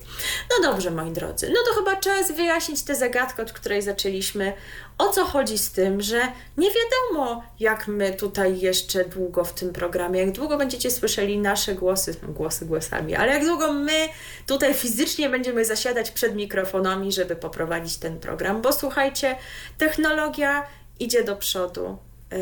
No 0.51 0.70
dobrze, 0.70 0.91
moi 0.91 1.11
drodzy, 1.11 1.49
no 1.49 1.61
to 1.68 1.74
chyba 1.74 1.97
czas 1.97 2.33
wyjaśnić 2.33 2.83
tę 2.83 2.95
zagadkę, 2.95 3.43
od 3.43 3.53
której 3.53 3.83
zaczęliśmy. 3.83 4.53
O 4.99 5.09
co 5.09 5.24
chodzi 5.24 5.59
z 5.59 5.72
tym, 5.72 6.01
że 6.01 6.20
nie 6.57 6.68
wiadomo, 6.70 7.43
jak 7.61 7.89
my 7.89 8.12
tutaj 8.12 8.61
jeszcze 8.61 9.05
długo 9.05 9.45
w 9.45 9.53
tym 9.53 9.72
programie, 9.72 10.20
jak 10.20 10.33
długo 10.33 10.59
będziecie 10.59 10.91
słyszeli 10.91 11.39
nasze 11.39 11.74
głosy, 11.74 12.14
głosy 12.22 12.66
głosami, 12.66 13.14
ale 13.14 13.33
jak 13.33 13.45
długo 13.45 13.72
my 13.72 14.09
tutaj 14.47 14.74
fizycznie 14.74 15.29
będziemy 15.29 15.64
zasiadać 15.64 16.11
przed 16.11 16.35
mikrofonami, 16.35 17.12
żeby 17.12 17.37
poprowadzić 17.37 17.97
ten 17.97 18.20
program, 18.20 18.62
bo 18.62 18.72
słuchajcie, 18.72 19.37
technologia 19.79 20.66
idzie 21.01 21.24
do 21.24 21.37
przodu. 21.37 21.99
Yy, 22.33 22.39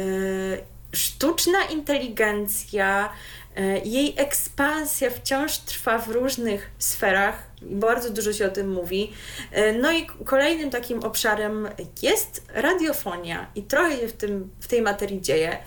sztuczna 0.93 1.64
inteligencja, 1.64 3.12
e, 3.57 3.78
jej 3.78 4.14
ekspansja 4.16 5.11
wciąż 5.11 5.59
trwa 5.59 5.99
w 5.99 6.09
różnych 6.09 6.70
sferach, 6.78 7.51
bardzo 7.62 8.11
dużo 8.11 8.32
się 8.32 8.47
o 8.47 8.51
tym 8.51 8.72
mówi. 8.72 9.12
E, 9.53 9.72
no 9.72 9.93
i 9.93 10.07
kolejnym 10.24 10.70
takim 10.70 11.05
obszarem 11.05 11.68
jest 12.03 12.43
radiofonia 12.55 13.51
i 13.55 13.62
trochę 13.62 13.97
się 13.97 14.09
w, 14.09 14.12
tym, 14.12 14.51
w 14.61 14.66
tej 14.66 14.82
materii 14.82 15.20
dzieje. 15.20 15.59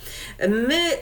My 0.48 0.76
e, 0.76 1.00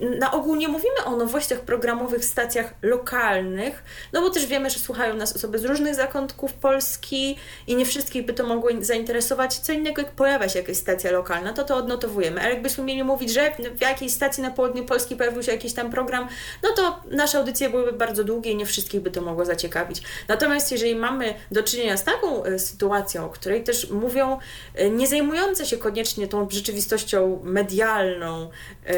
na 0.00 0.32
ogół 0.32 0.56
nie 0.56 0.68
mówimy 0.68 1.04
o 1.04 1.16
nowościach 1.16 1.60
programowych 1.60 2.20
w 2.20 2.24
stacjach 2.24 2.74
lokalnych, 2.82 3.84
no 4.12 4.20
bo 4.20 4.30
też 4.30 4.46
wiemy, 4.46 4.70
że 4.70 4.78
słuchają 4.78 5.16
nas 5.16 5.36
osoby 5.36 5.58
z 5.58 5.64
różnych 5.64 5.94
zakątków 5.94 6.52
Polski 6.52 7.36
i 7.66 7.76
nie 7.76 7.86
wszystkich 7.86 8.26
by 8.26 8.32
to 8.32 8.46
mogło 8.46 8.70
zainteresować. 8.80 9.58
Co 9.58 9.72
innego, 9.72 10.02
jak 10.02 10.10
pojawia 10.10 10.48
się 10.48 10.58
jakaś 10.58 10.76
stacja 10.76 11.10
lokalna, 11.10 11.52
to 11.52 11.64
to 11.64 11.76
odnotowujemy. 11.76 12.40
Ale 12.40 12.50
jakbyśmy 12.50 12.84
mieli 12.84 13.04
mówić, 13.04 13.32
że 13.32 13.52
w 13.76 13.80
jakiejś 13.80 14.12
stacji 14.12 14.42
na 14.42 14.50
południu 14.50 14.84
Polski 14.84 15.16
pojawił 15.16 15.42
się 15.42 15.52
jakiś 15.52 15.72
tam 15.72 15.90
program, 15.90 16.28
no 16.62 16.68
to 16.76 17.00
nasze 17.10 17.38
audycje 17.38 17.70
byłyby 17.70 17.92
bardzo 17.92 18.24
długie 18.24 18.50
i 18.50 18.56
nie 18.56 18.66
wszystkich 18.66 19.00
by 19.00 19.10
to 19.10 19.22
mogło 19.22 19.44
zaciekawić. 19.44 20.02
Natomiast 20.28 20.72
jeżeli 20.72 20.94
mamy 20.94 21.34
do 21.50 21.62
czynienia 21.62 21.96
z 21.96 22.04
taką 22.04 22.44
e, 22.44 22.58
sytuacją, 22.58 23.24
o 23.24 23.28
której 23.28 23.64
też 23.64 23.90
mówią 23.90 24.38
e, 24.74 24.90
nie 24.90 25.08
zajmujące 25.08 25.66
się 25.66 25.76
koniecznie 25.76 26.28
tą 26.28 26.50
rzeczywistością 26.50 27.40
medialną, 27.44 28.50
e, 28.86 28.94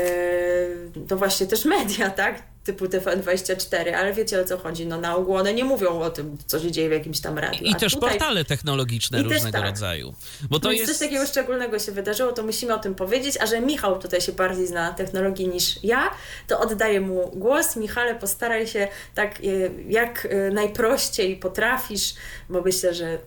to 1.09 1.17
właśnie 1.17 1.47
też 1.47 1.65
media, 1.65 2.11
tak? 2.11 2.52
Typu 2.65 2.85
TVN24, 2.85 3.91
ale 3.91 4.13
wiecie 4.13 4.41
o 4.41 4.45
co 4.45 4.59
chodzi, 4.59 4.87
no 4.87 5.01
na 5.01 5.17
ogół 5.17 5.37
one 5.37 5.55
nie 5.55 5.65
mówią 5.65 6.01
o 6.01 6.11
tym, 6.11 6.39
co 6.47 6.61
się 6.61 6.73
dzieje 6.73 6.89
w 6.89 6.93
jakimś 6.93 7.21
tam 7.21 7.39
radiu. 7.39 7.65
I 7.65 7.75
A 7.75 7.79
też 7.79 7.95
tutaj... 7.95 8.11
portale 8.11 8.45
technologiczne 8.45 9.21
I 9.21 9.23
różnego 9.23 9.59
tak. 9.59 9.65
rodzaju. 9.65 10.15
Bo 10.51 10.61
to 10.61 10.73
jest... 10.73 10.87
coś 10.87 10.99
takiego 10.99 11.27
szczególnego 11.27 11.79
się 11.79 11.93
wydarzyło, 11.93 12.33
to 12.33 12.43
musimy 12.43 12.75
o 12.75 12.79
tym 12.79 12.95
powiedzieć, 12.95 13.39
a 13.41 13.47
że 13.47 13.61
Michał 13.61 13.99
tutaj 13.99 14.21
się 14.21 14.33
bardziej 14.33 14.67
zna 14.67 14.83
na 14.83 14.93
technologii 14.93 15.49
niż 15.49 15.85
ja, 15.85 16.11
to 16.49 16.61
oddaję 16.61 17.01
mu 17.01 17.31
głos. 17.35 17.77
Michale, 17.77 18.15
postaraj 18.15 18.67
się 18.67 18.89
tak 19.15 19.39
e, 19.39 19.43
jak 19.89 20.27
e, 20.31 20.51
najprościej 20.51 21.37
potrafisz, 21.37 22.15
bo 22.49 22.63
myślę, 22.63 22.95
że 22.95 23.19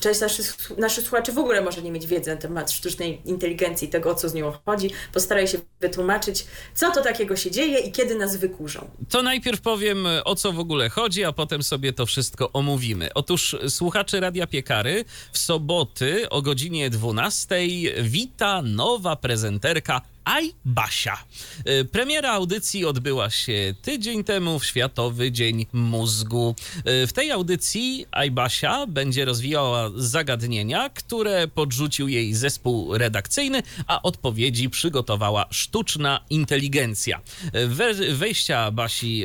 część 0.00 0.20
naszych, 0.20 0.78
naszych 0.78 1.04
słuchaczy 1.04 1.32
w 1.32 1.38
ogóle 1.38 1.60
może 1.60 1.82
nie 1.82 1.92
mieć 1.92 2.06
wiedzy 2.06 2.30
na 2.30 2.36
temat 2.36 2.70
sztucznej 2.70 3.20
inteligencji, 3.24 3.88
tego 3.88 4.10
o 4.10 4.14
co 4.14 4.28
z 4.28 4.34
nią 4.34 4.52
chodzi. 4.66 4.90
Postaraj 5.12 5.48
się 5.48 5.58
wytłumaczyć, 5.80 6.46
co 6.74 6.90
to 6.90 7.02
takiego 7.02 7.36
się 7.36 7.50
dzieje 7.50 7.78
i 7.78 7.92
kiedy 7.92 8.14
nas 8.14 8.36
To 9.08 9.22
najpierw 9.22 9.60
powiem, 9.60 10.06
o 10.24 10.34
co 10.34 10.52
w 10.52 10.58
ogóle 10.58 10.88
chodzi, 10.88 11.24
a 11.24 11.32
potem 11.32 11.62
sobie 11.62 11.92
to 11.92 12.06
wszystko 12.06 12.52
omówimy. 12.52 13.14
Otóż 13.14 13.56
słuchacze 13.68 14.20
Radia 14.20 14.46
Piekary 14.46 15.04
w 15.32 15.38
soboty 15.38 16.28
o 16.28 16.42
godzinie 16.42 16.90
12 16.90 17.56
wita 18.02 18.62
nowa 18.62 19.16
prezenterka 19.16 20.00
Aj 20.28 20.54
Basia. 20.64 21.24
E, 21.64 21.84
premiera 21.84 22.32
audycji 22.32 22.84
odbyła 22.84 23.30
się 23.30 23.74
tydzień 23.82 24.24
temu 24.24 24.58
w 24.58 24.66
Światowy 24.66 25.32
Dzień 25.32 25.66
Mózgu. 25.72 26.54
E, 26.84 27.06
w 27.06 27.12
tej 27.12 27.30
audycji 27.30 28.06
Aj 28.12 28.30
Basia 28.30 28.86
będzie 28.86 29.24
rozwijała 29.24 29.90
zagadnienia, 29.96 30.90
które 30.90 31.48
podrzucił 31.48 32.08
jej 32.08 32.34
zespół 32.34 32.98
redakcyjny, 32.98 33.62
a 33.86 34.02
odpowiedzi 34.02 34.70
przygotowała 34.70 35.46
sztuczna 35.50 36.20
inteligencja. 36.30 37.20
We, 37.66 37.94
wejścia 37.94 38.70
Basi 38.70 39.24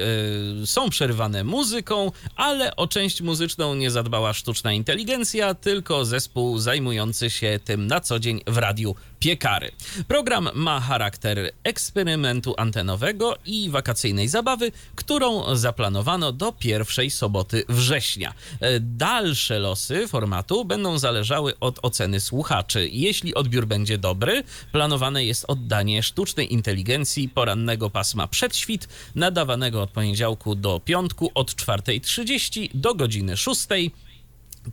są 0.65 0.89
przerywane 0.89 1.43
muzyką, 1.43 2.11
ale 2.35 2.75
o 2.75 2.87
część 2.87 3.21
muzyczną 3.21 3.75
nie 3.75 3.91
zadbała 3.91 4.33
sztuczna 4.33 4.73
inteligencja, 4.73 5.53
tylko 5.53 6.05
zespół 6.05 6.57
zajmujący 6.57 7.29
się 7.29 7.59
tym 7.65 7.87
na 7.87 8.01
co 8.01 8.19
dzień 8.19 8.41
w 8.47 8.57
radiu 8.57 8.95
Piekary. 9.23 9.71
Program 10.07 10.49
ma 10.53 10.79
charakter 10.79 11.51
eksperymentu 11.63 12.53
antenowego 12.57 13.37
i 13.45 13.69
wakacyjnej 13.69 14.27
zabawy, 14.27 14.71
którą 14.95 15.55
zaplanowano 15.55 16.31
do 16.31 16.51
pierwszej 16.51 17.09
soboty 17.09 17.63
września. 17.69 18.33
Dalsze 18.79 19.59
losy 19.59 20.07
formatu 20.07 20.65
będą 20.65 20.99
zależały 20.99 21.59
od 21.59 21.79
oceny 21.81 22.19
słuchaczy. 22.19 22.89
Jeśli 22.91 23.35
odbiór 23.35 23.67
będzie 23.67 23.97
dobry, 23.97 24.43
planowane 24.71 25.25
jest 25.25 25.45
oddanie 25.47 26.03
sztucznej 26.03 26.53
inteligencji 26.53 27.29
porannego 27.29 27.89
pasma 27.89 28.27
przedświt, 28.27 28.87
nadawanego 29.15 29.81
od 29.81 29.91
poniedziałku 29.91 30.55
do 30.55 30.79
piątku 30.79 31.31
od 31.33 31.51
4.30 31.51 32.69
do 32.73 32.95
godziny 32.95 33.37
6 33.37 33.61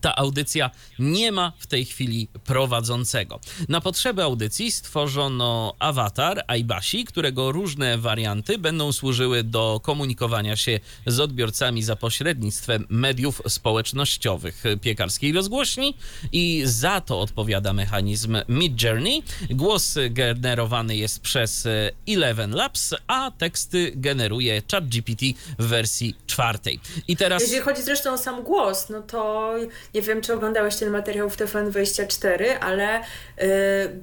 ta 0.00 0.16
audycja 0.16 0.70
nie 0.98 1.32
ma 1.32 1.52
w 1.58 1.66
tej 1.66 1.84
chwili 1.84 2.28
prowadzącego. 2.44 3.40
Na 3.68 3.80
potrzeby 3.80 4.22
audycji 4.22 4.72
stworzono 4.72 5.74
awatar 5.78 6.44
Aibasi, 6.46 7.04
którego 7.04 7.52
różne 7.52 7.98
warianty 7.98 8.58
będą 8.58 8.92
służyły 8.92 9.44
do 9.44 9.80
komunikowania 9.82 10.56
się 10.56 10.80
z 11.06 11.20
odbiorcami 11.20 11.82
za 11.82 11.96
pośrednictwem 11.96 12.86
mediów 12.88 13.42
społecznościowych 13.48 14.64
piekarskiej 14.80 15.32
rozgłośni 15.32 15.94
i 16.32 16.62
za 16.64 17.00
to 17.00 17.20
odpowiada 17.20 17.72
mechanizm 17.72 18.36
Midjourney. 18.48 19.22
Głos 19.50 19.94
generowany 20.10 20.96
jest 20.96 21.20
przez 21.20 21.68
Eleven 22.08 22.50
Labs, 22.50 22.94
a 23.06 23.30
teksty 23.30 23.92
generuje 23.94 24.62
ChatGPT 24.72 25.22
w 25.58 25.66
wersji 25.66 26.14
czwartej. 26.26 26.80
I 27.08 27.16
teraz... 27.16 27.42
Jeżeli 27.42 27.60
chodzi 27.62 27.82
zresztą 27.82 28.12
o 28.12 28.18
sam 28.18 28.42
głos, 28.42 28.88
no 28.88 29.02
to 29.02 29.54
nie 29.94 30.02
wiem, 30.02 30.20
czy 30.20 30.34
oglądałeś 30.34 30.76
ten 30.76 30.90
materiał 30.90 31.30
w 31.30 31.36
TVN24, 31.36 32.44
ale 32.60 33.00
y, 33.00 33.04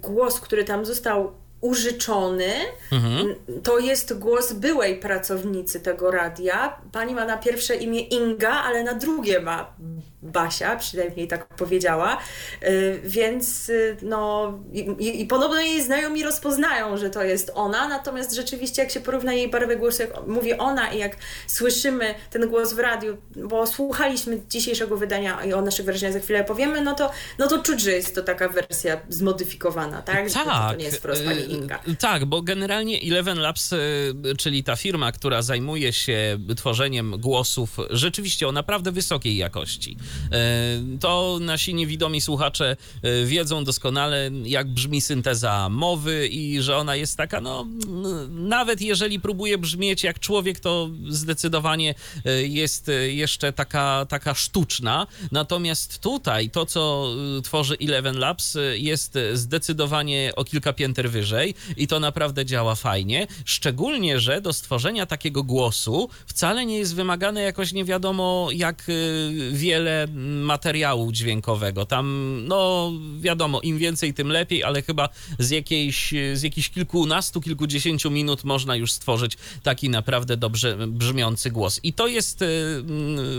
głos, 0.02 0.40
który 0.40 0.64
tam 0.64 0.86
został 0.86 1.34
użyczony, 1.62 2.54
mhm. 2.92 3.36
to 3.64 3.80
jest 3.80 4.20
głos 4.20 4.54
byłej 4.54 5.00
pracownicy 5.00 5.80
tego 5.80 6.12
radia. 6.12 6.82
Pani 6.92 7.14
ma 7.14 7.26
na 7.26 7.38
pierwsze 7.38 7.76
imię 7.76 8.02
Inga, 8.02 8.52
ale 8.52 8.84
na 8.84 8.94
drugie 8.94 9.40
ma 9.40 9.74
Basia, 10.22 10.76
przynajmniej 10.76 11.28
tak 11.28 11.48
powiedziała, 11.48 12.18
y, 12.64 13.02
więc 13.04 13.70
y, 13.70 13.98
no 14.02 14.54
i, 15.00 15.22
i 15.22 15.26
podobno 15.26 15.62
jej 15.62 15.84
znajomi 15.84 16.24
rozpoznają, 16.24 16.98
że 16.98 17.10
to 17.10 17.24
jest 17.24 17.52
ona, 17.56 17.88
natomiast 17.88 18.34
rzeczywiście 18.34 18.82
jak 18.82 18.92
się 18.92 19.00
porówna 19.00 19.34
jej 19.34 19.50
barwę 19.50 19.76
głosu, 19.76 20.02
jak 20.02 20.28
mówi 20.28 20.54
ona 20.54 20.92
i 20.92 21.00
jak 21.00 21.16
słyszymy 21.48 22.16
ten 22.30 22.50
głos 22.50 22.74
w 22.74 22.80
radiu, 22.80 23.18
bo 23.36 23.68
słuchaliśmy 23.68 24.40
dzisiejszego 24.50 24.98
wydania 24.98 25.44
i 25.44 25.54
o 25.54 25.62
naszych 25.62 25.86
wrażeniach 25.86 26.14
za 26.14 26.20
chwilę 26.20 26.44
powiemy, 26.44 26.82
no 26.82 26.96
to, 26.96 27.12
no 27.40 27.48
to 27.48 27.60
czuć, 27.62 27.82
że 27.82 27.92
jest 27.92 28.16
to 28.16 28.24
taka 28.24 28.50
wersja 28.50 29.02
zmodyfikowana, 29.10 30.02
tak? 30.02 30.32
Tak. 30.32 30.46
To, 30.46 30.70
to 30.70 30.76
nie 30.76 30.86
jest 30.86 30.98
wprost 30.98 31.22
Tak, 32.00 32.26
bo 32.26 32.42
generalnie 32.42 33.00
Eleven 33.02 33.40
Labs, 33.40 33.74
czyli 34.38 34.64
ta 34.64 34.76
firma, 34.76 35.12
która 35.12 35.42
zajmuje 35.42 35.94
się 35.94 36.40
tworzeniem 36.58 37.12
głosów 37.18 37.78
rzeczywiście 37.90 38.48
o 38.48 38.52
naprawdę 38.52 38.92
wysokiej 38.92 39.38
jakości. 39.38 39.98
E, 40.32 40.38
to 41.00 41.38
nasi 41.42 41.74
niewidomi 41.74 42.22
słuchacze 42.22 42.78
e, 43.02 43.26
wiedzą 43.26 43.64
doskonale, 43.64 44.32
jak 44.44 44.68
brzmi 44.68 45.02
synteza 45.02 45.70
mowy 45.70 46.28
i 46.28 46.62
że 46.62 46.78
ona 46.78 46.96
jest 46.96 47.18
taka, 47.18 47.42
no, 47.42 47.68
nawet 48.30 48.82
jeżeli 48.82 49.20
próbuje 49.20 49.58
brzmieć 49.58 50.04
jak 50.04 50.20
człowiek, 50.20 50.60
to 50.60 50.90
zdecydowanie 51.10 51.96
e, 52.26 52.44
jest 52.44 52.92
jeszcze 53.08 53.54
taka, 53.54 54.06
taka 54.10 54.34
sztuczna. 54.34 55.08
Natomiast 55.32 56.00
tutaj 56.00 56.50
to, 56.50 56.66
co 56.66 57.14
tworzy 57.44 57.78
Eleven 57.82 58.20
Labs, 58.20 58.58
jest 58.74 59.18
zdecydowanie 59.34 60.32
o 60.36 60.44
kilka 60.44 60.74
pięter 60.74 61.10
wyżej 61.10 61.37
i 61.78 61.88
to 61.88 62.00
naprawdę 62.00 62.46
działa 62.46 62.76
fajnie. 62.76 63.28
Szczególnie, 63.46 64.20
że 64.20 64.42
do 64.42 64.54
stworzenia 64.54 65.06
takiego 65.06 65.44
głosu 65.44 66.10
wcale 66.26 66.66
nie 66.66 66.78
jest 66.78 66.96
wymagane 66.96 67.42
jakoś 67.42 67.74
nie 67.74 67.86
wiadomo 67.86 68.50
jak 68.52 68.84
wiele 69.52 70.08
materiału 70.42 71.12
dźwiękowego. 71.12 71.86
Tam, 71.86 72.38
no 72.48 72.92
wiadomo, 73.20 73.62
im 73.62 73.78
więcej, 73.78 74.14
tym 74.14 74.28
lepiej, 74.28 74.64
ale 74.64 74.82
chyba 74.82 75.10
z 75.40 75.50
jakiejś, 75.50 76.14
z 76.34 76.44
jakichś 76.44 76.70
kilkunastu, 76.70 77.42
kilkudziesięciu 77.42 78.12
minut 78.12 78.44
można 78.44 78.76
już 78.76 78.92
stworzyć 78.92 79.38
taki 79.64 79.90
naprawdę 79.90 80.38
dobrze 80.38 80.78
brzmiący 80.88 81.52
głos. 81.52 81.80
I 81.84 81.94
to 81.94 82.08
jest 82.08 82.42
y, 82.42 82.84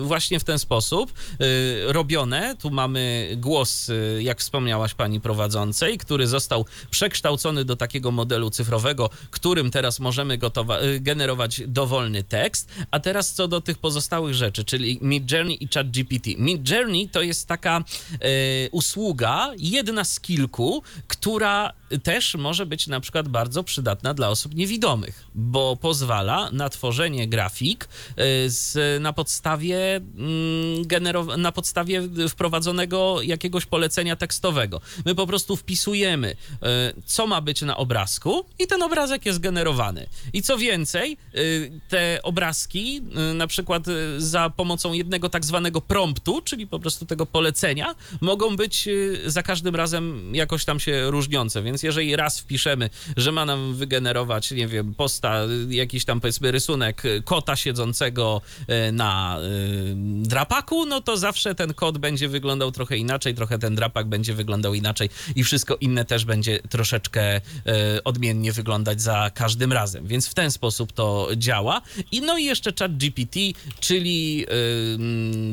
właśnie 0.03 0.41
w 0.41 0.45
ten 0.45 0.59
sposób 0.59 1.13
y, 1.13 1.93
robione. 1.93 2.57
Tu 2.57 2.71
mamy 2.71 3.29
głos, 3.37 3.89
y, 3.89 4.21
jak 4.23 4.41
wspomniałaś 4.41 4.95
pani 4.95 5.21
prowadzącej, 5.21 5.99
który 5.99 6.27
został 6.27 6.65
przekształcony 6.91 7.65
do 7.65 7.77
takiego 7.77 7.88
modelu 8.13 8.51
cyfrowego, 8.51 9.11
którym 9.31 9.71
teraz 9.71 10.01
możemy 10.01 10.39
gotowa- 10.39 11.01
generować 11.01 11.63
dowolny 11.67 12.23
tekst. 12.23 12.69
A 12.91 13.01
teraz 13.01 13.35
co 13.35 13.49
do 13.49 13.61
tych 13.61 13.79
pozostałych 13.79 14.35
rzeczy, 14.35 14.65
czyli 14.65 14.99
Midjourney 15.03 15.65
i 15.65 15.69
ChatGPT. 15.75 16.27
Midjourney 16.39 17.09
to 17.09 17.23
jest 17.23 17.47
taka 17.47 17.79
e, 17.79 18.71
usługa, 18.71 19.51
jedna 19.59 20.05
z 20.05 20.21
kilku, 20.21 20.83
która 21.09 21.73
też 22.03 22.35
może 22.35 22.67
być 22.67 22.87
na 22.87 23.01
przykład 23.01 23.29
bardzo 23.29 23.63
przydatna 23.65 24.15
dla 24.15 24.29
osób 24.29 24.55
niewidomych, 24.55 25.25
bo 25.35 25.77
pozwala 25.77 26.51
na 26.53 26.69
tworzenie 26.69 27.29
grafik 27.29 27.85
e, 27.85 27.89
z, 28.51 29.03
na 29.03 29.13
podstawie 29.13 29.97
mm, 29.97 30.85
generow- 30.85 31.39
na 31.39 31.53
podstawie 31.53 32.03
wprowadzonego 32.29 33.23
jakiegoś 33.23 33.67
polecenia 33.67 34.17
tekstowego. 34.17 34.81
My 35.05 35.15
po 35.15 35.27
prostu 35.27 35.57
wpisujemy, 35.57 36.37
co 37.07 37.27
ma 37.27 37.41
być 37.41 37.63
na 37.63 37.77
obrazku 37.79 38.45
i 38.59 38.67
ten 38.67 38.83
obrazek 38.83 39.27
jest 39.27 39.39
generowany. 39.39 40.07
I 40.33 40.43
co 40.43 40.59
więcej, 40.59 41.17
te 41.89 42.21
obrazki 42.23 43.03
na 43.35 43.47
przykład 43.47 43.85
za 44.19 44.51
pomocą 44.51 44.93
jednego 44.93 45.29
tak 45.29 45.45
zwanego 45.45 45.81
promptu, 45.81 46.43
czyli 46.45 46.67
po 46.67 46.79
prostu 46.79 47.07
tego 47.07 47.27
polecenia, 47.27 47.95
mogą 48.21 48.57
być 48.57 48.89
y, 48.89 49.21
za 49.27 49.43
każdym 49.43 49.77
razem 49.77 50.35
jakoś 50.35 50.65
tam 50.65 50.81
się 50.81 51.11
różniące. 51.11 51.63
Więc 51.63 51.83
jeżeli 51.83 52.17
raz 52.17 52.41
wpiszemy, 52.41 52.91
że 53.17 53.33
ma 53.33 53.45
nam 53.45 53.75
wygenerować, 53.75 54.51
nie 54.51 54.69
wiem, 54.69 54.95
posta, 54.95 55.45
y, 55.45 55.75
jakiś 55.75 56.05
tam 56.05 56.21
powiedzmy 56.21 56.51
rysunek 56.51 57.03
kota 57.25 57.57
siedzącego 57.57 58.41
y, 58.89 58.93
na 58.93 59.39
drapaku, 60.23 60.87
no 60.87 61.01
to 61.01 61.17
zawsze 61.17 61.55
ten 61.55 61.75
kot 61.75 61.99
będzie 61.99 62.29
wyglądał 62.29 62.73
trochę 62.73 62.97
inaczej, 62.97 63.35
trochę 63.35 63.59
ten 63.59 63.75
drapak 63.75 64.07
będzie 64.07 64.35
wyglądał 64.35 64.75
inaczej 64.75 65.11
i 65.37 65.45
wszystko 65.45 65.77
inne 65.77 66.05
też 66.05 66.25
będzie 66.25 66.59
troszeczkę 66.59 67.41
odmiennie 68.05 68.53
wyglądać 68.53 69.03
za 69.03 69.31
każdym 69.35 69.73
razem. 69.73 70.07
Więc 70.07 70.29
w 70.29 70.35
ten 70.35 70.51
sposób 70.51 70.93
to 70.93 71.29
działa. 71.37 71.83
I 72.13 72.21
no 72.21 72.39
i 72.39 72.45
jeszcze 72.45 72.73
chat 72.79 72.97
GPT, 72.97 73.41
czyli 73.81 74.47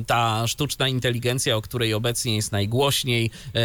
ta 0.07 0.47
sztuczna 0.47 0.87
inteligencja, 0.87 1.55
o 1.55 1.61
której 1.61 1.93
obecnie 1.93 2.35
jest 2.35 2.51
najgłośniej, 2.51 3.31
e, 3.53 3.61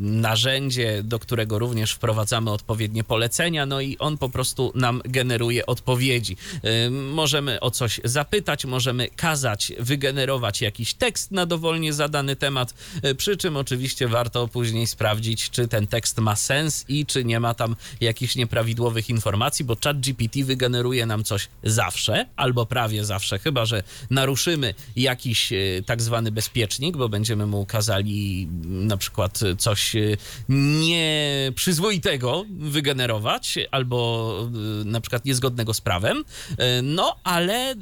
narzędzie, 0.00 1.02
do 1.02 1.18
którego 1.18 1.58
również 1.58 1.92
wprowadzamy 1.92 2.50
odpowiednie 2.50 3.04
polecenia, 3.04 3.66
no 3.66 3.80
i 3.80 3.98
on 3.98 4.18
po 4.18 4.28
prostu 4.28 4.72
nam 4.74 5.02
generuje 5.04 5.66
odpowiedzi. 5.66 6.36
E, 6.62 6.90
możemy 6.90 7.60
o 7.60 7.70
coś 7.70 8.00
zapytać, 8.04 8.64
możemy 8.64 9.08
kazać 9.16 9.72
wygenerować 9.78 10.60
jakiś 10.60 10.94
tekst 10.94 11.30
na 11.30 11.46
dowolnie 11.46 11.92
zadany 11.92 12.36
temat, 12.36 12.74
e, 13.02 13.14
przy 13.14 13.36
czym 13.36 13.56
oczywiście 13.56 14.08
warto 14.08 14.48
później 14.48 14.86
sprawdzić, 14.86 15.50
czy 15.50 15.68
ten 15.68 15.86
tekst 15.86 16.18
ma 16.18 16.36
sens 16.36 16.84
i 16.88 17.06
czy 17.06 17.24
nie 17.24 17.40
ma 17.40 17.54
tam 17.54 17.76
jakichś 18.00 18.36
nieprawidłowych 18.36 19.10
informacji, 19.10 19.64
bo 19.64 19.76
ChatGPT 19.84 20.42
wygeneruje 20.44 21.06
nam 21.06 21.24
coś 21.24 21.48
zawsze, 21.64 22.26
albo 22.36 22.66
prawie 22.66 23.04
zawsze, 23.04 23.38
chyba 23.38 23.66
że 23.66 23.82
naruszymy 24.10 24.74
jakiś 24.96 25.52
tak 25.86 26.02
zwany 26.02 26.32
bezpiecznik, 26.32 26.96
bo 26.96 27.08
będziemy 27.08 27.46
mu 27.46 27.66
kazali 27.66 28.48
na 28.64 28.96
przykład 28.96 29.40
coś 29.58 29.96
e, 29.96 30.16
nieprzyzwoitego 30.48 32.44
wygenerować, 32.58 33.58
albo 33.70 34.48
e, 34.82 34.84
na 34.84 35.00
przykład 35.00 35.24
niezgodnego 35.24 35.74
z 35.74 35.80
prawem. 35.80 36.24
E, 36.58 36.82
no, 36.82 37.16
ale 37.24 37.74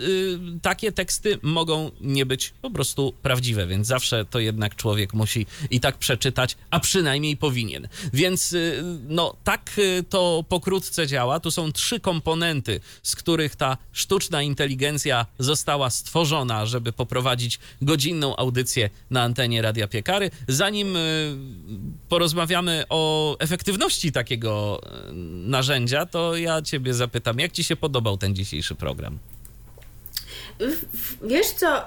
takie 0.63 0.93
teksty 0.93 1.39
mogą 1.43 1.91
nie 2.01 2.27
być 2.27 2.55
po 2.63 2.71
prostu 2.71 3.15
prawdziwe, 3.23 3.67
więc 3.67 3.87
zawsze 3.87 4.25
to 4.25 4.39
jednak 4.39 4.77
człowiek 4.77 5.15
musi 5.15 5.47
i 5.71 5.81
tak 5.81 5.99
przeczytać, 5.99 6.57
a 6.71 6.81
przynajmniej 6.81 7.37
powinien. 7.37 7.89
Więc 8.13 8.55
no, 9.09 9.37
tak 9.45 9.71
to 10.03 10.45
pokrótce 10.49 11.07
działa? 11.07 11.41
Tu 11.41 11.51
są 11.51 11.73
trzy 11.73 12.01
komponenty, 12.01 12.81
z 13.03 13.17
których 13.17 13.57
ta 13.57 13.77
sztuczna 13.93 14.43
inteligencja 14.43 15.27
została 15.39 15.91
stworzona, 15.91 16.67
żeby 16.67 16.93
poprowadzić 16.93 17.59
godzinną 17.83 18.37
audycję 18.37 18.91
na 19.11 19.23
antenie 19.23 19.63
Radia 19.63 19.89
Piekary. 19.89 20.31
Zanim 20.49 20.97
porozmawiamy 22.09 22.85
o 22.89 23.37
efektywności 23.39 24.13
takiego 24.13 24.81
narzędzia, 25.47 26.07
to 26.07 26.37
ja 26.37 26.63
ciebie 26.63 26.95
zapytam, 26.95 27.39
jak 27.39 27.53
ci 27.53 27.65
się 27.65 27.77
podobał 27.77 28.19
ten 28.19 28.35
dzisiejszy 28.35 28.75
program? 28.75 29.19
Wiesz 31.23 31.51
co, 31.51 31.83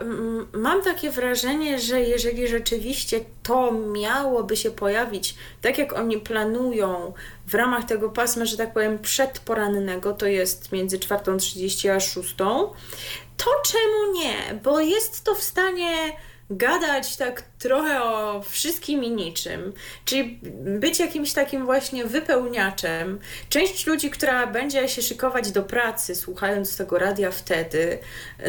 mam 0.54 0.82
takie 0.84 1.12
wrażenie, 1.12 1.80
że 1.80 2.02
jeżeli 2.02 2.48
rzeczywiście 2.48 3.20
to 3.44 3.72
miałoby 3.72 4.58
się 4.58 4.72
pojawić, 4.72 5.36
tak 5.62 5.78
jak 5.78 5.94
oni 5.94 6.18
planują 6.18 7.14
w 7.48 7.54
ramach 7.54 7.86
tego 7.86 8.10
pasma, 8.10 8.46
że 8.46 8.58
tak 8.58 8.74
powiem, 8.74 9.00
przedporannego, 9.00 10.14
to 10.14 10.26
jest 10.26 10.72
między 10.72 11.00
4.30 11.00 11.90
a 11.90 12.00
6, 12.00 12.36
to 13.38 13.62
czemu 13.66 14.14
nie? 14.14 14.60
Bo 14.64 14.80
jest 14.80 15.24
to 15.24 15.36
w 15.36 15.44
stanie 15.44 16.14
gadać 16.50 17.16
tak 17.16 17.44
trochę 17.60 18.04
o 18.04 18.42
wszystkim 18.42 19.04
i 19.04 19.12
niczym, 19.12 19.74
czyli 20.06 20.40
być 20.80 21.00
jakimś 21.00 21.34
takim 21.34 21.66
właśnie 21.66 22.06
wypełniaczem. 22.06 23.20
Część 23.50 23.88
ludzi, 23.88 24.10
która 24.10 24.48
będzie 24.48 24.90
się 24.90 25.02
szykować 25.02 25.52
do 25.52 25.64
pracy, 25.64 26.16
słuchając 26.16 26.78
tego 26.78 27.00
radia 27.00 27.32
wtedy, 27.32 28.00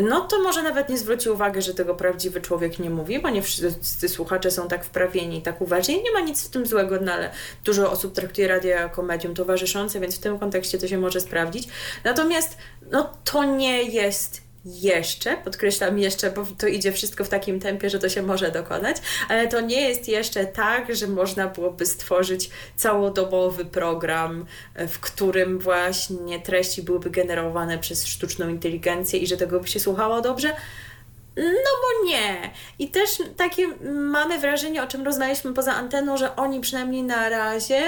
no 0.03 0.20
to 0.20 0.42
może 0.42 0.62
nawet 0.62 0.88
nie 0.88 0.98
zwróci 0.98 1.30
uwagi, 1.30 1.62
że 1.62 1.74
tego 1.74 1.94
prawdziwy 1.94 2.40
człowiek 2.40 2.78
nie 2.78 2.90
mówi, 2.90 3.18
bo 3.18 3.30
nie 3.30 3.42
wszyscy 3.42 4.09
słuchacze 4.09 4.51
są 4.51 4.68
tak 4.68 4.84
wprawieni 4.84 5.42
tak 5.42 5.61
uważni. 5.61 6.03
Nie 6.03 6.12
ma 6.12 6.20
nic 6.20 6.46
w 6.46 6.51
tym 6.51 6.66
złego, 6.66 6.98
no 7.01 7.12
ale 7.12 7.30
dużo 7.64 7.90
osób 7.90 8.14
traktuje 8.14 8.48
radio 8.48 8.70
jako 8.70 9.03
medium 9.03 9.34
towarzyszące, 9.34 10.01
więc 10.01 10.16
w 10.16 10.20
tym 10.20 10.38
kontekście 10.38 10.78
to 10.78 10.88
się 10.88 10.98
może 10.98 11.20
sprawdzić. 11.20 11.68
Natomiast 12.05 12.57
no 12.90 13.12
to 13.24 13.44
nie 13.44 13.82
jest 13.82 14.49
jeszcze, 14.64 15.36
podkreślam 15.36 15.98
jeszcze, 15.98 16.30
bo 16.30 16.46
to 16.58 16.66
idzie 16.66 16.92
wszystko 16.92 17.24
w 17.24 17.28
takim 17.28 17.61
tempie, 17.61 17.90
że 17.90 17.98
to 17.98 18.08
się 18.08 18.22
może 18.22 18.50
dokonać, 18.50 18.96
ale 19.28 19.48
to 19.48 19.61
nie 19.61 19.88
jest 19.88 20.08
jeszcze 20.08 20.46
tak, 20.46 20.94
że 20.96 21.06
można 21.06 21.46
byłoby 21.46 21.86
stworzyć 21.86 22.50
całodobowy 22.76 23.64
program, 23.64 24.46
w 24.88 24.98
którym 24.98 25.58
właśnie 25.58 26.40
treści 26.40 26.82
byłyby 26.82 27.11
generowane 27.11 27.78
przez 27.78 28.06
sztuczną 28.06 28.48
inteligencję 28.48 29.18
i 29.18 29.26
że 29.26 29.36
tego 29.36 29.61
by 29.61 29.68
się 29.68 29.80
słuchało 29.80 30.20
dobrze. 30.20 30.52
No 31.36 31.70
bo 31.82 32.08
nie. 32.08 32.50
I 32.78 32.88
też 32.88 33.11
takie 33.36 33.68
mamy 33.92 34.38
wrażenie, 34.38 34.82
o 34.82 34.86
czym 34.86 35.04
rozmawialiśmy 35.04 35.54
poza 35.54 35.74
anteną, 35.74 36.16
że 36.16 36.36
oni 36.36 36.61
przynajmniej 36.61 37.02
na 37.02 37.28
razie 37.28 37.82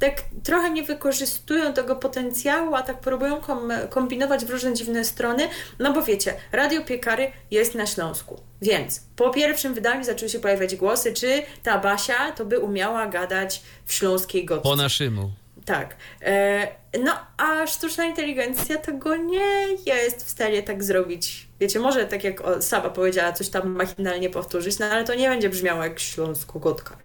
tak 0.00 0.22
trochę 0.44 0.70
nie 0.70 0.82
wykorzystują 0.82 1.72
tego 1.72 1.96
potencjału, 1.96 2.74
a 2.74 2.82
tak 2.82 3.00
próbują 3.00 3.40
kom 3.40 3.72
kombinować 3.90 4.44
w 4.44 4.50
różne 4.50 4.74
dziwne 4.74 5.04
strony, 5.04 5.48
no 5.78 5.92
bo 5.92 6.02
wiecie, 6.02 6.34
Radio 6.52 6.84
Piekary 6.84 7.32
jest 7.50 7.74
na 7.74 7.86
Śląsku, 7.86 8.40
więc 8.62 9.02
po 9.16 9.30
pierwszym 9.30 9.74
wydaniu 9.74 10.04
zaczęły 10.04 10.28
się 10.28 10.38
pojawiać 10.38 10.76
głosy, 10.76 11.12
czy 11.12 11.42
ta 11.62 11.78
Basia 11.78 12.32
to 12.32 12.44
by 12.44 12.58
umiała 12.58 13.06
gadać 13.06 13.62
w 13.84 13.92
śląskiej 13.94 14.44
gotce. 14.44 14.62
Po 14.62 14.76
naszemu. 14.76 15.30
Tak. 15.64 15.96
E, 16.22 16.68
no, 17.04 17.12
a 17.36 17.66
sztuczna 17.66 18.04
inteligencja 18.04 18.78
tego 18.78 19.16
nie 19.16 19.66
jest 19.86 20.26
w 20.26 20.30
stanie 20.30 20.62
tak 20.62 20.84
zrobić. 20.84 21.48
Wiecie, 21.60 21.80
może 21.80 22.06
tak 22.06 22.24
jak 22.24 22.42
Saba 22.60 22.90
powiedziała, 22.90 23.32
coś 23.32 23.48
tam 23.48 23.70
machinalnie 23.70 24.30
powtórzyć, 24.30 24.78
no 24.78 24.86
ale 24.86 25.04
to 25.04 25.14
nie 25.14 25.28
będzie 25.28 25.48
brzmiało 25.48 25.84
jak 25.84 26.00
śląsko 26.00 26.58
gotka. 26.58 26.96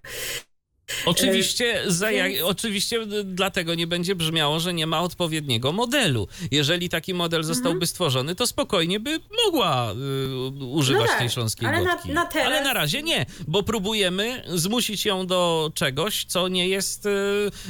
Oczywiście, 1.05 1.81
za, 1.87 2.07
oczywiście 2.43 2.99
dlatego 3.23 3.75
nie 3.75 3.87
będzie 3.87 4.15
brzmiało, 4.15 4.59
że 4.59 4.73
nie 4.73 4.87
ma 4.87 5.01
odpowiedniego 5.01 5.71
modelu. 5.71 6.27
Jeżeli 6.51 6.89
taki 6.89 7.13
model 7.13 7.43
zostałby 7.43 7.75
mhm. 7.75 7.87
stworzony, 7.87 8.35
to 8.35 8.47
spokojnie 8.47 8.99
by 8.99 9.19
mogła 9.45 9.91
y, 9.91 10.65
używać 10.65 11.01
no 11.01 11.07
tak, 11.07 11.19
tej 11.19 11.29
śląskiej 11.29 11.67
ale. 11.67 11.83
Na, 11.83 11.95
na 12.13 12.25
teraz... 12.25 12.47
Ale 12.47 12.63
na 12.63 12.73
razie 12.73 13.03
nie, 13.03 13.25
bo 13.47 13.63
próbujemy 13.63 14.43
zmusić 14.47 15.05
ją 15.05 15.27
do 15.27 15.71
czegoś, 15.75 16.25
co 16.25 16.47
nie 16.47 16.67
jest 16.67 17.05
y, 17.05 17.09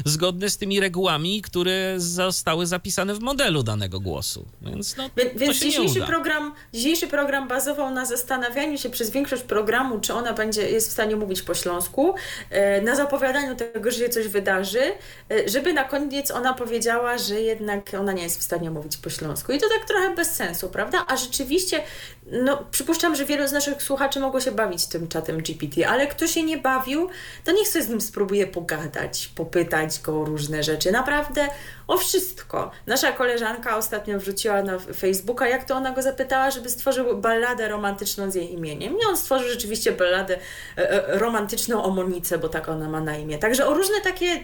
zgodne 0.05 0.49
z 0.49 0.57
tymi 0.57 0.79
regułami, 0.79 1.41
które 1.41 1.93
zostały 1.97 2.65
zapisane 2.65 3.13
w 3.13 3.19
modelu 3.19 3.63
danego 3.63 3.99
głosu. 3.99 4.45
Więc, 4.61 4.97
no, 4.97 5.09
Wie, 5.17 5.31
więc 5.35 5.59
dzisiejszy, 5.59 6.01
program, 6.01 6.53
dzisiejszy 6.73 7.07
program 7.07 7.47
bazował 7.47 7.91
na 7.91 8.05
zastanawianiu 8.05 8.77
się 8.77 8.89
przez 8.89 9.09
większość 9.09 9.43
programu, 9.43 9.99
czy 9.99 10.13
ona 10.13 10.33
będzie 10.33 10.61
jest 10.61 10.89
w 10.89 10.91
stanie 10.91 11.15
mówić 11.15 11.41
po 11.41 11.53
śląsku, 11.53 12.15
y, 12.79 12.81
na 12.81 12.95
zapowiadaniu 13.05 13.55
tego, 13.55 13.91
że 13.91 13.97
się 13.97 14.09
coś 14.09 14.27
wydarzy, 14.27 14.81
e, 15.31 15.49
żeby 15.49 15.73
na 15.73 15.83
koniec 15.83 16.31
ona 16.31 16.53
powiedziała, 16.53 17.17
że 17.17 17.41
jednak 17.41 17.91
ona 17.99 18.11
nie 18.11 18.23
jest 18.23 18.39
w 18.39 18.43
stanie 18.43 18.71
mówić 18.71 18.97
po 18.97 19.09
śląsku. 19.09 19.51
I 19.51 19.59
to 19.59 19.69
tak 19.69 19.87
trochę 19.87 20.15
bez 20.15 20.31
sensu, 20.31 20.69
prawda? 20.69 21.05
A 21.07 21.17
rzeczywiście, 21.17 21.81
no 22.31 22.65
przypuszczam, 22.71 23.15
że 23.15 23.25
wielu 23.25 23.47
z 23.47 23.51
naszych 23.51 23.83
słuchaczy 23.83 24.19
mogło 24.19 24.39
się 24.39 24.51
bawić 24.51 24.85
tym 24.85 25.07
czatem 25.07 25.41
GPT, 25.41 25.87
ale 25.87 26.07
kto 26.07 26.27
się 26.27 26.43
nie 26.43 26.57
bawił, 26.57 27.09
to 27.43 27.51
niech 27.51 27.67
sobie 27.67 27.85
z 27.85 27.89
nim 27.89 28.01
spróbuje 28.01 28.47
pogadać, 28.47 29.31
popytać 29.35 29.99
go 29.99 30.21
o 30.21 30.25
różne 30.25 30.63
rzeczy. 30.63 30.91
Naprawdę 30.91 31.47
o 31.87 31.97
wszystko. 31.97 32.71
Nasza 32.87 33.11
koleżanka 33.11 33.77
ostatnio 33.77 34.19
wrzuciła 34.19 34.63
na 34.63 34.79
Facebooka, 34.79 35.47
jak 35.47 35.63
to 35.63 35.75
ona 35.75 35.91
go 35.91 36.01
zapytała, 36.01 36.51
żeby 36.51 36.69
stworzył 36.69 37.17
balladę 37.17 37.67
romantyczną 37.67 38.31
z 38.31 38.35
jej 38.35 38.53
imieniem. 38.53 38.93
I 38.93 39.05
on 39.09 39.17
stworzył 39.17 39.49
rzeczywiście 39.49 39.91
balladę 39.91 40.37
e, 40.77 40.91
e, 40.91 41.19
romantyczną 41.19 41.83
o 41.83 41.89
Monice, 41.89 42.37
bo 42.37 42.49
tak 42.49 42.69
ona 42.69 42.89
ma 42.89 43.01
na 43.01 43.17
imię. 43.17 43.37
Także 43.37 43.67
o 43.67 43.73
różne 43.73 44.01
takie 44.01 44.43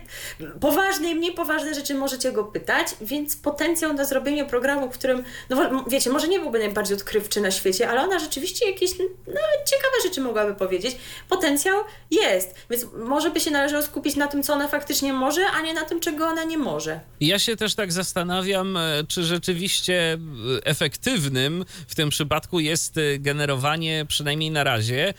poważne 0.60 1.10
i 1.10 1.16
mniej 1.16 1.34
poważne 1.34 1.74
rzeczy 1.74 1.96
możecie 1.96 2.32
go 2.32 2.44
pytać, 2.44 2.88
więc 3.02 3.36
potencjał 3.36 3.94
na 3.94 4.06
zrobienie 4.06 4.46
programu, 4.46 4.92
w 4.92 4.94
którym, 4.94 5.24
no 5.50 5.86
wiecie, 5.88 6.10
może 6.10 6.28
nie 6.28 6.40
byłby 6.40 6.60
najbardziej 6.60 6.98
odkrywczy 6.98 7.42
na 7.42 7.52
świecie, 7.52 7.71
ale 7.80 8.02
ona 8.02 8.20
rzeczywiście 8.20 8.72
jakieś 8.72 9.00
no, 9.00 9.42
ciekawe 9.66 9.96
rzeczy 10.04 10.22
mogłaby 10.22 10.56
powiedzieć. 10.56 10.96
Potencjał 11.30 11.84
jest, 12.12 12.56
więc 12.70 12.86
może 13.06 13.30
by 13.30 13.40
się 13.40 13.52
należało 13.52 13.84
skupić 13.84 14.16
na 14.16 14.28
tym, 14.28 14.44
co 14.44 14.54
ona 14.54 14.68
faktycznie 14.68 15.14
może, 15.14 15.46
a 15.48 15.62
nie 15.62 15.74
na 15.74 15.86
tym, 15.86 16.00
czego 16.00 16.28
ona 16.28 16.44
nie 16.44 16.58
może. 16.58 17.00
Ja 17.20 17.40
się 17.40 17.56
też 17.56 17.76
tak 17.76 17.92
zastanawiam, 17.92 18.78
e, 18.78 19.04
czy 19.08 19.24
rzeczywiście 19.24 20.14
e, 20.14 20.18
efektywnym 20.66 21.66
w 21.88 21.96
tym 21.96 22.10
przypadku 22.10 22.60
jest 22.60 22.98
e, 22.98 23.20
generowanie, 23.20 24.06
przynajmniej 24.08 24.52
na 24.52 24.64
razie, 24.64 25.14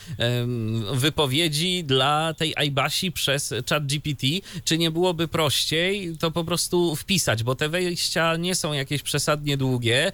wypowiedzi 0.92 1.84
dla 1.84 2.34
tej 2.34 2.54
iBasi 2.66 3.12
przez 3.12 3.54
ChatGPT. 3.68 4.26
Czy 4.64 4.78
nie 4.78 4.90
byłoby 4.90 5.28
prościej 5.28 6.16
to 6.20 6.30
po 6.30 6.44
prostu 6.44 6.96
wpisać, 6.96 7.42
bo 7.42 7.54
te 7.54 7.68
wejścia 7.68 8.36
nie 8.36 8.54
są 8.54 8.72
jakieś 8.72 9.02
przesadnie 9.02 9.56
długie, 9.56 10.12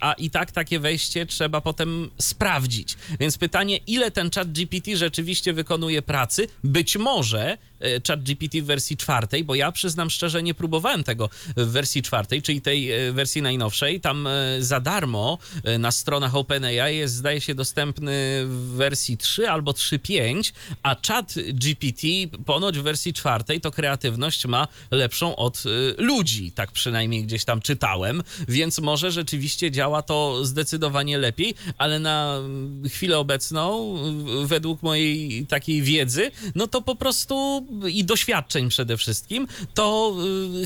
a 0.00 0.12
i 0.12 0.30
tak 0.30 0.50
takie 0.50 0.78
wejście 0.78 1.26
trzeba 1.26 1.55
potem 1.60 2.10
sprawdzić. 2.18 2.96
Więc 3.20 3.38
pytanie, 3.38 3.76
ile 3.86 4.10
ten 4.10 4.30
ChatGPT 4.30 4.96
rzeczywiście 4.96 5.52
wykonuje 5.52 6.02
pracy? 6.02 6.48
Być 6.64 6.96
może 6.96 7.58
ChatGPT 8.08 8.62
w 8.62 8.64
wersji 8.64 8.96
czwartej, 8.96 9.44
bo 9.44 9.54
ja 9.54 9.72
przyznam 9.72 10.10
szczerze, 10.10 10.42
nie 10.42 10.54
próbowałem 10.54 11.04
tego 11.04 11.30
w 11.56 11.66
wersji 11.66 12.02
czwartej, 12.02 12.42
czyli 12.42 12.60
tej 12.60 12.92
e, 12.92 13.12
wersji 13.12 13.42
najnowszej. 13.42 14.00
Tam 14.00 14.26
e, 14.26 14.32
za 14.58 14.80
darmo 14.80 15.38
e, 15.64 15.78
na 15.78 15.90
stronach 15.90 16.36
OpenAI 16.36 16.96
jest, 16.96 17.14
zdaje 17.14 17.40
się, 17.40 17.54
dostępny 17.54 18.42
w 18.46 18.72
wersji 18.76 19.16
3 19.16 19.48
albo 19.48 19.72
3.5, 19.72 20.52
a 20.82 20.96
chat 21.06 21.34
GPT 21.52 22.06
ponoć 22.44 22.78
w 22.78 22.82
wersji 22.82 23.12
czwartej 23.12 23.60
to 23.60 23.70
kreatywność 23.70 24.46
ma 24.46 24.68
lepszą 24.90 25.36
od 25.36 25.62
ludzi, 25.98 26.52
tak 26.52 26.72
przynajmniej 26.72 27.22
gdzieś 27.22 27.44
tam 27.44 27.60
czytałem, 27.60 28.22
więc 28.48 28.78
może 28.78 29.10
rzeczywiście 29.10 29.70
działa 29.70 30.02
to 30.02 30.44
zdecydowanie 30.44 31.18
lepiej, 31.18 31.54
ale 31.78 31.98
na 31.98 32.40
chwilę 32.88 33.18
obecną, 33.18 33.96
według 34.44 34.82
mojej 34.82 35.46
takiej 35.46 35.82
wiedzy, 35.82 36.30
no 36.54 36.66
to 36.66 36.82
po 36.82 36.96
prostu 36.96 37.65
i 37.88 38.04
doświadczeń 38.04 38.68
przede 38.68 38.96
wszystkim, 38.96 39.48
to 39.74 40.16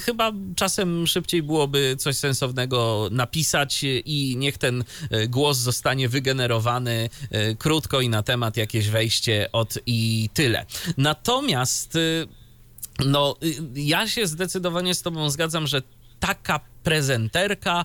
chyba 0.03 0.33
czasem 0.57 1.07
szybciej 1.07 1.43
byłoby 1.43 1.97
coś 1.99 2.17
sensownego 2.17 3.09
napisać 3.11 3.81
i 4.05 4.35
niech 4.39 4.59
ten 4.59 4.85
e, 5.11 5.29
głos 5.29 5.59
zostanie 5.59 6.09
wygenerowany 6.09 7.11
e, 7.31 7.55
krótko 7.55 8.01
i 8.01 8.09
na 8.09 8.23
temat 8.23 8.57
jakieś 8.57 8.89
wejście 8.89 9.49
od 9.53 9.79
i 9.87 10.31
tyle. 10.35 10.67
Natomiast 10.97 11.99
no, 13.07 13.37
ja 13.75 14.09
się 14.09 14.27
zdecydowanie 14.27 14.95
z 14.95 15.03
Tobą 15.03 15.31
zgadzam, 15.31 15.67
że 15.67 15.83
taka 16.21 16.61
prezenterka 16.83 17.85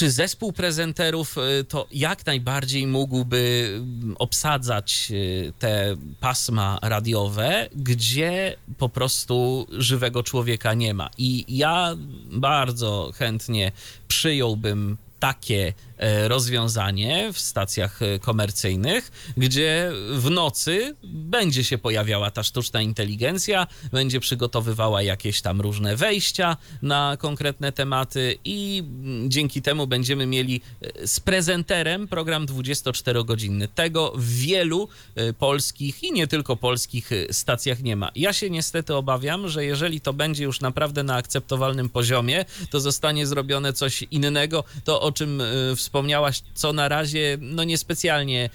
czy 0.00 0.10
zespół 0.10 0.52
prezenterów 0.52 1.36
y, 1.60 1.64
to 1.64 1.86
jak 1.92 2.26
najbardziej 2.26 2.86
mógłby 2.86 3.70
mm, 3.74 4.16
obsadzać 4.18 5.08
y, 5.10 5.52
te 5.58 5.96
pasma 6.20 6.78
radiowe, 6.82 7.68
gdzie 7.74 8.56
po 8.78 8.88
prostu 8.88 9.66
żywego 9.70 10.22
człowieka 10.22 10.74
nie 10.74 10.94
ma. 10.94 11.10
I 11.18 11.44
ja 11.48 11.96
bardzo 12.30 13.12
chętnie 13.14 13.72
przyjąłbym 14.08 14.96
takie 15.18 15.72
rozwiązanie 16.28 17.32
w 17.32 17.38
stacjach 17.38 18.02
e, 18.02 18.18
komercyjnych, 18.18 19.32
gdzie 19.36 19.92
w 20.12 20.30
nocy 20.30 20.96
będzie 21.04 21.64
się 21.64 21.78
pojawiała 21.78 22.30
ta 22.30 22.42
sztuczna 22.42 22.82
inteligencja, 22.82 23.66
będzie 23.92 24.20
przygotowywała 24.20 25.02
jakieś 25.02 25.42
tam 25.42 25.60
różne 25.60 25.96
wejścia 25.96 26.56
na 26.82 27.16
konkretne 27.18 27.72
tematy 27.72 28.38
i 28.44 28.82
mm, 28.86 29.30
dzięki 29.30 29.62
temu 29.62 29.86
będziemy 29.86 30.26
mieli 30.26 30.60
e, 30.80 31.06
z 31.06 31.20
prezenterem 31.20 32.08
program 32.08 32.46
24-godzinny. 32.46 33.68
Tego 33.74 34.12
w 34.16 34.28
wielu 34.28 34.88
e, 35.14 35.32
polskich 35.32 36.02
i 36.02 36.12
nie 36.12 36.26
tylko 36.26 36.56
polskich 36.56 37.12
e, 37.12 37.32
stacjach 37.32 37.82
nie 37.82 37.96
ma. 37.96 38.10
Ja 38.14 38.32
się 38.32 38.50
niestety 38.50 38.94
obawiam, 38.94 39.48
że 39.48 39.64
jeżeli 39.64 40.00
to 40.00 40.12
będzie 40.12 40.44
już 40.44 40.60
naprawdę 40.60 41.02
na 41.02 41.14
akceptowalnym 41.14 41.88
poziomie, 41.88 42.44
to 42.70 42.80
zostanie 42.80 43.26
zrobione 43.26 43.72
coś 43.72 44.02
innego. 44.02 44.64
To 44.84 45.00
o 45.00 45.12
czym 45.12 45.42
wspomniałaś, 45.90 46.42
co 46.54 46.72
na 46.72 46.88
razie 46.88 47.38
no 47.40 47.64
niespecjalnie 47.64 48.50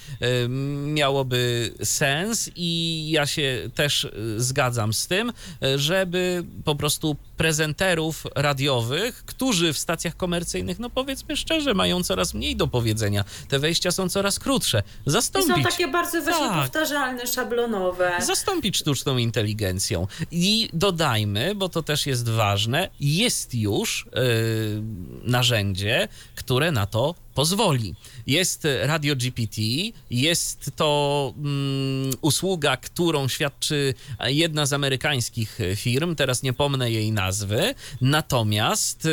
miałoby 0.86 1.74
sens 1.84 2.50
i 2.56 3.10
ja 3.12 3.26
się 3.26 3.70
też 3.76 4.08
zgadzam 4.38 4.94
z 4.94 5.08
tym, 5.08 5.34
żeby 5.76 6.44
po 6.66 6.76
prostu 6.76 7.16
prezenterów 7.38 8.24
radiowych, 8.36 9.26
którzy 9.26 9.74
w 9.74 9.78
stacjach 9.78 10.18
komercyjnych, 10.18 10.80
no 10.80 10.90
powiedzmy 10.90 11.38
szczerze, 11.38 11.74
mają 11.74 12.04
coraz 12.04 12.34
mniej 12.34 12.56
do 12.56 12.68
powiedzenia. 12.68 13.24
Te 13.50 13.60
wejścia 13.60 13.92
są 13.92 14.10
coraz 14.10 14.40
krótsze. 14.40 14.84
Zastąpić... 15.06 15.58
I 15.58 15.64
są 15.64 15.70
takie 15.70 15.88
bardzo 15.88 16.22
właśnie 16.22 16.48
tak. 16.48 16.62
powtarzalne, 16.62 17.28
szablonowe. 17.28 18.12
Zastąpić 18.20 18.78
sztuczną 18.78 19.18
inteligencją. 19.18 20.08
I 20.32 20.70
dodajmy, 20.74 21.56
bo 21.56 21.70
to 21.70 21.84
też 21.84 22.06
jest 22.06 22.30
ważne, 22.30 22.90
jest 23.00 23.56
już 23.56 24.08
yy, 24.16 24.22
narzędzie, 25.24 26.08
które 26.36 26.72
na 26.72 26.86
to 26.86 27.16
pozwoli. 27.36 27.96
Jest 28.28 28.68
Radio 28.82 29.16
GPT, 29.16 29.62
jest 30.10 30.72
to 30.76 31.34
mm, 31.38 32.12
usługa, 32.22 32.78
którą 32.78 33.28
świadczy 33.28 33.94
jedna 34.26 34.66
z 34.66 34.74
amerykańskich 34.74 35.60
firm, 35.76 36.16
teraz 36.16 36.44
nie 36.44 36.54
pomnę 36.54 36.92
jej 36.92 37.12
nazwy, 37.12 37.76
natomiast 38.02 39.08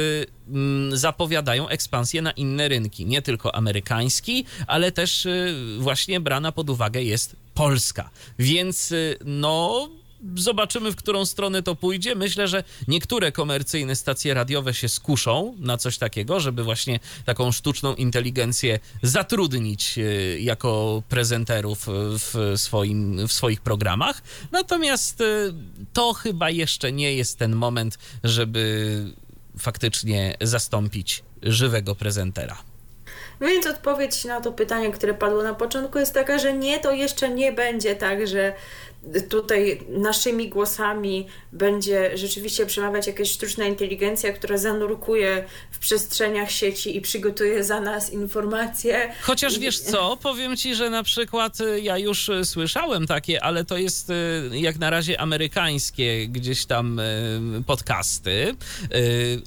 mm, 0.49 0.97
zapowiadają 0.97 1.68
ekspansję 1.68 2.23
na 2.23 2.31
inne 2.31 2.68
rynki, 2.68 3.07
nie 3.07 3.23
tylko 3.23 3.55
amerykański, 3.55 4.45
ale 4.66 4.93
też 4.93 5.27
y, 5.27 5.55
właśnie 5.79 6.20
brana 6.20 6.53
pod 6.53 6.70
uwagę 6.70 7.03
jest 7.03 7.37
Polska. 7.55 8.11
Więc 8.39 8.93
y, 8.93 9.18
no 9.25 9.89
zobaczymy, 10.37 10.91
w 10.91 10.97
którą 10.97 11.25
stronę 11.25 11.62
to 11.62 11.75
pójdzie. 11.75 12.14
Myślę, 12.14 12.49
że 12.49 12.64
niektóre 12.89 13.33
komercyjne 13.33 13.97
stacje 13.97 14.35
radiowe 14.35 14.75
się 14.75 14.89
skuszą 14.89 15.55
na 15.59 15.77
coś 15.77 15.99
takiego, 15.99 16.41
żeby 16.41 16.64
właśnie 16.64 17.01
taką 17.25 17.53
sztuczną 17.53 17.95
inteligencję 17.95 18.79
zatrudnić 19.03 19.99
e, 19.99 20.03
jako 20.39 21.03
prezenterów 21.09 21.87
w, 21.89 22.53
swoim, 22.57 23.29
w 23.29 23.33
swoich 23.33 23.61
programach. 23.61 24.23
Natomiast 24.53 25.20
e, 25.20 25.25
to 25.93 26.12
chyba 26.12 26.51
jeszcze 26.51 26.93
nie 26.93 27.14
jest 27.14 27.39
ten 27.39 27.55
moment, 27.57 27.99
żeby 28.25 29.05
faktycznie 29.59 30.37
zastąpić 30.41 31.23
żywego 31.43 31.95
prezentera. 31.95 32.57
Więc 33.41 33.66
odpowiedź 33.66 34.25
na 34.25 34.41
to 34.41 34.53
pytanie, 34.53 34.91
które 34.91 35.14
padło 35.14 35.43
na 35.43 35.55
początku, 35.55 35.99
jest 35.99 36.14
taka, 36.14 36.39
że 36.39 36.53
nie, 36.53 36.79
to 36.79 36.93
jeszcze 36.93 37.29
nie 37.29 37.53
będzie 37.53 37.97
tak, 37.97 38.27
że 38.27 38.55
tutaj 39.29 39.81
naszymi 39.89 40.49
głosami 40.49 41.27
będzie 41.53 42.17
rzeczywiście 42.19 42.67
przemawiać 42.67 43.07
jakaś 43.07 43.31
sztuczna 43.31 43.65
inteligencja, 43.65 44.33
która 44.33 44.59
zanurkuje 44.59 45.45
w 45.71 45.79
przestrzeniach 45.79 46.51
sieci 46.51 46.97
i 46.97 47.01
przygotuje 47.01 47.65
za 47.65 47.81
nas 47.81 48.13
informacje. 48.13 49.13
Chociaż 49.21 49.59
wiesz 49.59 49.81
co, 49.81 50.17
powiem 50.23 50.57
ci, 50.57 50.75
że 50.75 50.91
na 50.91 51.03
przykład 51.03 51.61
y, 51.61 51.81
ja 51.81 51.99
już 51.99 52.29
y, 52.29 52.45
słyszałem 52.45 53.07
takie, 53.07 53.45
ale 53.45 53.65
to 53.65 53.77
jest 53.77 54.11
y, 54.11 54.51
jak 54.53 54.79
na 54.79 54.91
razie 54.91 55.21
amerykańskie 55.21 56.29
gdzieś 56.29 56.67
tam 56.67 57.01
podcasty. 57.67 58.55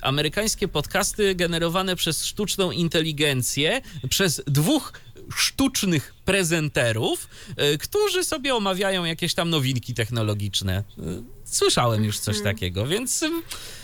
Amerykańskie 0.01 0.67
podcasty 0.67 1.35
generowane 1.35 1.95
przez 1.95 2.25
sztuczną 2.25 2.71
inteligencję, 2.71 3.81
przez 4.09 4.41
dwóch 4.47 4.93
sztucznych 5.35 6.13
prezenterów, 6.25 7.27
e, 7.57 7.77
którzy 7.77 8.23
sobie 8.23 8.55
omawiają 8.55 9.05
jakieś 9.05 9.33
tam 9.33 9.49
nowinki 9.49 9.93
technologiczne. 9.93 10.83
E, 10.99 11.35
słyszałem 11.45 12.03
już 12.03 12.19
coś 12.19 12.35
hmm. 12.35 12.55
takiego, 12.55 12.87
więc. 12.87 13.23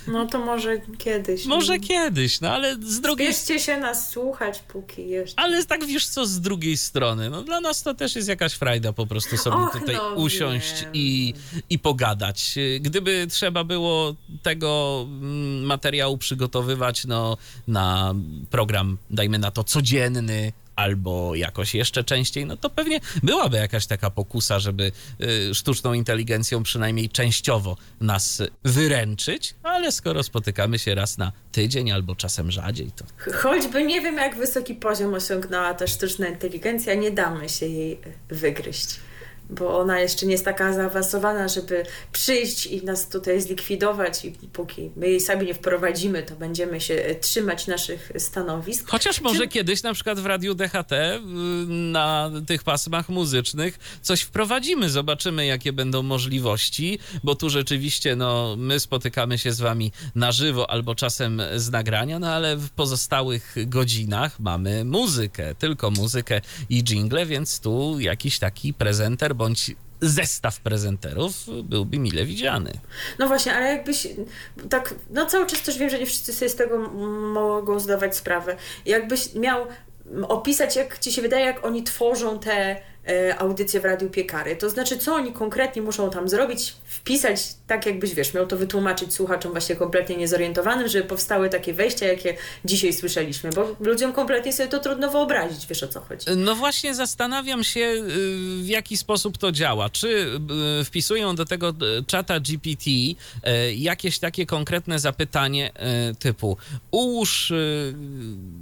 No 0.07 0.25
to 0.25 0.39
może 0.39 0.81
kiedyś. 0.97 1.45
Może 1.45 1.77
no. 1.77 1.83
kiedyś, 1.87 2.41
no 2.41 2.49
ale 2.49 2.75
z 2.75 3.01
drugiej 3.01 3.33
strony. 3.33 3.61
się 3.61 3.77
nas 3.77 4.11
słuchać, 4.11 4.59
póki 4.59 5.09
jeszcze. 5.09 5.39
Ale 5.39 5.65
tak 5.65 5.85
wiesz 5.85 6.07
co, 6.07 6.25
z 6.25 6.41
drugiej 6.41 6.77
strony, 6.77 7.29
no 7.29 7.43
dla 7.43 7.61
nas 7.61 7.83
to 7.83 7.93
też 7.93 8.15
jest 8.15 8.27
jakaś 8.27 8.53
frajda 8.53 8.93
po 8.93 9.07
prostu 9.07 9.37
sobie 9.37 9.57
Och, 9.57 9.79
tutaj 9.79 9.95
no, 9.95 10.09
usiąść 10.09 10.85
i, 10.93 11.33
i 11.69 11.79
pogadać. 11.79 12.55
Gdyby 12.79 13.27
trzeba 13.29 13.63
było 13.63 14.15
tego 14.43 15.01
mm, 15.07 15.63
materiału 15.63 16.17
przygotowywać, 16.17 17.05
no 17.05 17.37
na 17.67 18.15
program, 18.49 18.97
dajmy 19.09 19.39
na 19.39 19.51
to 19.51 19.63
codzienny, 19.63 20.53
albo 20.75 21.35
jakoś 21.35 21.75
jeszcze 21.75 22.03
częściej, 22.03 22.45
no 22.45 22.57
to 22.57 22.69
pewnie 22.69 22.99
byłaby 23.23 23.57
jakaś 23.57 23.85
taka 23.87 24.09
pokusa, 24.09 24.59
żeby 24.59 24.91
y, 25.21 25.55
sztuczną 25.55 25.93
inteligencją 25.93 26.63
przynajmniej 26.63 27.09
częściowo 27.09 27.77
nas 28.01 28.43
wyręczyć, 28.63 29.55
ale 29.63 29.91
skoro 29.91 30.23
spotykamy 30.23 30.79
się 30.79 30.95
raz 30.95 31.17
na 31.17 31.31
tydzień 31.51 31.91
albo 31.91 32.15
czasem 32.15 32.51
rzadziej, 32.51 32.91
to. 32.91 33.31
Choćby 33.31 33.83
nie 33.83 34.01
wiem, 34.01 34.17
jak 34.17 34.37
wysoki 34.37 34.75
poziom 34.75 35.13
osiągnęła 35.13 35.73
ta 35.73 35.87
sztuczna 35.87 36.27
inteligencja, 36.27 36.93
nie 36.93 37.11
damy 37.11 37.49
się 37.49 37.65
jej 37.65 37.99
wygryźć 38.29 38.99
bo 39.51 39.79
ona 39.79 39.99
jeszcze 39.99 40.25
nie 40.25 40.31
jest 40.31 40.45
taka 40.45 40.73
zaawansowana, 40.73 41.47
żeby 41.47 41.83
przyjść 42.11 42.65
i 42.65 42.85
nas 42.85 43.09
tutaj 43.09 43.41
zlikwidować 43.41 44.25
i 44.25 44.31
póki 44.31 44.91
my 44.95 45.09
jej 45.09 45.19
sami 45.19 45.45
nie 45.45 45.53
wprowadzimy, 45.53 46.23
to 46.23 46.35
będziemy 46.35 46.81
się 46.81 46.93
e, 46.93 47.15
trzymać 47.15 47.67
naszych 47.67 48.11
stanowisk. 48.17 48.89
Chociaż 48.89 49.21
może 49.21 49.43
Czy... 49.43 49.47
kiedyś 49.47 49.83
na 49.83 49.93
przykład 49.93 50.19
w 50.19 50.25
Radiu 50.25 50.55
DHT 50.55 50.91
y, 50.91 51.19
na 51.67 52.31
tych 52.47 52.63
pasmach 52.63 53.09
muzycznych 53.09 53.79
coś 54.01 54.21
wprowadzimy, 54.21 54.89
zobaczymy 54.89 55.45
jakie 55.45 55.73
będą 55.73 56.03
możliwości, 56.03 56.99
bo 57.23 57.35
tu 57.35 57.49
rzeczywiście 57.49 58.15
no, 58.15 58.55
my 58.57 58.79
spotykamy 58.79 59.37
się 59.37 59.51
z 59.51 59.59
wami 59.59 59.91
na 60.15 60.31
żywo 60.31 60.69
albo 60.69 60.95
czasem 60.95 61.41
z 61.55 61.69
nagrania, 61.69 62.19
no 62.19 62.27
ale 62.27 62.57
w 62.57 62.69
pozostałych 62.69 63.55
godzinach 63.67 64.39
mamy 64.39 64.85
muzykę, 64.85 65.55
tylko 65.55 65.91
muzykę 65.91 66.41
i 66.69 66.83
jingle, 66.83 67.25
więc 67.25 67.59
tu 67.59 67.99
jakiś 67.99 68.39
taki 68.39 68.73
prezenter 68.73 69.35
bądź 69.41 69.71
zestaw 70.01 70.59
prezenterów 70.59 71.33
byłby 71.63 71.99
mile 71.99 72.25
widziany. 72.25 72.71
No 73.19 73.27
właśnie, 73.27 73.53
ale 73.53 73.65
jakbyś 73.65 74.07
tak, 74.69 74.95
no 75.09 75.25
cały 75.25 75.45
czas 75.45 75.61
też 75.61 75.77
wiem, 75.77 75.89
że 75.89 75.99
nie 75.99 76.05
wszyscy 76.05 76.33
sobie 76.33 76.49
z 76.49 76.55
tego 76.55 76.77
mogą 77.33 77.79
zdawać 77.79 78.15
sprawę. 78.15 78.55
Jakbyś 78.85 79.33
miał 79.35 79.67
opisać, 80.27 80.75
jak 80.75 80.99
ci 80.99 81.11
się 81.11 81.21
wydaje, 81.21 81.45
jak 81.45 81.65
oni 81.65 81.83
tworzą 81.83 82.39
te 82.39 82.81
audycję 83.37 83.79
w 83.79 83.85
Radiu 83.85 84.09
Piekary. 84.09 84.55
To 84.55 84.69
znaczy, 84.69 84.97
co 84.97 85.15
oni 85.15 85.31
konkretnie 85.33 85.81
muszą 85.81 86.09
tam 86.09 86.29
zrobić, 86.29 86.75
wpisać, 86.85 87.39
tak 87.67 87.85
jakbyś, 87.85 88.15
wiesz, 88.15 88.33
miał 88.33 88.47
to 88.47 88.57
wytłumaczyć 88.57 89.13
słuchaczom 89.13 89.51
właśnie 89.51 89.75
kompletnie 89.75 90.17
niezorientowanym, 90.17 90.87
żeby 90.87 91.07
powstały 91.07 91.49
takie 91.49 91.73
wejścia, 91.73 92.05
jakie 92.05 92.37
dzisiaj 92.65 92.93
słyszeliśmy, 92.93 93.49
bo 93.49 93.75
ludziom 93.79 94.13
kompletnie 94.13 94.53
sobie 94.53 94.69
to 94.69 94.79
trudno 94.79 95.11
wyobrazić, 95.11 95.67
wiesz 95.67 95.83
o 95.83 95.87
co 95.87 96.01
chodzi. 96.01 96.25
No 96.37 96.55
właśnie 96.55 96.95
zastanawiam 96.95 97.63
się, 97.63 97.79
y, 97.79 98.03
w 98.63 98.67
jaki 98.67 98.97
sposób 98.97 99.37
to 99.37 99.51
działa. 99.51 99.89
Czy 99.89 100.07
y, 100.81 100.85
wpisują 100.85 101.35
do 101.35 101.45
tego 101.45 101.69
y, 101.69 102.03
czata 102.07 102.39
GPT 102.39 102.91
jakieś 103.75 104.19
takie 104.19 104.45
konkretne 104.45 104.99
zapytanie 104.99 105.71
typu 106.19 106.57
ułóż 106.91 107.53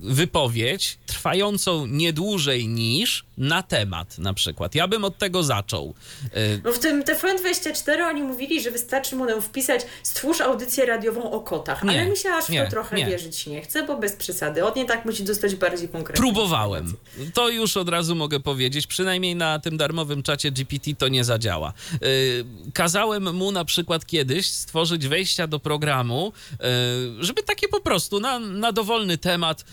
wypowiedź 0.01 0.97
trwającą 1.05 1.85
nie 1.85 2.13
dłużej 2.13 2.67
niż 2.67 3.25
na 3.37 3.63
temat 3.63 4.17
na 4.17 4.28
przykład. 4.33 4.75
Ja 4.75 4.87
bym 4.87 5.05
od 5.05 5.17
tego 5.17 5.43
zaczął. 5.43 5.93
Y, 6.23 6.61
no 6.63 6.73
w 6.73 6.79
tym 6.79 7.03
TVN24 7.03 8.01
oni 8.09 8.21
mówili, 8.21 8.61
że 8.61 8.71
wystarczy 8.71 9.15
mu 9.15 9.41
wpisać 9.41 9.81
stwórz 10.03 10.41
audycję 10.41 10.85
radiową 10.85 11.31
o 11.31 11.39
kotach, 11.39 11.83
nie, 11.83 11.89
ale 11.89 12.09
mi 12.09 12.17
się 12.17 12.29
aż 12.29 12.45
w 12.45 12.47
to 12.47 12.69
trochę 12.69 12.95
nie. 12.95 13.05
wierzyć 13.05 13.47
nie 13.47 13.61
chce, 13.61 13.83
bo 13.83 13.97
bez 13.97 14.15
przesady. 14.15 14.65
Od 14.65 14.75
nie 14.75 14.85
tak 14.85 15.05
musi 15.05 15.23
dostać 15.23 15.55
bardziej 15.55 15.89
konkretnie. 15.89 16.21
Próbowałem. 16.23 16.93
To 17.33 17.49
już 17.49 17.77
od 17.77 17.89
razu 17.89 18.15
mogę 18.15 18.39
powiedzieć, 18.39 18.87
przynajmniej 18.87 19.35
na 19.35 19.59
tym 19.59 19.77
darmowym 19.77 20.23
czacie 20.23 20.51
GPT 20.51 20.95
to 20.95 21.07
nie 21.07 21.23
zadziała. 21.23 21.73
Y, 22.03 22.45
kazałem 22.73 23.35
mu 23.35 23.51
na 23.51 23.65
przykład 23.65 24.05
kiedyś 24.05 24.51
stworzyć 24.51 25.07
wejścia 25.07 25.47
do 25.47 25.59
programu, 25.59 26.33
y, 26.53 27.23
żeby 27.23 27.43
takie 27.43 27.67
po 27.67 27.79
prostu 27.79 28.19
na, 28.19 28.39
na 28.39 28.71
dowolny 28.71 29.17
temat, 29.17 29.65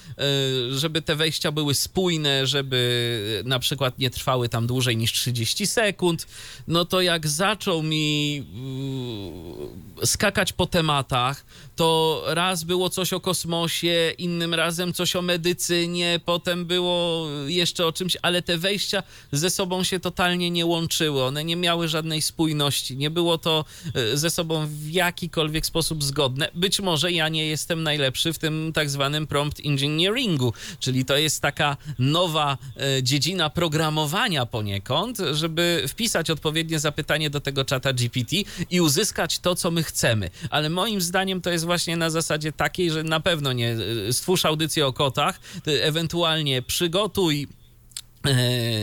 żeby 0.70 1.02
te 1.02 1.16
wejścia 1.16 1.52
były 1.52 1.74
spójne, 1.74 2.46
żeby 2.46 3.42
na 3.44 3.58
przykład 3.58 3.98
nie 3.98 4.10
trwały 4.10 4.45
trwały 4.46 4.48
tam 4.48 4.66
dłużej 4.66 4.96
niż 4.96 5.12
30 5.12 5.66
sekund, 5.66 6.26
no 6.68 6.84
to 6.84 7.00
jak 7.00 7.26
zaczął 7.26 7.82
mi 7.82 8.36
yy, 8.36 10.06
skakać 10.06 10.52
po 10.52 10.66
tematach, 10.66 11.44
to 11.76 12.22
raz 12.26 12.64
było 12.64 12.90
coś 12.90 13.12
o 13.12 13.20
kosmosie, 13.20 14.12
innym 14.18 14.54
razem 14.54 14.92
coś 14.92 15.16
o 15.16 15.22
medycynie, 15.22 16.20
potem 16.24 16.64
było 16.64 17.26
jeszcze 17.46 17.86
o 17.86 17.92
czymś, 17.92 18.16
ale 18.22 18.42
te 18.42 18.58
wejścia 18.58 19.02
ze 19.32 19.50
sobą 19.50 19.84
się 19.84 20.00
totalnie 20.00 20.50
nie 20.50 20.66
łączyły. 20.66 21.24
One 21.24 21.44
nie 21.44 21.56
miały 21.56 21.88
żadnej 21.88 22.22
spójności. 22.22 22.96
Nie 22.96 23.10
było 23.10 23.38
to 23.38 23.64
e, 23.94 24.16
ze 24.16 24.30
sobą 24.30 24.66
w 24.66 24.90
jakikolwiek 24.90 25.66
sposób 25.66 26.04
zgodne. 26.04 26.48
Być 26.54 26.80
może 26.80 27.12
ja 27.12 27.28
nie 27.28 27.46
jestem 27.46 27.82
najlepszy 27.82 28.32
w 28.32 28.38
tym 28.38 28.72
tak 28.74 28.90
zwanym 28.90 29.26
prompt 29.26 29.60
engineeringu, 29.64 30.52
czyli 30.80 31.04
to 31.04 31.16
jest 31.16 31.42
taka 31.42 31.76
nowa 31.98 32.58
e, 32.76 33.02
dziedzina 33.02 33.50
programowania 33.50 34.35
poniekąd, 34.44 35.18
żeby 35.32 35.84
wpisać 35.88 36.30
odpowiednie 36.30 36.78
zapytanie 36.78 37.30
do 37.30 37.40
tego 37.40 37.64
czata 37.64 37.92
GPT 37.92 38.36
i 38.70 38.80
uzyskać 38.80 39.38
to, 39.38 39.54
co 39.54 39.70
my 39.70 39.82
chcemy. 39.82 40.30
Ale 40.50 40.70
moim 40.70 41.00
zdaniem 41.00 41.40
to 41.40 41.50
jest 41.50 41.64
właśnie 41.64 41.96
na 41.96 42.10
zasadzie 42.10 42.52
takiej, 42.52 42.90
że 42.90 43.02
na 43.02 43.20
pewno 43.20 43.52
nie 43.52 43.76
e, 44.08 44.12
stwórz 44.12 44.44
audycję 44.44 44.86
o 44.86 44.92
kotach, 44.92 45.40
ewentualnie 45.66 46.62
przygotuj 46.62 47.48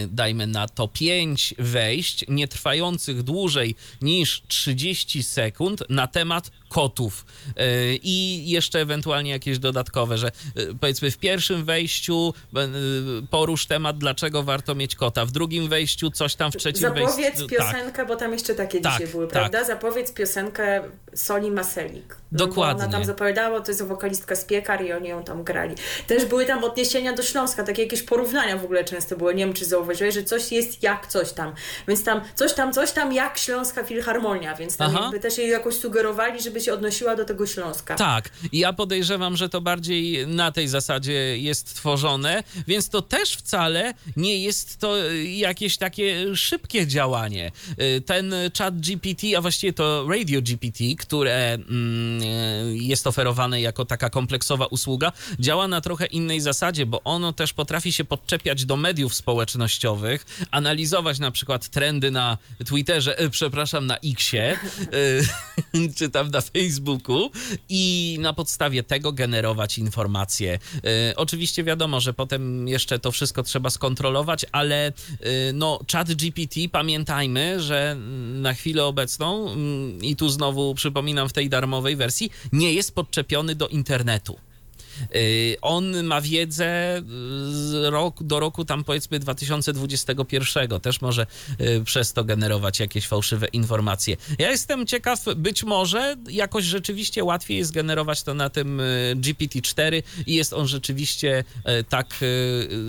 dajmy 0.07 0.47
na 0.47 0.67
to 0.67 0.87
5 0.87 1.55
wejść, 1.57 2.25
nie 2.27 2.47
trwających 2.47 3.23
dłużej 3.23 3.75
niż 4.01 4.43
30 4.47 5.23
sekund 5.23 5.83
na 5.89 6.07
temat 6.07 6.51
kotów 6.69 7.25
e, 7.57 7.95
i 7.95 8.49
jeszcze 8.49 8.79
ewentualnie 8.81 9.31
jakieś 9.31 9.59
dodatkowe, 9.59 10.17
że 10.17 10.27
e, 10.27 10.31
powiedzmy 10.79 11.11
w 11.11 11.17
pierwszym 11.17 11.65
wejściu 11.65 12.33
porusz 13.29 13.65
temat, 13.65 13.97
dlaczego 13.97 14.43
warto 14.43 14.75
mieć 14.75 14.95
kota, 14.95 15.25
w 15.25 15.31
drugim 15.31 15.69
wejściu 15.69 16.11
coś 16.11 16.35
tam, 16.35 16.51
w 16.51 16.57
trzecim 16.57 16.81
Zapowiedz 16.81 17.15
wejściu... 17.15 17.21
Zapowiedz 17.23 17.57
tak. 17.57 17.59
piosenkę, 17.59 17.97
tak. 17.97 18.07
bo 18.07 18.15
tam 18.15 18.33
jeszcze 18.33 18.55
takie 18.55 18.81
tak, 18.81 18.93
dzisiaj 18.93 19.07
były, 19.07 19.27
tak. 19.27 19.33
prawda? 19.33 19.63
Zapowiedz 19.63 20.13
piosenkę 20.13 20.81
Soli 21.15 21.51
Maselik. 21.51 22.22
Dokładnie. 22.33 22.83
Ona 22.83 22.91
tam 22.91 23.05
zapowiadała, 23.05 23.61
to 23.61 23.71
jest 23.71 23.83
wokalistka 23.83 24.35
z 24.35 24.45
Piekar 24.45 24.85
i 24.85 24.93
oni 24.93 25.09
ją 25.09 25.23
tam 25.23 25.43
grali. 25.43 25.75
Też 26.07 26.25
były 26.25 26.45
tam 26.45 26.63
odniesienia 26.63 27.13
do 27.13 27.23
Śląska, 27.23 27.63
takie 27.63 27.83
jakieś 27.83 28.03
porównania 28.03 28.57
w 28.57 28.63
ogóle 28.65 28.83
często 28.83 29.17
były, 29.17 29.35
nie 29.35 29.45
wiem 29.45 29.53
czy 29.53 29.65
zauważyłeś, 29.65 30.13
że 30.13 30.23
coś 30.23 30.51
jest 30.51 30.83
jak 30.83 31.07
coś 31.07 31.33
tam. 31.33 31.53
Więc 31.87 32.03
tam 32.03 32.21
coś 32.35 32.53
tam, 32.53 32.73
coś 32.73 32.91
tam 32.91 33.13
jak 33.13 33.37
Śląska 33.37 33.83
Filharmonia, 33.83 34.55
więc 34.55 34.77
tam 34.77 34.93
jakby 34.93 35.19
też 35.19 35.37
jej 35.37 35.49
jakoś 35.49 35.75
sugerowali, 35.75 36.41
żeby 36.41 36.61
się 36.61 36.73
odnosiła 36.73 37.15
do 37.15 37.25
tego 37.25 37.47
Śląska. 37.47 37.95
Tak, 37.95 38.29
i 38.51 38.59
ja 38.59 38.73
podejrzewam, 38.73 39.37
że 39.37 39.49
to 39.49 39.61
bardziej 39.61 40.27
na 40.27 40.51
tej 40.51 40.67
zasadzie 40.67 41.37
jest 41.37 41.75
tworzone, 41.75 42.43
więc 42.67 42.89
to 42.89 43.01
też 43.01 43.35
wcale 43.35 43.93
nie 44.17 44.43
jest 44.43 44.77
to 44.77 44.95
jakieś 45.25 45.77
takie 45.77 46.35
szybkie 46.35 46.87
działanie. 46.87 47.51
Ten 48.05 48.33
chat 48.57 48.79
GPT, 48.79 49.37
a 49.37 49.41
właściwie 49.41 49.73
to 49.73 50.05
Radio 50.09 50.41
GPT, 50.41 50.83
które 50.97 51.53
mm, 51.53 52.22
jest 52.73 53.07
oferowane 53.07 53.61
jako 53.61 53.85
taka 53.85 54.09
kompleksowa 54.09 54.65
usługa, 54.65 55.11
działa 55.39 55.67
na 55.67 55.81
trochę 55.81 56.05
innej 56.05 56.41
zasadzie, 56.41 56.85
bo 56.85 57.01
ono 57.03 57.33
też 57.33 57.53
potrafi 57.53 57.91
się 57.91 58.03
podczepiać 58.03 58.65
do 58.65 58.77
mediów 58.77 59.13
społecznościowych, 59.13 60.25
analizować 60.51 61.19
na 61.19 61.31
przykład 61.31 61.69
trendy 61.69 62.11
na 62.11 62.37
Twitterze, 62.65 63.17
e, 63.19 63.29
przepraszam, 63.29 63.87
na 63.87 63.97
Xie, 63.97 64.39
e, 64.41 64.57
czy 65.97 66.09
tam 66.09 66.31
na 66.31 66.41
Facebooku 66.41 67.31
i 67.69 68.17
na 68.21 68.33
podstawie 68.33 68.83
tego 68.83 69.11
generować 69.11 69.77
informacje. 69.77 70.59
E, 71.09 71.15
oczywiście 71.15 71.63
wiadomo, 71.63 71.99
że 71.99 72.13
potem 72.13 72.67
jeszcze 72.67 72.99
to 72.99 73.11
wszystko 73.11 73.43
trzeba 73.43 73.69
skontrolować, 73.69 74.45
ale 74.51 74.93
no 75.53 75.79
chat 75.91 76.13
GPT, 76.13 76.59
pamiętajmy, 76.71 77.61
że 77.61 77.95
na 78.33 78.53
chwilę 78.53 78.85
obecną 78.85 79.51
mm, 79.51 80.03
i 80.03 80.15
tu 80.15 80.29
znowu 80.29 80.75
przypominam 80.75 81.29
w 81.29 81.33
tej 81.33 81.49
darmowej 81.49 81.95
wersji, 81.95 82.12
nie 82.51 82.73
jest 82.73 82.95
podczepiony 82.95 83.55
do 83.55 83.67
internetu. 83.67 84.39
Y, 85.15 85.57
on 85.61 86.03
ma 86.03 86.21
wiedzę 86.21 87.01
rok, 87.83 88.23
do 88.23 88.39
roku 88.39 88.65
tam 88.65 88.83
powiedzmy 88.83 89.19
2021. 89.19 90.79
Też 90.81 91.01
może 91.01 91.25
y, 91.61 91.83
przez 91.83 92.13
to 92.13 92.23
generować 92.23 92.79
jakieś 92.79 93.07
fałszywe 93.07 93.47
informacje. 93.47 94.17
Ja 94.39 94.51
jestem 94.51 94.85
ciekaw, 94.85 95.19
być 95.35 95.63
może 95.63 96.15
jakoś 96.29 96.65
rzeczywiście 96.65 97.23
łatwiej 97.23 97.57
jest 97.57 97.71
generować 97.71 98.23
to 98.23 98.33
na 98.33 98.49
tym 98.49 98.79
y, 98.79 99.15
GPT-4 99.15 100.03
i 100.27 100.35
jest 100.35 100.53
on 100.53 100.67
rzeczywiście 100.67 101.43
tak 101.89 102.15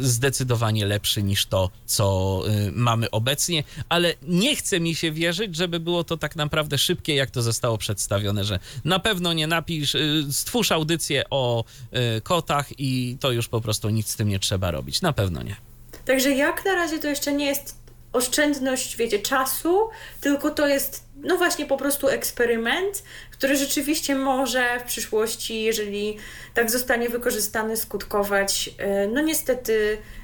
zdecydowanie 0.01 0.87
lepszy 0.87 1.23
niż 1.23 1.47
to, 1.47 1.71
co 1.87 2.43
mamy 2.73 3.11
obecnie, 3.11 3.65
ale 3.89 4.15
nie 4.23 4.57
chce 4.57 4.81
mi 4.81 4.95
się 4.95 5.13
wierzyć, 5.13 5.57
żeby 5.57 5.81
było 5.81 6.05
to 6.05 6.17
tak 6.17 6.37
naprawdę 6.37 6.79
szybkie, 6.79 7.15
jak 7.15 7.31
to 7.31 7.43
zostało 7.43 7.79
przedstawione, 7.79 8.45
że 8.45 8.59
na 8.85 8.99
pewno 8.99 9.33
nie 9.33 9.47
napisz, 9.47 9.97
stwórz 10.31 10.73
audycję 10.73 11.25
o 11.31 11.65
Y, 11.94 11.94
kotach 12.23 12.81
i 12.81 13.17
to 13.21 13.33
już 13.33 13.49
po 13.49 13.61
prostu 13.61 13.91
nic 13.91 14.09
z 14.09 14.17
tym 14.17 14.29
nie 14.29 14.39
trzeba 14.39 14.71
robić. 14.71 15.03
Na 15.03 15.13
pewno 15.13 15.43
nie. 15.43 15.57
Także 16.05 16.31
jak 16.31 16.65
na 16.65 16.75
razie 16.75 16.99
to 16.99 17.09
jeszcze 17.09 17.33
nie 17.33 17.47
jest 17.47 17.77
oszczędność, 18.13 18.97
wiecie, 18.97 19.19
czasu, 19.19 19.89
tylko 20.21 20.51
to 20.51 20.67
jest 20.67 21.05
no 21.17 21.37
właśnie 21.37 21.67
po 21.67 21.77
prostu 21.77 22.09
eksperyment, 22.09 23.03
który 23.31 23.57
rzeczywiście 23.57 24.15
może 24.15 24.81
w 24.81 24.83
przyszłości, 24.83 25.63
jeżeli 25.63 26.17
tak 26.55 26.71
zostanie 26.71 27.09
wykorzystany, 27.09 27.77
skutkować, 27.77 28.69
y, 28.69 29.09
no 29.13 29.21
niestety 29.21 29.99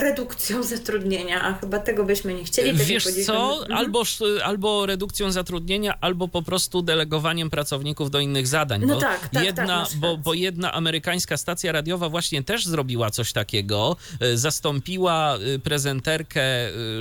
redukcją 0.00 0.62
zatrudnienia, 0.74 1.42
a 1.42 1.54
chyba 1.54 1.78
tego 1.78 2.04
byśmy 2.04 2.34
nie 2.34 2.44
chcieli. 2.44 2.72
Wiesz 2.72 3.04
co, 3.26 3.58
mhm. 3.58 3.78
albo, 3.78 4.02
albo 4.44 4.86
redukcją 4.86 5.32
zatrudnienia, 5.32 6.00
albo 6.00 6.28
po 6.28 6.42
prostu 6.42 6.82
delegowaniem 6.82 7.50
pracowników 7.50 8.10
do 8.10 8.20
innych 8.20 8.46
zadań. 8.46 8.84
No 8.86 8.96
tak, 8.96 9.28
tak, 9.28 9.44
jedna, 9.44 9.86
tak, 9.86 9.96
bo, 9.96 10.16
bo 10.16 10.34
jedna 10.34 10.72
amerykańska 10.72 11.36
stacja 11.36 11.72
radiowa 11.72 12.08
właśnie 12.08 12.42
też 12.42 12.66
zrobiła 12.66 13.10
coś 13.10 13.32
takiego. 13.32 13.96
Y, 14.22 14.38
zastąpiła 14.38 15.38
y, 15.38 15.58
prezenterkę 15.58 16.42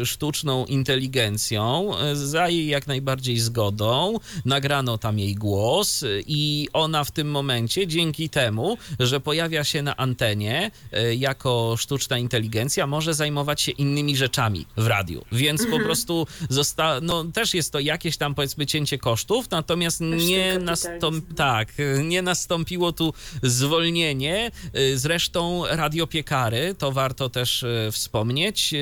sztuczną 0.05 0.65
inteligencją 0.65 1.91
za 2.13 2.49
jej 2.49 2.67
jak 2.67 2.87
najbardziej 2.87 3.39
zgodą. 3.39 4.19
Nagrano 4.45 4.97
tam 4.97 5.19
jej 5.19 5.35
głos 5.35 6.03
i 6.27 6.67
ona 6.73 7.03
w 7.03 7.11
tym 7.11 7.31
momencie, 7.31 7.87
dzięki 7.87 8.29
temu, 8.29 8.77
że 8.99 9.19
pojawia 9.19 9.63
się 9.63 9.81
na 9.81 9.97
antenie 9.97 10.71
jako 11.17 11.75
sztuczna 11.77 12.17
inteligencja, 12.17 12.26
inteligencja 12.27 12.87
może 12.87 13.13
zajmować 13.13 13.61
się 13.61 13.71
innymi 13.71 14.17
rzeczami 14.17 14.65
w 14.77 14.87
radiu, 14.87 15.25
więc 15.31 15.61
mhm. 15.61 15.79
po 15.79 15.85
prostu 15.85 16.27
zosta- 16.49 16.99
no, 17.01 17.23
też 17.23 17.53
jest 17.53 17.71
to 17.71 17.79
jakieś 17.79 18.17
tam 18.17 18.35
powiedzmy 18.35 18.65
cięcie 18.65 18.97
kosztów, 18.97 19.51
natomiast 19.51 20.01
nie, 20.01 20.59
nastąp- 20.59 21.33
tak, 21.35 21.67
nie 22.03 22.21
nastąpiło 22.21 22.91
tu 22.91 23.13
zwolnienie. 23.43 24.51
Zresztą 24.95 25.63
radiopiekary, 25.69 26.75
to 26.77 26.91
warto 26.91 27.29
też 27.29 27.63
e, 27.63 27.91
wspomnieć, 27.91 28.73
e, 28.73 28.77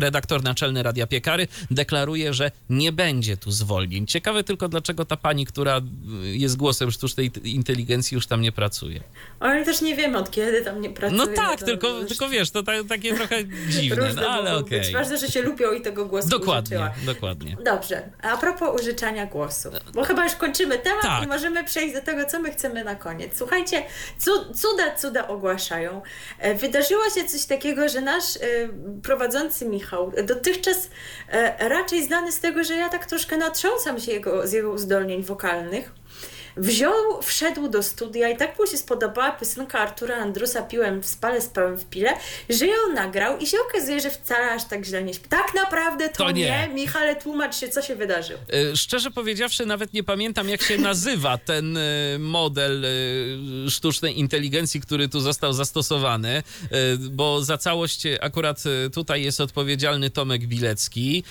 redaktor 0.00 0.42
naczelny 0.42 0.82
Radia 0.82 1.06
Piekary 1.06 1.48
deklaruje, 1.70 2.34
że 2.34 2.50
nie 2.70 2.92
będzie 2.92 3.36
tu 3.36 3.50
zwolnień. 3.50 4.06
Ciekawe 4.06 4.44
tylko, 4.44 4.68
dlaczego 4.68 5.04
ta 5.04 5.16
pani, 5.16 5.46
która 5.46 5.80
jest 6.22 6.56
głosem 6.56 6.90
sztucznej 6.90 7.30
inteligencji, 7.44 8.14
już 8.14 8.26
tam 8.26 8.40
nie 8.40 8.52
pracuje. 8.52 9.00
Ale 9.40 9.64
też 9.64 9.80
nie 9.80 9.96
wiemy, 9.96 10.18
od 10.18 10.30
kiedy 10.30 10.64
tam 10.64 10.80
nie 10.80 10.90
pracuje. 10.90 11.18
No 11.18 11.26
tak, 11.36 11.62
tylko, 11.62 12.04
tylko 12.04 12.28
wiesz, 12.28 12.50
to 12.50 12.62
takie 12.88 13.14
trochę 13.14 13.36
dziwne, 13.68 14.12
no, 14.16 14.28
ale 14.28 14.56
okej. 14.56 14.80
Okay. 14.80 14.92
Ważne, 14.92 15.18
że 15.18 15.28
się 15.28 15.42
lubią 15.42 15.72
i 15.72 15.80
tego 15.80 16.06
głosu 16.06 16.28
Dokładnie, 16.28 16.76
użyczyła. 16.76 17.14
dokładnie. 17.14 17.56
Dobrze, 17.64 18.02
a 18.22 18.36
propos 18.36 18.80
użyczania 18.80 19.26
głosu, 19.26 19.70
bo 19.94 20.04
chyba 20.04 20.24
już 20.24 20.34
kończymy 20.34 20.78
temat 20.78 21.02
tak. 21.02 21.24
i 21.24 21.26
możemy 21.26 21.64
przejść 21.64 21.94
do 21.94 22.00
tego, 22.00 22.24
co 22.26 22.40
my 22.40 22.52
chcemy 22.52 22.84
na 22.84 22.94
koniec. 22.94 23.32
Słuchajcie, 23.38 23.82
cuda, 24.54 24.96
cuda 24.96 25.28
ogłaszają. 25.28 26.02
E, 26.38 26.54
wydarzyło 26.54 27.10
się 27.10 27.24
coś 27.24 27.44
takiego, 27.44 27.88
że 27.88 28.00
nasz 28.00 28.36
e, 28.36 28.40
prowadzący 29.02 29.66
Michał, 29.66 30.12
dotychczas 30.24 30.90
e, 31.28 31.68
raczej 31.68 32.04
znany 32.04 32.32
z 32.32 32.40
tego, 32.40 32.64
że 32.64 32.74
ja 32.74 32.88
tak 32.88 33.06
troszkę 33.06 33.36
natrząsam 33.36 34.00
się 34.00 34.12
jego, 34.12 34.46
z 34.46 34.52
jego 34.52 34.70
uzdolnień 34.70 35.22
wokalnych, 35.22 35.99
wziął, 36.56 37.22
wszedł 37.22 37.68
do 37.68 37.82
studia 37.82 38.28
i 38.28 38.36
tak 38.36 38.58
mu 38.58 38.66
się 38.66 38.76
spodobała 38.76 39.30
piosenka 39.30 39.78
Artura 39.78 40.16
Andrusa 40.16 40.62
Piłem 40.62 41.02
w 41.02 41.06
spale, 41.06 41.40
spałem 41.40 41.78
w 41.78 41.84
pile, 41.84 42.10
że 42.48 42.66
ją 42.66 42.76
nagrał 42.94 43.38
i 43.38 43.46
się 43.46 43.56
okazuje, 43.68 44.00
że 44.00 44.10
wcale 44.10 44.52
aż 44.52 44.64
tak 44.64 44.84
źle 44.84 45.02
nie 45.02 45.14
śpi. 45.14 45.28
Tak 45.28 45.54
naprawdę 45.54 46.08
to, 46.08 46.24
to 46.24 46.30
nie. 46.30 46.68
nie. 46.68 46.74
Michale, 46.74 47.16
tłumacz 47.16 47.56
się, 47.56 47.68
co 47.68 47.82
się 47.82 47.96
wydarzyło. 47.96 48.40
E, 48.72 48.76
szczerze 48.76 49.10
powiedziawszy, 49.10 49.66
nawet 49.66 49.92
nie 49.92 50.04
pamiętam, 50.04 50.48
jak 50.48 50.62
się 50.62 50.78
nazywa 50.78 51.38
ten 51.38 51.76
e, 51.76 51.80
model 52.18 52.84
e, 52.84 53.70
sztucznej 53.70 54.18
inteligencji, 54.18 54.80
który 54.80 55.08
tu 55.08 55.20
został 55.20 55.52
zastosowany, 55.52 56.42
bo 56.98 57.44
za 57.44 57.58
całość 57.58 58.02
akurat 58.20 58.62
tutaj 58.94 59.22
jest 59.22 59.40
odpowiedzialny 59.40 60.10
Tomek 60.10 60.46
Bilecki, 60.46 61.24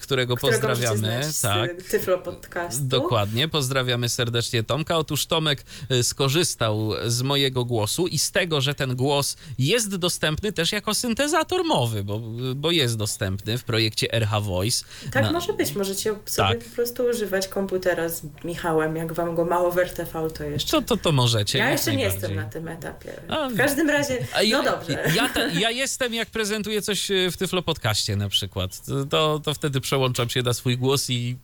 którego, 0.00 0.36
którego 0.36 0.36
pozdrawiamy. 0.36 1.20
tak. 1.42 1.82
Tyflo 1.82 2.18
podcastu. 2.18 2.84
Dokładnie, 2.84 3.48
pozdrawiamy 3.48 4.08
serdecznie 4.08 4.59
audycję 4.60 4.64
Tomka. 4.64 4.96
Otóż 4.98 5.26
Tomek 5.26 5.64
y, 5.92 6.02
skorzystał 6.04 6.90
z 7.06 7.22
mojego 7.22 7.64
głosu 7.64 8.06
i 8.06 8.18
z 8.18 8.30
tego, 8.30 8.60
że 8.60 8.74
ten 8.74 8.96
głos 8.96 9.36
jest 9.58 9.96
dostępny 9.96 10.52
też 10.52 10.72
jako 10.72 10.94
syntezator 10.94 11.64
mowy, 11.64 12.04
bo, 12.04 12.20
bo 12.54 12.70
jest 12.70 12.96
dostępny 12.96 13.58
w 13.58 13.64
projekcie 13.64 14.12
RH 14.12 14.40
Voice. 14.40 14.84
Tak 15.12 15.22
Na- 15.24 15.32
może 15.32 15.52
być, 15.52 15.74
możecie 15.74 16.14
sobie 16.26 16.48
Tak. 16.48 16.58
po 16.64 16.74
prostu 16.74 17.04
używać 17.04 17.48
komputera 17.48 18.08
z 18.08 18.22
Michałem, 18.44 18.96
jak 18.96 19.12
wam 19.12 19.34
go 19.34 19.44
mało 19.44 19.70
w 19.72 19.78
RTV, 19.78 20.30
to 20.30 20.44
jeszcze. 20.44 20.70
To, 20.70 20.82
to, 20.82 20.96
to 20.96 21.12
możecie. 21.12 21.58
ja 21.58 21.70
jeszcze 21.70 21.96
nie 21.96 22.04
jestem 22.04 22.34
na 22.34 22.44
tym 22.44 22.68
etapie. 22.68 23.20
A, 23.28 23.48
W 23.48 23.56
każdym 23.56 23.90
razie, 23.90 24.26
A 24.34 24.42
ja- 24.42 24.62
no 24.62 24.70
dobrze. 24.70 25.02
Ja, 25.16 25.28
ta, 25.28 25.46
ja 25.48 25.70
jestem, 25.70 26.14
jak 26.14 26.30
prezentuję 26.30 26.82
coś 26.82 27.10
e, 27.10 27.30
w 27.30 27.36
Tyflo 27.36 27.62
Podcaście 27.62 28.16
na 28.16 28.28
przykład. 28.28 28.80
To, 29.10 29.38
to 29.44 29.54
wtedy 29.54 29.80
przełączam 29.80 30.28
się 30.28 30.42
na 30.42 30.52
swój 30.54 30.78
głos 30.78 31.10
i 31.10 31.36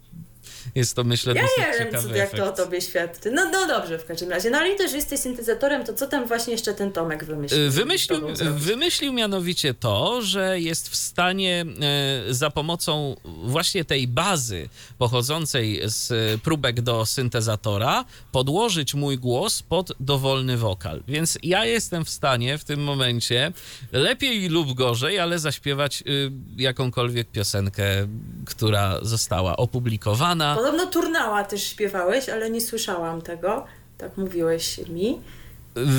jest 0.76 0.94
to, 0.96 1.04
myślę, 1.04 1.34
Ja 1.34 1.42
dosyć 1.42 1.58
nie 1.58 1.84
wiem, 1.92 2.02
co, 2.02 2.14
jak 2.16 2.30
to 2.30 2.46
o 2.46 2.52
tobie 2.52 2.80
świadczy. 2.80 3.30
No, 3.30 3.50
no 3.52 3.66
dobrze, 3.66 3.98
w 3.98 4.04
każdym 4.04 4.30
razie. 4.30 4.50
No 4.50 4.58
ale 4.58 4.70
i 4.74 4.76
też 4.76 4.92
jesteś 4.92 5.20
syntezatorem, 5.20 5.84
to 5.84 5.94
co 5.94 6.06
tam 6.06 6.26
właśnie 6.26 6.52
jeszcze 6.52 6.74
ten 6.74 6.92
Tomek 6.92 7.24
wymyślił? 7.24 7.60
E, 7.66 7.70
Wymyślił, 7.70 8.20
wymyślił 8.56 9.12
mianowicie 9.12 9.74
to, 9.74 10.22
że 10.22 10.60
jest 10.60 10.88
w 10.88 10.96
stanie 10.96 11.64
e, 12.28 12.34
za 12.34 12.50
pomocą 12.50 13.16
właśnie 13.24 13.84
tej 13.84 14.08
bazy 14.08 14.68
pochodzącej 14.98 15.80
z 15.84 16.12
próbek 16.42 16.80
do 16.80 17.06
syntezatora 17.06 18.04
podłożyć 18.32 18.94
mój 18.94 19.18
głos 19.18 19.62
pod 19.62 19.92
dowolny 20.00 20.56
wokal. 20.56 21.02
Więc 21.08 21.38
ja 21.42 21.64
jestem 21.64 22.04
w 22.04 22.10
stanie 22.10 22.58
w 22.58 22.64
tym 22.64 22.80
momencie 22.84 23.52
lepiej 23.92 24.48
lub 24.48 24.72
gorzej, 24.74 25.18
ale 25.18 25.38
zaśpiewać 25.38 26.02
y, 26.06 26.30
jakąkolwiek 26.56 27.28
piosenkę, 27.30 27.84
która 28.46 28.98
została 29.02 29.56
opublikowana. 29.56 30.54
Podobno 30.66 30.86
Turnała 30.86 31.44
też 31.44 31.64
śpiewałeś, 31.64 32.28
ale 32.28 32.50
nie 32.50 32.60
słyszałam 32.60 33.22
tego. 33.22 33.66
Tak 33.98 34.16
mówiłeś 34.16 34.88
mi. 34.88 35.20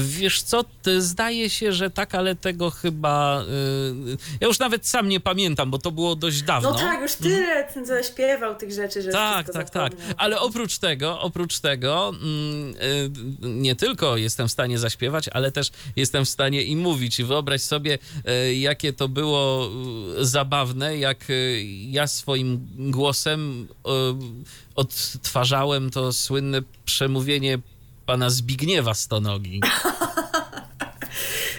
Wiesz 0.05 0.41
co, 0.41 0.63
ty, 0.81 1.01
zdaje 1.01 1.49
się, 1.49 1.73
że 1.73 1.89
tak, 1.89 2.15
ale 2.15 2.35
tego 2.35 2.69
chyba. 2.69 3.41
y, 3.43 4.17
ja 4.41 4.47
już 4.47 4.59
nawet 4.59 4.87
sam 4.87 5.09
nie 5.09 5.19
pamiętam, 5.19 5.71
bo 5.71 5.77
to 5.77 5.91
było 5.91 6.15
dość 6.15 6.41
dawno. 6.41 6.71
No, 6.71 6.75
tak, 6.79 7.01
już 7.01 7.13
tyle 7.15 7.63
ten 7.73 7.85
zaśpiewał 7.85 8.55
tych 8.55 8.71
rzeczy, 8.71 9.01
że 9.01 9.11
Tak, 9.11 9.49
tak, 9.53 9.69
tak. 9.69 9.91
zapomniał. 9.93 10.15
Ale 10.17 10.39
oprócz 10.39 10.77
tego, 10.77 11.19
oprócz 11.21 11.59
tego, 11.59 12.09
mm, 12.09 12.75
y, 12.75 13.09
nie 13.41 13.75
tylko 13.75 14.17
jestem 14.17 14.47
w 14.47 14.51
stanie 14.51 14.79
zaśpiewać, 14.79 15.29
ale 15.29 15.51
też 15.51 15.71
jestem 15.95 16.25
w 16.25 16.29
stanie 16.29 16.63
i 16.63 16.75
mówić. 16.75 17.19
I 17.19 17.23
wyobraź 17.23 17.61
sobie, 17.61 17.97
y, 18.49 18.55
jakie 18.55 18.93
to 18.93 19.07
było 19.07 19.69
y, 20.19 20.25
zabawne, 20.25 20.97
jak 20.97 21.29
y, 21.29 21.63
ja 21.89 22.07
swoim 22.07 22.67
głosem 22.77 23.67
y, 23.87 23.89
odtwarzałem 24.75 25.89
to 25.89 26.13
słynne 26.13 26.61
przemówienie 26.85 27.59
pana 28.07 28.29
Zbigniewa 28.29 28.93
Stonogi. 28.93 29.61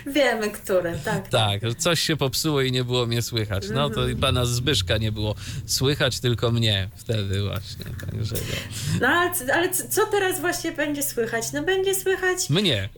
Wiemy, 0.07 0.51
które, 0.51 0.99
tak. 1.05 1.29
Tak, 1.29 1.61
coś 1.79 2.01
się 2.01 2.17
popsuło 2.17 2.63
i 2.63 2.73
nie 2.73 2.85
było 2.85 3.07
mnie 3.07 3.23
słychać. 3.23 3.65
No 3.73 3.91
to 3.91 4.09
i 4.09 4.17
pana 4.17 4.45
Zbyszka 4.45 4.99
nie 4.99 5.13
było 5.13 5.35
słychać, 5.67 6.21
tylko 6.21 6.51
mnie 6.51 6.89
wtedy 6.97 7.43
właśnie. 7.43 7.85
Także 8.11 8.35
no. 8.35 8.99
No 9.01 9.09
ale, 9.09 9.55
ale 9.55 9.71
co 9.71 10.07
teraz 10.07 10.41
właśnie 10.41 10.73
będzie 10.73 11.03
słychać? 11.03 11.53
No 11.53 11.63
będzie 11.63 11.95
słychać... 11.95 12.51
Mnie. 12.51 12.89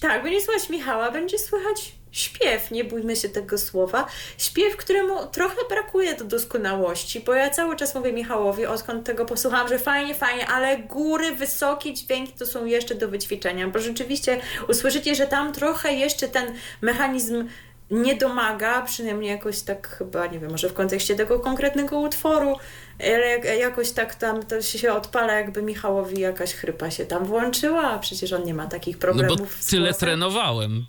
Tak, 0.00 0.22
będzie 0.22 0.40
słychać 0.44 0.70
Michała, 0.70 1.10
będzie 1.10 1.38
słychać 1.38 1.92
śpiew, 2.12 2.70
nie 2.70 2.84
bójmy 2.84 3.16
się 3.16 3.28
tego 3.28 3.58
słowa. 3.58 4.06
Śpiew, 4.38 4.76
któremu 4.76 5.26
trochę 5.26 5.56
brakuje 5.68 6.14
do 6.14 6.24
doskonałości, 6.24 7.20
bo 7.20 7.34
ja 7.34 7.50
cały 7.50 7.76
czas 7.76 7.94
mówię 7.94 8.12
Michałowi, 8.12 8.66
odkąd 8.66 9.06
tego 9.06 9.24
posłuchałam, 9.24 9.68
że 9.68 9.78
fajnie, 9.78 10.14
fajnie, 10.14 10.46
ale 10.48 10.78
góry, 10.78 11.32
wysokie 11.32 11.94
dźwięki 11.94 12.32
to 12.32 12.46
są 12.46 12.64
jeszcze 12.66 12.94
do 12.94 13.08
wyćwiczenia, 13.08 13.68
bo 13.68 13.78
rzeczywiście 13.78 14.40
usłyszycie, 14.68 15.14
że 15.14 15.26
tam 15.26 15.52
trochę 15.52 15.92
jeszcze 15.92 16.28
ten 16.28 16.54
mechanizm 16.80 17.48
nie 17.90 18.16
domaga, 18.16 18.82
przynajmniej 18.82 19.30
jakoś 19.30 19.60
tak 19.60 19.88
chyba, 19.88 20.26
nie 20.26 20.38
wiem, 20.38 20.50
może 20.50 20.68
w 20.68 20.74
kontekście 20.74 21.14
tego 21.16 21.40
konkretnego 21.40 21.98
utworu, 21.98 22.56
ale 23.00 23.26
jak- 23.28 23.58
jakoś 23.60 23.90
tak 23.90 24.14
tam 24.14 24.42
to 24.46 24.62
się 24.62 24.92
odpala, 24.92 25.32
jakby 25.32 25.62
Michałowi 25.62 26.20
jakaś 26.20 26.54
chrypa 26.54 26.90
się 26.90 27.06
tam 27.06 27.24
włączyła, 27.24 27.82
a 27.82 27.98
przecież 27.98 28.32
on 28.32 28.44
nie 28.44 28.54
ma 28.54 28.66
takich 28.66 28.96
No 28.96 29.00
problemów 29.00 29.38
bo 29.40 29.46
z 29.62 29.66
tyle 29.66 29.94
trenowałem. 29.94 30.86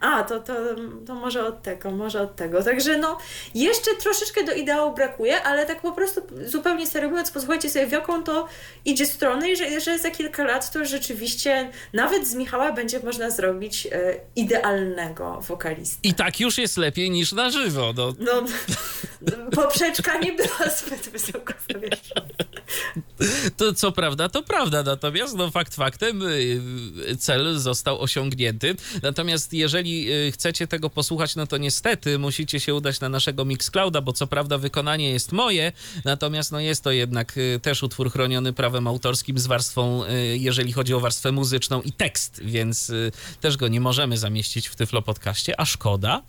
A, 0.00 0.22
to, 0.22 0.40
to, 0.40 0.54
to 1.06 1.14
może 1.14 1.46
od 1.46 1.62
tego, 1.62 1.90
może 1.90 2.20
od 2.20 2.36
tego. 2.36 2.62
Także 2.62 2.98
no, 2.98 3.18
jeszcze 3.54 3.90
troszeczkę 4.02 4.44
do 4.44 4.52
ideału 4.52 4.94
brakuje, 4.94 5.42
ale 5.42 5.66
tak 5.66 5.80
po 5.82 5.92
prostu 5.92 6.20
zupełnie 6.46 6.86
serio 6.86 7.08
mówiąc, 7.10 7.30
posłuchajcie 7.30 7.70
sobie 7.70 7.86
w 7.86 7.92
jaką 7.92 8.22
to 8.22 8.48
idzie 8.84 9.06
stronę 9.06 9.50
i 9.50 9.56
że, 9.56 9.80
że 9.80 9.98
za 9.98 10.10
kilka 10.10 10.44
lat 10.44 10.72
to 10.72 10.84
rzeczywiście 10.84 11.70
nawet 11.92 12.28
z 12.28 12.34
Michała 12.34 12.72
będzie 12.72 13.00
można 13.00 13.30
zrobić 13.30 13.86
e, 13.86 14.14
idealnego 14.36 15.40
wokalistę. 15.40 15.98
I 16.02 16.14
tak 16.14 16.40
już 16.40 16.58
jest 16.58 16.76
lepiej 16.76 17.10
niż 17.10 17.32
na 17.32 17.50
żywo. 17.50 17.94
No, 17.96 18.14
No, 18.18 18.42
poprzeczka 19.62 20.18
nie 20.18 20.32
była 20.32 20.70
zbyt 20.76 21.08
wysoko 21.08 21.54
zawieszona. 21.72 22.30
to 23.56 23.74
co 23.74 23.92
prawda, 23.92 24.28
to 24.28 24.42
prawda. 24.42 24.82
Natomiast 24.82 25.36
no, 25.36 25.50
fakt 25.50 25.74
faktem 25.74 26.22
y, 26.22 27.16
cel 27.18 27.58
został 27.58 28.00
osiągnięty. 28.00 28.76
Natomiast 29.02 29.52
jeżeli 29.52 29.79
y, 29.86 30.32
chcecie 30.32 30.66
tego 30.66 30.90
posłuchać, 30.90 31.36
no 31.36 31.46
to 31.46 31.56
niestety 31.56 32.18
musicie 32.18 32.60
się 32.60 32.74
udać 32.74 33.00
na 33.00 33.08
naszego 33.08 33.44
Mixclouda, 33.44 34.00
bo 34.00 34.12
co 34.12 34.26
prawda 34.26 34.58
wykonanie 34.58 35.10
jest 35.10 35.32
moje, 35.32 35.72
natomiast 36.04 36.52
no 36.52 36.60
jest 36.60 36.84
to 36.84 36.90
jednak 36.90 37.38
y, 37.38 37.60
też 37.62 37.82
utwór 37.82 38.12
chroniony 38.12 38.52
prawem 38.52 38.86
autorskim 38.86 39.38
z 39.38 39.46
warstwą, 39.46 40.04
y, 40.04 40.38
jeżeli 40.38 40.72
chodzi 40.72 40.94
o 40.94 41.00
warstwę 41.00 41.32
muzyczną 41.32 41.82
i 41.82 41.92
tekst, 41.92 42.40
więc 42.44 42.92
też 43.40 43.56
go 43.56 43.68
nie 43.68 43.80
możemy 43.80 44.18
zamieścić 44.18 44.68
w 44.68 44.76
Tyflo 44.76 45.02
Podcaście, 45.02 45.60
a 45.60 45.64
szkoda, 45.64 46.22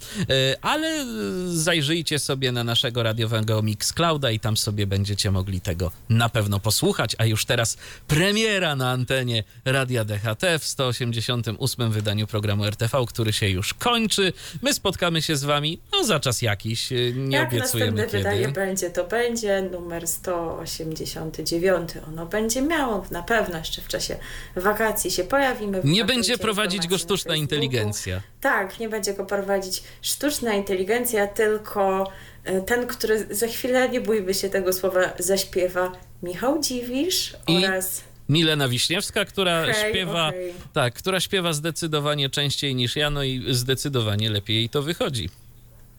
ale 0.62 1.06
zajrzyjcie 1.48 2.20
sobie 2.20 2.52
na 2.52 2.64
naszego 2.64 3.04
radiowego 3.04 3.62
Mixclouda 3.62 4.32
i 4.32 4.40
tam 4.40 4.58
sobie 4.58 4.88
będziecie 4.88 5.32
mogli 5.32 5.62
tego 5.62 5.92
na 6.10 6.30
pewno 6.30 6.60
posłuchać, 6.60 7.16
a 7.18 7.26
już 7.26 7.46
teraz 7.46 7.78
premiera 8.08 8.76
na 8.76 8.92
antenie 8.92 9.44
Radia 9.66 10.06
DHT 10.06 10.60
w 10.60 10.66
188 10.66 11.92
wydaniu 11.92 12.28
programu 12.28 12.66
RTV, 12.66 13.06
który 13.08 13.34
się 13.34 13.41
już 13.50 13.74
kończy. 13.74 14.34
My 14.62 14.74
spotkamy 14.74 15.22
się 15.22 15.36
z 15.36 15.44
wami, 15.44 15.82
no 15.92 16.04
za 16.04 16.20
czas 16.20 16.42
jakiś, 16.42 16.92
y, 16.92 17.14
nie 17.18 17.38
Jak 17.38 17.50
obiecujemy 17.50 17.92
następne 17.92 18.20
wydanie 18.20 18.42
kiedy. 18.42 18.54
będzie, 18.54 18.90
to 18.90 19.04
będzie 19.04 19.62
numer 19.62 20.08
189. 20.08 21.90
Ono 22.08 22.26
będzie 22.26 22.62
miało 22.62 23.06
na 23.12 23.24
pewno 23.24 23.58
jeszcze 23.58 23.82
w 23.82 23.88
czasie 23.88 24.18
wakacji 24.56 25.12
się 25.12 25.24
pojawimy. 25.24 25.82
Nie 25.84 26.06
będzie 26.06 26.38
prowadzić 26.38 26.88
go 26.88 26.98
sztuczna 26.98 27.36
inteligencja. 27.36 28.22
Tak, 28.42 28.80
nie 28.80 28.90
będzie 28.90 29.14
go 29.14 29.26
prowadzić 29.26 29.84
sztuczna 30.02 30.54
inteligencja, 30.54 31.28
tylko 31.28 32.12
e, 32.44 32.62
ten, 32.62 32.88
który 32.88 33.36
za 33.36 33.48
chwilę, 33.48 33.90
nie 33.90 34.02
bójmy 34.02 34.34
się 34.34 34.50
tego 34.50 34.74
słowa, 34.74 35.14
zaśpiewa 35.20 35.92
Michał 36.24 36.62
Dziwisz 36.62 37.36
I 37.48 37.66
oraz... 37.66 38.04
Milena 38.32 38.68
Wiśniewska, 38.68 39.26
która 39.26 39.62
Okej, 39.62 39.90
śpiewa, 39.92 40.28
okej. 40.28 40.54
tak, 40.74 40.94
która 40.94 41.20
śpiewa 41.20 41.54
zdecydowanie 41.54 42.30
częściej 42.30 42.76
niż 42.76 42.96
ja, 42.96 43.10
no 43.10 43.24
i 43.24 43.44
zdecydowanie 43.50 44.30
lepiej 44.30 44.56
jej 44.56 44.70
to 44.70 44.82
wychodzi. 44.82 45.30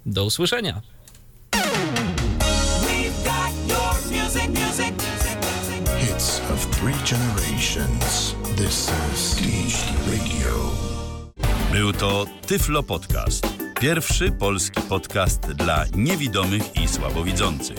Do 0.07 0.24
usłyszenia. 0.24 0.80
We've 1.53 3.24
got 3.24 3.53
your 3.68 3.95
music, 4.22 4.49
music. 4.49 4.95
Hits 6.01 6.41
of 6.55 6.66
three 6.70 7.16
generations. 7.16 8.35
This 8.57 8.91
is 9.14 9.37
Radio. 10.07 10.70
Był 11.72 11.93
to 11.93 12.26
Tyflo 12.47 12.83
Podcast. 12.83 13.47
Pierwszy 13.80 14.30
polski 14.33 14.80
podcast 14.89 15.41
dla 15.41 15.85
niewidomych 15.97 16.62
i 16.85 16.89
słabowidzących. 16.89 17.78